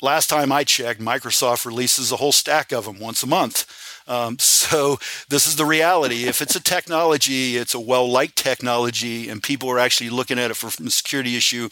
Last 0.00 0.28
time 0.28 0.50
I 0.50 0.64
checked, 0.64 1.00
Microsoft 1.00 1.64
releases 1.64 2.10
a 2.10 2.16
whole 2.16 2.32
stack 2.32 2.72
of 2.72 2.86
them 2.86 2.98
once 2.98 3.22
a 3.22 3.26
month. 3.28 3.66
Um, 4.08 4.36
so 4.40 4.98
this 5.28 5.46
is 5.46 5.56
the 5.56 5.64
reality. 5.64 6.24
If 6.24 6.42
it's 6.42 6.56
a 6.56 6.62
technology, 6.62 7.56
it's 7.56 7.74
a 7.74 7.80
well-liked 7.80 8.36
technology, 8.36 9.28
and 9.28 9.42
people 9.42 9.70
are 9.70 9.78
actually 9.78 10.10
looking 10.10 10.38
at 10.38 10.50
it 10.50 10.56
for, 10.56 10.70
from 10.70 10.88
a 10.88 10.90
security 10.90 11.36
issue, 11.36 11.68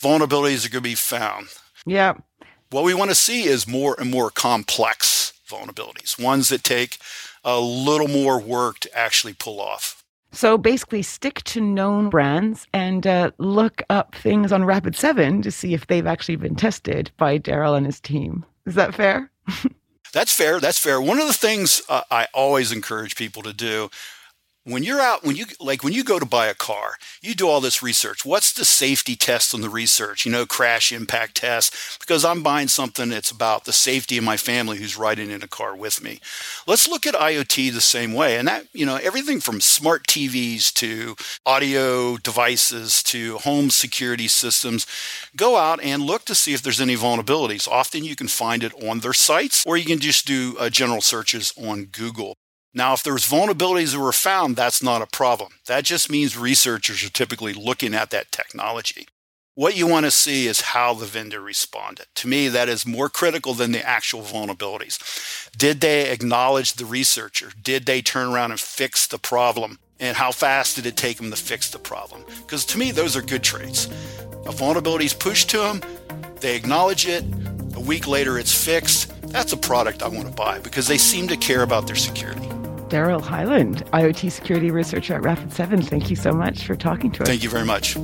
vulnerabilities 0.00 0.64
are 0.64 0.70
going 0.70 0.82
to 0.82 0.88
be 0.88 0.94
found. 0.94 1.48
Yeah. 1.84 2.14
What 2.70 2.84
we 2.84 2.94
want 2.94 3.10
to 3.10 3.14
see 3.14 3.44
is 3.44 3.68
more 3.68 3.94
and 3.98 4.10
more 4.10 4.30
complex 4.30 5.34
vulnerabilities, 5.48 6.20
ones 6.20 6.48
that 6.48 6.64
take 6.64 6.98
a 7.44 7.60
little 7.60 8.08
more 8.08 8.40
work 8.40 8.80
to 8.80 8.98
actually 8.98 9.34
pull 9.34 9.60
off. 9.60 10.02
So 10.32 10.58
basically, 10.58 11.02
stick 11.02 11.42
to 11.44 11.60
known 11.60 12.10
brands 12.10 12.66
and 12.72 13.06
uh, 13.06 13.30
look 13.38 13.82
up 13.88 14.14
things 14.14 14.52
on 14.52 14.62
Rapid7 14.62 15.42
to 15.42 15.50
see 15.50 15.72
if 15.72 15.86
they've 15.86 16.06
actually 16.06 16.36
been 16.36 16.56
tested 16.56 17.10
by 17.16 17.38
Deral 17.38 17.76
and 17.76 17.86
his 17.86 18.00
team. 18.00 18.44
Is 18.66 18.74
that 18.74 18.94
fair? 18.94 19.30
That's 20.12 20.32
fair. 20.32 20.60
That's 20.60 20.78
fair. 20.78 21.00
One 21.00 21.20
of 21.20 21.26
the 21.26 21.32
things 21.32 21.82
uh, 21.88 22.02
I 22.10 22.26
always 22.32 22.72
encourage 22.72 23.16
people 23.16 23.42
to 23.42 23.52
do 23.52 23.90
when 24.66 24.82
you're 24.82 25.00
out 25.00 25.24
when 25.24 25.36
you 25.36 25.46
like 25.60 25.84
when 25.84 25.92
you 25.92 26.02
go 26.02 26.18
to 26.18 26.26
buy 26.26 26.46
a 26.46 26.54
car 26.54 26.96
you 27.22 27.34
do 27.34 27.48
all 27.48 27.60
this 27.60 27.82
research. 27.82 28.24
What's 28.24 28.52
the 28.52 28.64
safety 28.64 29.14
test 29.14 29.54
on 29.54 29.60
the 29.60 29.70
research? 29.70 30.26
You 30.26 30.32
know 30.32 30.44
crash 30.44 30.92
impact 30.92 31.36
test 31.36 31.98
because 32.00 32.24
i'm 32.24 32.42
buying 32.42 32.68
something 32.68 33.08
that's 33.08 33.30
about 33.30 33.64
the 33.64 33.72
safety 33.72 34.18
of 34.18 34.24
my 34.24 34.36
family 34.36 34.78
who's 34.78 34.98
riding 34.98 35.30
in 35.30 35.42
a 35.42 35.48
car 35.48 35.76
with 35.76 36.02
me. 36.02 36.20
Let's 36.66 36.88
look 36.88 37.06
at 37.06 37.14
iot 37.14 37.72
the 37.72 37.80
same 37.80 38.12
way 38.12 38.36
and 38.36 38.48
that 38.48 38.66
you 38.72 38.84
know 38.84 38.96
everything 38.96 39.40
from 39.40 39.60
smart 39.60 40.06
tvs 40.06 40.72
to 40.74 41.14
audio 41.44 42.16
devices 42.16 43.02
to 43.04 43.38
home 43.38 43.70
security 43.70 44.28
systems. 44.28 44.86
Go 45.36 45.56
out 45.56 45.80
and 45.82 46.02
look 46.02 46.24
to 46.24 46.34
see 46.34 46.54
if 46.54 46.62
there's 46.62 46.80
any 46.80 46.96
vulnerabilities. 46.96 47.68
Often 47.68 48.04
you 48.04 48.16
can 48.16 48.28
find 48.28 48.64
it 48.64 48.72
on 48.82 49.00
their 49.00 49.12
sites 49.12 49.64
or 49.64 49.76
you 49.76 49.84
can 49.84 50.00
just 50.00 50.26
do 50.26 50.56
uh, 50.58 50.70
general 50.70 51.00
searches 51.00 51.52
on 51.56 51.84
google 51.84 52.36
now, 52.76 52.92
if 52.92 53.02
there's 53.02 53.26
vulnerabilities 53.26 53.94
that 53.94 54.00
were 54.00 54.12
found, 54.12 54.54
that's 54.54 54.82
not 54.82 55.00
a 55.00 55.06
problem. 55.06 55.52
That 55.64 55.84
just 55.84 56.10
means 56.10 56.36
researchers 56.36 57.02
are 57.02 57.08
typically 57.08 57.54
looking 57.54 57.94
at 57.94 58.10
that 58.10 58.30
technology. 58.30 59.08
What 59.54 59.78
you 59.78 59.86
want 59.86 60.04
to 60.04 60.10
see 60.10 60.46
is 60.46 60.60
how 60.60 60.92
the 60.92 61.06
vendor 61.06 61.40
responded. 61.40 62.04
To 62.16 62.28
me, 62.28 62.48
that 62.48 62.68
is 62.68 62.84
more 62.84 63.08
critical 63.08 63.54
than 63.54 63.72
the 63.72 63.82
actual 63.82 64.20
vulnerabilities. 64.20 65.50
Did 65.56 65.80
they 65.80 66.10
acknowledge 66.10 66.74
the 66.74 66.84
researcher? 66.84 67.50
Did 67.62 67.86
they 67.86 68.02
turn 68.02 68.28
around 68.28 68.50
and 68.50 68.60
fix 68.60 69.06
the 69.06 69.16
problem? 69.16 69.78
And 69.98 70.14
how 70.14 70.30
fast 70.30 70.76
did 70.76 70.84
it 70.84 70.98
take 70.98 71.16
them 71.16 71.30
to 71.30 71.36
fix 71.36 71.70
the 71.70 71.78
problem? 71.78 72.26
Because 72.42 72.66
to 72.66 72.78
me, 72.78 72.90
those 72.90 73.16
are 73.16 73.22
good 73.22 73.42
traits. 73.42 73.86
A 74.44 74.52
vulnerability 74.52 75.06
is 75.06 75.14
pushed 75.14 75.48
to 75.48 75.58
them, 75.60 75.80
they 76.40 76.54
acknowledge 76.54 77.06
it, 77.06 77.24
a 77.74 77.80
week 77.80 78.06
later 78.06 78.38
it's 78.38 78.52
fixed. 78.52 79.10
That's 79.32 79.54
a 79.54 79.56
product 79.56 80.02
I 80.02 80.08
want 80.08 80.28
to 80.28 80.34
buy 80.34 80.58
because 80.58 80.86
they 80.86 80.98
seem 80.98 81.26
to 81.28 81.38
care 81.38 81.62
about 81.62 81.86
their 81.86 81.96
security. 81.96 82.46
Deral 82.88 83.22
Heiland, 83.22 83.82
IoT 83.90 84.30
security 84.30 84.70
researcher 84.70 85.14
at 85.14 85.22
Rapid7. 85.22 85.86
Thank 85.86 86.08
you 86.10 86.16
so 86.16 86.32
much 86.32 86.66
for 86.66 86.76
talking 86.76 87.10
to 87.12 87.22
us. 87.22 87.28
Thank 87.28 87.42
you 87.42 87.50
very 87.50 87.64
much. 87.64 87.96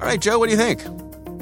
All 0.00 0.08
right, 0.08 0.20
Joe, 0.20 0.38
what 0.38 0.46
do 0.46 0.52
you 0.52 0.58
think? 0.58 0.82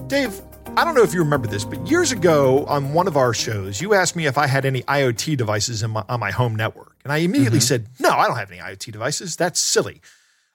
Dave, 0.09 0.41
I 0.77 0.85
don't 0.85 0.95
know 0.95 1.03
if 1.03 1.12
you 1.12 1.21
remember 1.21 1.49
this, 1.49 1.64
but 1.64 1.87
years 1.87 2.12
ago 2.12 2.64
on 2.66 2.95
one 2.95 3.07
of 3.07 3.16
our 3.16 3.35
shows, 3.35 3.81
you 3.81 3.93
asked 3.93 4.16
me 4.16 4.27
if 4.27 4.39
I 4.39 4.47
had 4.47 4.64
any 4.64 4.83
IoT 4.83 5.37
devices 5.37 5.87
my, 5.87 6.05
on 6.09 6.21
my 6.21 6.31
home 6.31 6.55
network. 6.57 6.97
And 7.05 7.12
I 7.12 7.18
immediately 7.18 7.59
mm-hmm. 7.59 7.66
said, 7.66 7.89
no, 7.99 8.11
I 8.11 8.27
don't 8.27 8.37
have 8.37 8.51
any 8.51 8.61
IoT 8.61 8.93
devices. 8.93 9.37
That's 9.37 9.61
silly. 9.61 10.01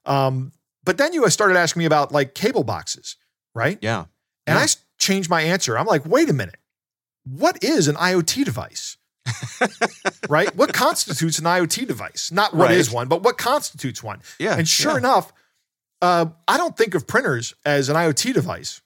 Um, 0.05 0.53
but 0.83 0.97
then 0.97 1.13
you 1.13 1.29
started 1.29 1.57
asking 1.57 1.81
me 1.81 1.85
about 1.85 2.11
like 2.11 2.33
cable 2.33 2.63
boxes, 2.63 3.17
right? 3.53 3.77
Yeah. 3.81 4.05
And 4.47 4.57
yeah. 4.57 4.63
I 4.63 4.67
changed 4.97 5.29
my 5.29 5.41
answer. 5.41 5.77
I'm 5.77 5.85
like, 5.85 6.05
wait 6.05 6.29
a 6.29 6.33
minute. 6.33 6.57
What 7.23 7.63
is 7.63 7.87
an 7.87 7.95
IoT 7.95 8.45
device? 8.45 8.97
right? 10.29 10.55
What 10.55 10.73
constitutes 10.73 11.39
an 11.39 11.45
IoT 11.45 11.87
device? 11.87 12.31
Not 12.31 12.53
what 12.53 12.69
right. 12.69 12.77
is 12.77 12.91
one, 12.91 13.07
but 13.07 13.23
what 13.23 13.37
constitutes 13.37 14.03
one? 14.03 14.21
Yeah. 14.39 14.57
And 14.57 14.67
sure 14.67 14.93
yeah. 14.93 14.99
enough, 14.99 15.33
uh, 16.01 16.27
I 16.47 16.57
don't 16.57 16.77
think 16.77 16.93
of 16.93 17.07
printers 17.07 17.53
as 17.65 17.89
an 17.89 17.95
IoT 17.95 18.33
device 18.33 18.81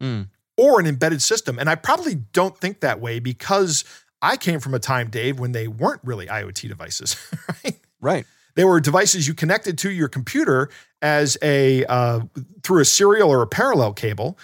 mm. 0.00 0.28
or 0.56 0.80
an 0.80 0.86
embedded 0.86 1.20
system. 1.20 1.58
And 1.58 1.68
I 1.68 1.74
probably 1.74 2.14
don't 2.14 2.56
think 2.56 2.80
that 2.80 3.00
way 3.00 3.18
because 3.18 3.84
I 4.22 4.36
came 4.36 4.60
from 4.60 4.74
a 4.74 4.78
time, 4.78 5.10
Dave, 5.10 5.38
when 5.38 5.52
they 5.52 5.68
weren't 5.68 6.00
really 6.04 6.26
IoT 6.26 6.68
devices, 6.68 7.16
right? 7.64 7.78
Right. 8.00 8.26
They 8.54 8.64
were 8.64 8.80
devices 8.80 9.28
you 9.28 9.34
connected 9.34 9.78
to 9.78 9.90
your 9.90 10.08
computer 10.08 10.70
as 11.02 11.38
a 11.42 11.84
uh, 11.84 12.20
through 12.62 12.80
a 12.80 12.84
serial 12.84 13.30
or 13.30 13.42
a 13.42 13.46
parallel 13.46 13.92
cable, 13.92 14.38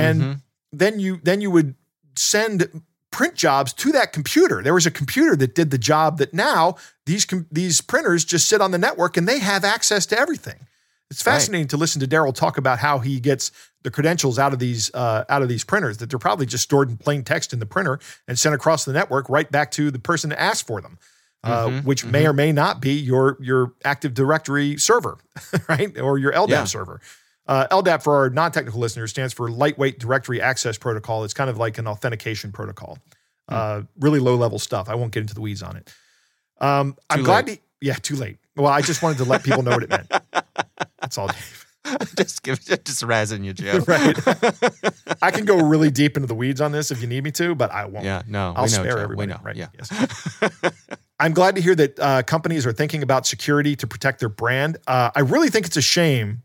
and 0.00 0.20
mm-hmm. 0.20 0.32
then 0.72 1.00
you 1.00 1.20
then 1.22 1.40
you 1.40 1.50
would 1.50 1.74
send 2.16 2.82
print 3.10 3.34
jobs 3.34 3.72
to 3.72 3.92
that 3.92 4.12
computer. 4.12 4.62
There 4.62 4.74
was 4.74 4.86
a 4.86 4.90
computer 4.90 5.36
that 5.36 5.54
did 5.54 5.70
the 5.70 5.78
job 5.78 6.18
that 6.18 6.32
now 6.32 6.76
these 7.06 7.26
these 7.50 7.80
printers 7.80 8.24
just 8.24 8.48
sit 8.48 8.60
on 8.60 8.70
the 8.70 8.78
network 8.78 9.16
and 9.16 9.26
they 9.28 9.38
have 9.38 9.64
access 9.64 10.06
to 10.06 10.18
everything. 10.18 10.66
It's 11.10 11.22
fascinating 11.22 11.64
right. 11.64 11.70
to 11.70 11.76
listen 11.76 12.00
to 12.00 12.06
Deral 12.06 12.32
talk 12.32 12.56
about 12.56 12.78
how 12.78 13.00
he 13.00 13.18
gets 13.18 13.50
the 13.82 13.90
credentials 13.90 14.38
out 14.38 14.52
of 14.52 14.60
these 14.60 14.94
uh, 14.94 15.24
out 15.28 15.42
of 15.42 15.48
these 15.48 15.64
printers 15.64 15.98
that 15.98 16.08
they're 16.08 16.20
probably 16.20 16.46
just 16.46 16.64
stored 16.64 16.88
in 16.88 16.96
plain 16.96 17.24
text 17.24 17.52
in 17.52 17.58
the 17.58 17.66
printer 17.66 17.98
and 18.28 18.38
sent 18.38 18.54
across 18.54 18.84
the 18.84 18.92
network 18.92 19.28
right 19.28 19.50
back 19.50 19.72
to 19.72 19.90
the 19.90 19.98
person 19.98 20.30
that 20.30 20.40
asked 20.40 20.68
for 20.68 20.80
them, 20.80 20.98
uh, 21.42 21.66
mm-hmm, 21.66 21.86
which 21.86 22.02
mm-hmm. 22.02 22.12
may 22.12 22.26
or 22.26 22.32
may 22.32 22.52
not 22.52 22.80
be 22.80 22.92
your 22.92 23.36
your 23.40 23.72
Active 23.84 24.14
Directory 24.14 24.76
server, 24.76 25.18
right, 25.68 25.98
or 25.98 26.16
your 26.16 26.32
LDAP 26.32 26.50
yeah. 26.50 26.64
server. 26.64 27.00
Uh, 27.50 27.66
LDAP, 27.72 28.04
for 28.04 28.14
our 28.14 28.30
non 28.30 28.52
technical 28.52 28.78
listeners, 28.78 29.10
stands 29.10 29.34
for 29.34 29.50
Lightweight 29.50 29.98
Directory 29.98 30.40
Access 30.40 30.78
Protocol. 30.78 31.24
It's 31.24 31.34
kind 31.34 31.50
of 31.50 31.58
like 31.58 31.78
an 31.78 31.88
authentication 31.88 32.52
protocol. 32.52 32.96
Mm. 33.50 33.56
Uh, 33.56 33.82
really 33.98 34.20
low 34.20 34.36
level 34.36 34.60
stuff. 34.60 34.88
I 34.88 34.94
won't 34.94 35.10
get 35.10 35.22
into 35.22 35.34
the 35.34 35.40
weeds 35.40 35.60
on 35.60 35.76
it. 35.76 35.92
Um, 36.60 36.96
I'm 37.10 37.24
glad 37.24 37.48
to, 37.48 37.58
yeah, 37.80 37.94
too 37.94 38.14
late. 38.14 38.38
Well, 38.54 38.68
I 38.68 38.82
just 38.82 39.02
wanted 39.02 39.18
to 39.18 39.24
let 39.24 39.42
people 39.42 39.64
know 39.64 39.72
what 39.72 39.82
it 39.82 39.90
meant. 39.90 40.12
That's 41.00 41.18
all, 41.18 41.26
Dave. 41.26 41.66
just 42.16 42.44
give 42.44 42.60
just 42.60 43.02
razzing 43.02 43.44
you, 43.44 43.52
Joe. 43.52 43.78
right. 43.88 44.16
I 45.20 45.32
can 45.32 45.44
go 45.44 45.58
really 45.58 45.90
deep 45.90 46.16
into 46.16 46.28
the 46.28 46.36
weeds 46.36 46.60
on 46.60 46.70
this 46.70 46.92
if 46.92 47.00
you 47.00 47.08
need 47.08 47.24
me 47.24 47.32
to, 47.32 47.56
but 47.56 47.72
I 47.72 47.86
won't. 47.86 48.04
Yeah, 48.04 48.22
no, 48.28 48.52
I'll 48.54 48.62
know, 48.62 48.68
spare 48.68 48.92
Joe. 48.92 48.98
everybody. 48.98 49.32
Know. 49.32 49.40
Right. 49.42 49.56
Yeah. 49.56 49.68
Yes. 49.76 50.62
I'm 51.18 51.32
glad 51.32 51.56
to 51.56 51.60
hear 51.60 51.74
that 51.74 51.98
uh, 51.98 52.22
companies 52.22 52.64
are 52.64 52.72
thinking 52.72 53.02
about 53.02 53.26
security 53.26 53.74
to 53.74 53.88
protect 53.88 54.20
their 54.20 54.28
brand. 54.28 54.76
Uh, 54.86 55.10
I 55.16 55.20
really 55.20 55.48
think 55.48 55.66
it's 55.66 55.76
a 55.76 55.82
shame 55.82 56.42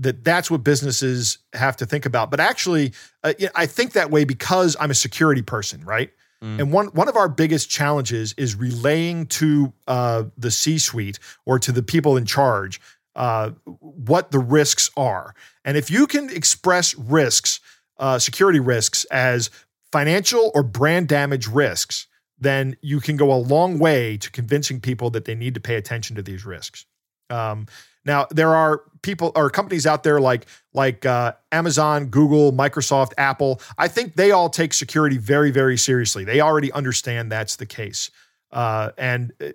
that 0.00 0.24
that's 0.24 0.50
what 0.50 0.64
businesses 0.64 1.38
have 1.52 1.76
to 1.76 1.86
think 1.86 2.06
about. 2.06 2.30
But 2.30 2.40
actually, 2.40 2.92
uh, 3.22 3.34
I 3.54 3.66
think 3.66 3.92
that 3.92 4.10
way 4.10 4.24
because 4.24 4.76
I'm 4.80 4.90
a 4.90 4.94
security 4.94 5.42
person, 5.42 5.84
right? 5.84 6.10
Mm. 6.42 6.60
And 6.60 6.72
one 6.72 6.86
one 6.88 7.08
of 7.08 7.16
our 7.16 7.28
biggest 7.28 7.68
challenges 7.70 8.34
is 8.36 8.54
relaying 8.54 9.26
to 9.26 9.72
uh, 9.86 10.24
the 10.38 10.50
C-suite 10.50 11.18
or 11.44 11.58
to 11.58 11.70
the 11.70 11.82
people 11.82 12.16
in 12.16 12.24
charge 12.24 12.80
uh, 13.14 13.50
what 13.78 14.30
the 14.30 14.38
risks 14.38 14.90
are. 14.96 15.34
And 15.64 15.76
if 15.76 15.90
you 15.90 16.06
can 16.06 16.30
express 16.30 16.94
risks, 16.96 17.60
uh, 17.98 18.18
security 18.18 18.60
risks, 18.60 19.04
as 19.06 19.50
financial 19.92 20.50
or 20.54 20.62
brand 20.62 21.08
damage 21.08 21.46
risks, 21.46 22.06
then 22.38 22.76
you 22.80 23.00
can 23.00 23.16
go 23.16 23.30
a 23.32 23.36
long 23.36 23.78
way 23.78 24.16
to 24.16 24.30
convincing 24.30 24.80
people 24.80 25.10
that 25.10 25.26
they 25.26 25.34
need 25.34 25.52
to 25.54 25.60
pay 25.60 25.74
attention 25.74 26.16
to 26.16 26.22
these 26.22 26.46
risks. 26.46 26.86
Um, 27.28 27.66
now, 28.04 28.26
there 28.30 28.54
are 28.54 28.82
people 29.02 29.32
or 29.34 29.50
companies 29.50 29.86
out 29.86 30.02
there 30.02 30.20
like 30.20 30.46
like 30.72 31.04
uh, 31.04 31.32
Amazon, 31.52 32.06
Google, 32.06 32.52
Microsoft, 32.52 33.12
Apple. 33.18 33.60
I 33.78 33.88
think 33.88 34.16
they 34.16 34.30
all 34.30 34.48
take 34.48 34.72
security 34.72 35.18
very, 35.18 35.50
very 35.50 35.76
seriously. 35.76 36.24
They 36.24 36.40
already 36.40 36.72
understand 36.72 37.30
that's 37.30 37.56
the 37.56 37.66
case, 37.66 38.10
uh, 38.52 38.90
and 38.96 39.32
uh, 39.40 39.48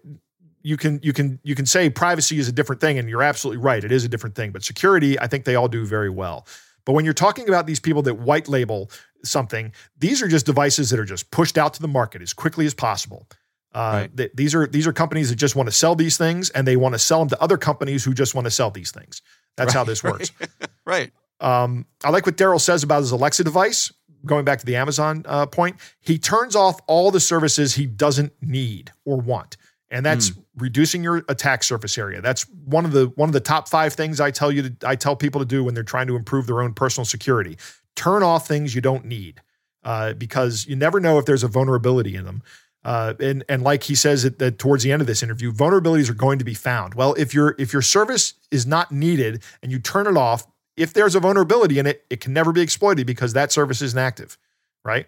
you 0.62 0.78
can 0.78 1.00
you 1.02 1.14
can 1.14 1.40
you 1.44 1.56
can 1.56 1.66
say 1.66 1.90
privacy 1.90 2.38
is 2.38 2.48
a 2.48 2.52
different 2.52 2.82
thing, 2.82 3.00
and 3.00 3.10
you're 3.10 3.24
absolutely 3.24 3.64
right. 3.64 3.84
It 3.84 3.92
is 3.92 4.04
a 4.04 4.10
different 4.10 4.36
thing, 4.36 4.52
but 4.52 4.64
security, 4.64 5.20
I 5.20 5.28
think 5.28 5.46
they 5.46 5.56
all 5.56 5.68
do 5.68 5.86
very 5.86 6.10
well. 6.10 6.46
But 6.86 6.94
when 6.94 7.04
you're 7.04 7.16
talking 7.16 7.48
about 7.48 7.66
these 7.66 7.80
people 7.80 8.04
that 8.04 8.20
white 8.20 8.48
label 8.48 8.92
something, 9.24 9.74
these 9.98 10.22
are 10.22 10.28
just 10.28 10.46
devices 10.46 10.92
that 10.92 11.00
are 11.00 11.06
just 11.06 11.32
pushed 11.32 11.58
out 11.58 11.74
to 11.74 11.82
the 11.82 11.88
market 11.88 12.22
as 12.22 12.32
quickly 12.32 12.68
as 12.68 12.76
possible. 12.76 13.28
Uh, 13.76 13.92
right. 13.92 14.18
th- 14.18 14.32
these 14.34 14.56
are 14.56 14.68
these 14.68 14.88
are 14.88 14.94
companies 14.94 15.30
that 15.30 15.36
just 15.36 15.56
want 15.56 15.68
to 15.68 15.72
sell 15.72 15.96
these 15.96 16.18
things, 16.18 16.50
and 16.52 16.66
they 16.66 16.78
want 16.78 16.94
to 16.94 17.00
sell 17.00 17.20
them 17.20 17.30
to 17.30 17.42
other 17.42 17.58
companies 17.58 18.04
who 18.04 18.14
just 18.14 18.34
want 18.34 18.46
to 18.46 18.52
sell 18.52 18.72
these 18.72 18.92
things. 18.92 19.22
That's 19.58 19.76
right, 19.76 19.80
how 19.80 19.84
this 19.84 20.04
works. 20.04 20.32
right. 20.86 21.12
Um, 21.42 21.86
I 22.04 22.10
like 22.10 22.26
what 22.26 22.38
Deral 22.38 22.62
says 22.62 22.84
about 22.84 23.00
his 23.00 23.12
Alexa 23.12 23.44
device. 23.44 23.92
Going 24.26 24.46
back 24.46 24.58
to 24.60 24.66
the 24.66 24.76
Amazon 24.78 25.24
uh, 25.28 25.46
point, 25.46 25.76
he 26.00 26.18
turns 26.18 26.56
off 26.56 26.80
all 26.88 27.12
the 27.12 27.20
services 27.20 27.76
he 27.76 27.86
doesn't 27.86 28.34
need 28.42 28.92
or 29.04 29.18
want 29.18 29.58
and 29.96 30.06
that's 30.06 30.32
mm. 30.32 30.44
reducing 30.58 31.04
your 31.04 31.24
attack 31.30 31.64
surface 31.64 31.98
area. 31.98 32.22
That's 32.22 32.44
one 32.66 32.86
of 32.86 32.92
the 32.92 33.08
one 33.16 33.30
of 33.30 33.34
the 33.34 33.40
top 33.40 33.70
five 33.70 33.94
things 33.94 34.20
I 34.20 34.32
tell 34.32 34.52
you 34.52 34.70
to 34.70 34.76
I 34.88 34.96
tell 34.96 35.16
people 35.16 35.40
to 35.40 35.46
do 35.46 35.64
when 35.64 35.74
they're 35.74 35.84
trying 35.84 36.08
to 36.08 36.16
improve 36.16 36.48
their 36.48 36.62
own 36.62 36.74
personal 36.74 37.06
security. 37.06 37.58
Turn 37.96 38.24
off 38.24 38.48
things 38.48 38.76
you 38.76 38.82
don't 38.82 39.06
need 39.06 39.42
uh, 39.84 40.14
because 40.14 40.66
you 40.68 40.76
never 40.76 41.00
know 41.00 41.20
if 41.20 41.26
there's 41.26 41.44
a 41.44 41.48
vulnerability 41.48 42.16
in 42.16 42.26
them. 42.26 42.42
Uh, 42.86 43.16
and 43.20 43.44
and 43.50 43.64
like 43.64 43.84
he 43.84 43.96
says 43.96 44.22
that, 44.22 44.38
that 44.38 44.60
towards 44.60 44.84
the 44.84 44.92
end 44.92 45.02
of 45.02 45.08
this 45.08 45.24
interview, 45.24 45.52
vulnerabilities 45.52 46.08
are 46.08 46.14
going 46.14 46.38
to 46.38 46.46
be 46.46 46.54
found. 46.54 46.94
Well, 46.94 47.16
if 47.16 47.34
your 47.34 47.56
if 47.58 47.74
your 47.74 47.82
service 47.82 48.36
is 48.52 48.68
not 48.68 48.92
needed 48.92 49.42
and 49.64 49.72
you 49.72 49.80
turn 49.80 50.06
it 50.06 50.16
off, 50.16 50.46
if 50.78 50.94
there's 50.94 51.16
a 51.16 51.20
vulnerability 51.20 51.80
in 51.80 51.88
it, 51.88 52.06
it 52.12 52.20
can 52.20 52.32
never 52.32 52.52
be 52.52 52.62
exploited 52.62 53.08
because 53.08 53.34
that 53.34 53.52
service 53.52 53.82
isn't 53.82 53.98
active, 53.98 54.38
right? 54.84 55.08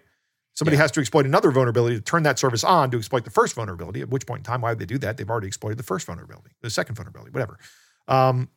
Somebody 0.54 0.76
yeah. 0.76 0.82
has 0.82 0.90
to 0.90 1.00
exploit 1.00 1.24
another 1.24 1.52
vulnerability 1.52 1.94
to 1.94 2.02
turn 2.02 2.24
that 2.24 2.36
service 2.36 2.64
on 2.64 2.90
to 2.90 2.98
exploit 2.98 3.24
the 3.24 3.30
first 3.30 3.54
vulnerability. 3.54 4.00
At 4.00 4.08
which 4.08 4.26
point 4.26 4.40
in 4.40 4.44
time, 4.44 4.62
why 4.62 4.70
would 4.70 4.80
they 4.80 4.86
do 4.86 4.98
that? 4.98 5.16
They've 5.16 5.30
already 5.30 5.46
exploited 5.46 5.78
the 5.78 5.84
first 5.84 6.04
vulnerability, 6.04 6.50
the 6.62 6.70
second 6.70 6.96
vulnerability, 6.96 7.30
whatever. 7.30 7.60
Um, 8.08 8.48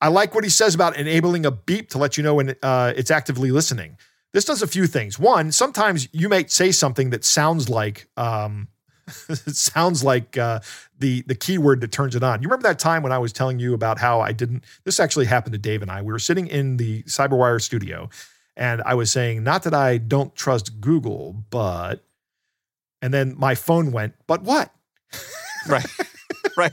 I 0.00 0.08
like 0.08 0.34
what 0.34 0.44
he 0.44 0.50
says 0.50 0.74
about 0.74 0.96
enabling 0.96 1.44
a 1.44 1.50
beep 1.50 1.90
to 1.90 1.98
let 1.98 2.16
you 2.16 2.22
know 2.22 2.36
when 2.36 2.56
uh, 2.62 2.94
it's 2.96 3.10
actively 3.10 3.50
listening. 3.50 3.98
This 4.32 4.44
does 4.44 4.62
a 4.62 4.66
few 4.66 4.86
things. 4.86 5.18
One, 5.18 5.52
sometimes 5.52 6.08
you 6.12 6.28
may 6.28 6.46
say 6.46 6.72
something 6.72 7.10
that 7.10 7.24
sounds 7.24 7.68
like 7.68 8.08
um, 8.16 8.68
it 9.28 9.38
sounds 9.56 10.02
like 10.04 10.36
uh, 10.36 10.60
the 10.98 11.22
the 11.22 11.34
keyword 11.34 11.80
that 11.80 11.92
turns 11.92 12.14
it 12.14 12.22
on. 12.22 12.42
You 12.42 12.48
remember 12.48 12.68
that 12.68 12.78
time 12.78 13.02
when 13.02 13.12
I 13.12 13.18
was 13.18 13.32
telling 13.32 13.58
you 13.58 13.74
about 13.74 13.98
how 13.98 14.20
I 14.20 14.32
didn't? 14.32 14.64
This 14.84 15.00
actually 15.00 15.26
happened 15.26 15.52
to 15.52 15.58
Dave 15.58 15.82
and 15.82 15.90
I. 15.90 16.02
We 16.02 16.12
were 16.12 16.18
sitting 16.18 16.46
in 16.48 16.76
the 16.76 17.02
CyberWire 17.04 17.62
studio, 17.62 18.08
and 18.56 18.82
I 18.84 18.94
was 18.94 19.10
saying, 19.10 19.42
not 19.42 19.62
that 19.64 19.74
I 19.74 19.98
don't 19.98 20.34
trust 20.34 20.80
Google, 20.80 21.44
but, 21.50 22.04
and 23.02 23.12
then 23.12 23.34
my 23.38 23.54
phone 23.54 23.92
went, 23.92 24.14
but 24.26 24.42
what? 24.42 24.72
right, 25.68 25.86
right, 25.98 26.12
right, 26.56 26.72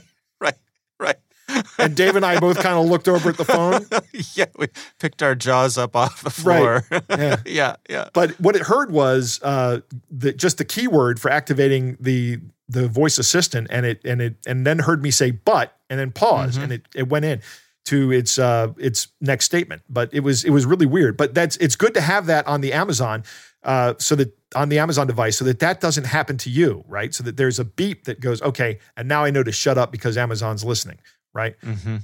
And 1.78 1.96
Dave 1.96 2.16
and 2.16 2.24
I 2.24 2.38
both 2.38 2.60
kind 2.60 2.78
of 2.78 2.86
looked 2.86 3.08
over 3.08 3.30
at 3.30 3.36
the 3.36 3.44
phone. 3.44 3.86
yeah, 4.34 4.46
we 4.56 4.68
picked 4.98 5.22
our 5.22 5.34
jaws 5.34 5.78
up 5.78 5.96
off 5.96 6.22
the 6.22 6.30
floor. 6.30 6.84
Right. 6.90 7.02
Yeah. 7.10 7.36
yeah, 7.46 7.76
yeah. 7.88 8.08
But 8.12 8.32
what 8.40 8.56
it 8.56 8.62
heard 8.62 8.90
was 8.90 9.40
uh, 9.42 9.80
the, 10.10 10.32
just 10.32 10.58
the 10.58 10.64
keyword 10.64 11.20
for 11.20 11.30
activating 11.30 11.96
the 12.00 12.40
the 12.68 12.88
voice 12.88 13.18
assistant, 13.18 13.68
and 13.70 13.84
it 13.84 14.00
and 14.04 14.22
it 14.22 14.36
and 14.46 14.66
then 14.66 14.78
heard 14.80 15.02
me 15.02 15.10
say 15.10 15.30
"but" 15.30 15.76
and 15.90 16.00
then 16.00 16.10
pause, 16.12 16.54
mm-hmm. 16.54 16.64
and 16.64 16.72
it 16.72 16.88
it 16.94 17.08
went 17.08 17.24
in 17.24 17.40
to 17.86 18.10
its 18.10 18.38
uh, 18.38 18.72
its 18.78 19.08
next 19.20 19.44
statement. 19.44 19.82
But 19.88 20.12
it 20.12 20.20
was 20.20 20.44
it 20.44 20.50
was 20.50 20.66
really 20.66 20.86
weird. 20.86 21.16
But 21.16 21.34
that's 21.34 21.56
it's 21.58 21.76
good 21.76 21.94
to 21.94 22.00
have 22.00 22.26
that 22.26 22.46
on 22.46 22.60
the 22.60 22.72
Amazon, 22.72 23.24
uh, 23.62 23.94
so 23.98 24.14
that 24.16 24.36
on 24.54 24.68
the 24.68 24.78
Amazon 24.78 25.06
device, 25.06 25.36
so 25.36 25.44
that 25.44 25.58
that 25.58 25.80
doesn't 25.80 26.04
happen 26.04 26.38
to 26.38 26.50
you, 26.50 26.84
right? 26.88 27.14
So 27.14 27.24
that 27.24 27.36
there's 27.36 27.58
a 27.58 27.64
beep 27.64 28.04
that 28.04 28.20
goes, 28.20 28.40
okay, 28.42 28.78
and 28.96 29.08
now 29.08 29.24
I 29.24 29.30
know 29.30 29.42
to 29.42 29.52
shut 29.52 29.78
up 29.78 29.92
because 29.92 30.16
Amazon's 30.16 30.64
listening, 30.64 30.98
right? 31.34 31.60
Mm-hmm. 31.60 31.96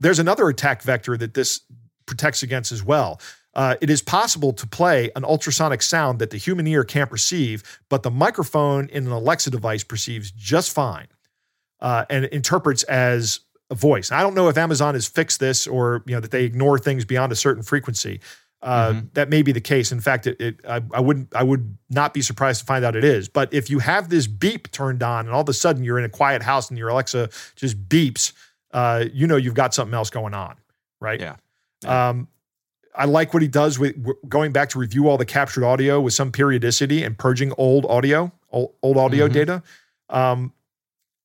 There's 0.00 0.18
another 0.18 0.48
attack 0.48 0.82
vector 0.82 1.16
that 1.16 1.34
this 1.34 1.60
protects 2.06 2.42
against 2.42 2.72
as 2.72 2.84
well. 2.84 3.20
Uh, 3.54 3.76
it 3.80 3.88
is 3.88 4.02
possible 4.02 4.52
to 4.52 4.66
play 4.66 5.10
an 5.14 5.24
ultrasonic 5.24 5.80
sound 5.80 6.18
that 6.18 6.30
the 6.30 6.36
human 6.36 6.66
ear 6.66 6.84
can't 6.84 7.08
perceive, 7.08 7.80
but 7.88 8.02
the 8.02 8.10
microphone 8.10 8.88
in 8.88 9.06
an 9.06 9.12
Alexa 9.12 9.50
device 9.50 9.84
perceives 9.84 10.30
just 10.32 10.72
fine 10.72 11.06
uh, 11.80 12.04
and 12.10 12.24
interprets 12.26 12.82
as 12.84 13.40
a 13.70 13.74
voice. 13.74 14.10
I 14.10 14.22
don't 14.22 14.34
know 14.34 14.48
if 14.48 14.58
Amazon 14.58 14.94
has 14.94 15.06
fixed 15.06 15.40
this 15.40 15.66
or 15.66 16.02
you 16.06 16.14
know 16.14 16.20
that 16.20 16.32
they 16.32 16.44
ignore 16.44 16.78
things 16.78 17.04
beyond 17.04 17.32
a 17.32 17.36
certain 17.36 17.62
frequency. 17.62 18.20
Uh, 18.60 18.92
mm-hmm. 18.92 19.06
That 19.12 19.28
may 19.28 19.42
be 19.42 19.52
the 19.52 19.60
case. 19.60 19.92
In 19.92 20.00
fact, 20.00 20.26
it, 20.26 20.40
it 20.40 20.60
I, 20.66 20.80
I, 20.94 21.00
wouldn't 21.00 21.34
I 21.36 21.42
would 21.42 21.76
not 21.90 22.14
be 22.14 22.22
surprised 22.22 22.60
to 22.60 22.66
find 22.66 22.84
out 22.84 22.96
it 22.96 23.04
is. 23.04 23.28
But 23.28 23.52
if 23.52 23.68
you 23.68 23.78
have 23.80 24.08
this 24.08 24.26
beep 24.26 24.70
turned 24.72 25.02
on 25.02 25.26
and 25.26 25.34
all 25.34 25.42
of 25.42 25.48
a 25.50 25.52
sudden 25.52 25.84
you're 25.84 25.98
in 25.98 26.04
a 26.04 26.08
quiet 26.08 26.42
house 26.42 26.70
and 26.70 26.78
your 26.78 26.88
Alexa 26.88 27.28
just 27.56 27.88
beeps, 27.88 28.32
uh, 28.74 29.06
you 29.12 29.26
know 29.26 29.36
you've 29.36 29.54
got 29.54 29.72
something 29.72 29.94
else 29.94 30.10
going 30.10 30.34
on, 30.34 30.56
right? 31.00 31.18
Yeah. 31.18 31.36
yeah. 31.82 32.10
Um, 32.10 32.28
I 32.94 33.06
like 33.06 33.32
what 33.32 33.42
he 33.42 33.48
does 33.48 33.78
with 33.78 33.96
going 34.28 34.52
back 34.52 34.68
to 34.70 34.78
review 34.78 35.08
all 35.08 35.16
the 35.16 35.24
captured 35.24 35.64
audio 35.64 36.00
with 36.00 36.14
some 36.14 36.30
periodicity 36.30 37.02
and 37.02 37.16
purging 37.16 37.52
old 37.58 37.86
audio, 37.86 38.30
old, 38.50 38.74
old 38.82 38.96
audio 38.96 39.24
mm-hmm. 39.24 39.34
data. 39.34 39.62
Um, 40.10 40.52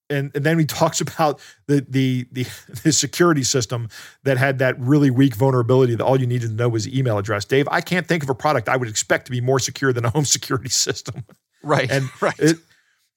and, 0.10 0.32
and 0.34 0.43
then 0.43 0.58
he 0.58 0.66
talks 0.66 1.02
about 1.02 1.39
the, 1.68 1.86
the, 1.88 2.28
the 2.32 2.47
the 2.84 2.91
security 2.91 3.43
system 3.43 3.89
that 4.24 4.38
had 4.38 4.60
that 4.60 4.80
really 4.80 5.10
weak 5.10 5.36
vulnerability 5.36 5.95
that 5.95 6.04
all 6.04 6.20
you 6.20 6.28
needed 6.28 6.50
to 6.50 6.56
know 6.56 6.70
was 6.70 6.88
email 6.88 7.18
address. 7.18 7.45
Dave, 7.45 7.68
I 7.70 7.82
can't 7.82 8.08
think 8.08 8.24
of 8.24 8.30
a 8.30 8.36
product 8.36 8.70
I 8.70 8.78
would 8.78 8.89
expect 8.89 9.26
to 9.26 9.32
be 9.32 9.41
more 9.41 9.60
secure 9.60 9.93
than 9.93 10.06
a 10.06 10.10
home 10.10 10.26
security 10.38 10.70
system. 10.70 11.26
Right. 11.62 11.89
And 11.91 12.10
right. 12.22 12.39
It, 12.39 12.58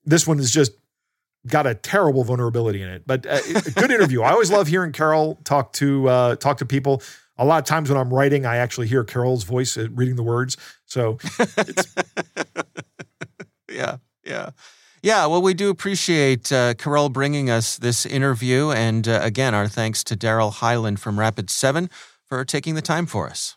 this 0.05 0.27
one 0.27 0.39
is 0.39 0.51
just 0.51 0.73
got 1.47 1.67
a 1.67 1.75
terrible 1.75 2.25
vulnerability 2.25 2.83
in 2.83 2.89
it. 2.89 3.03
But 3.07 3.27
uh, 3.27 3.41
good 3.75 3.91
interview. 3.91 4.23
I 4.23 4.33
always 4.33 4.51
love 4.51 4.69
hearing 4.69 4.93
Carole 4.93 5.39
talk 5.45 5.73
to 5.75 6.09
uh, 6.09 6.37
talk 6.37 6.59
to 6.59 6.67
people. 6.67 7.03
A 7.39 7.45
lot 7.45 7.59
of 7.59 7.65
times 7.65 7.89
when 7.89 7.99
I'm 7.99 8.13
writing, 8.13 8.47
I 8.47 8.57
actually 8.57 8.89
hear 8.89 9.05
Carole's 9.05 9.45
voice 9.45 9.77
uh, 9.77 9.89
reading 9.91 10.17
the 10.17 10.23
words. 10.23 10.57
So, 10.85 11.19
yeah, 13.71 13.97
yeah. 14.25 14.51
Yeah, 15.03 15.27
well, 15.27 15.43
we 15.43 15.53
do 15.53 15.69
appreciate 15.69 16.53
uh, 16.53 16.75
Carole 16.75 17.09
bringing 17.09 17.51
us 17.51 17.77
this 17.77 18.07
interview. 18.07 18.71
And 18.71 19.09
uh, 19.09 19.19
again, 19.23 19.53
our 19.53 19.67
thanks 19.67 20.05
to 20.05 20.17
Deral 20.17 20.55
Heiland 20.55 21.01
from 21.01 21.19
Rapid 21.19 21.51
7 21.51 21.91
for 22.25 22.45
taking 22.45 22.77
the 22.77 22.83
time 22.83 23.07
for 23.07 23.29
us. 23.29 23.57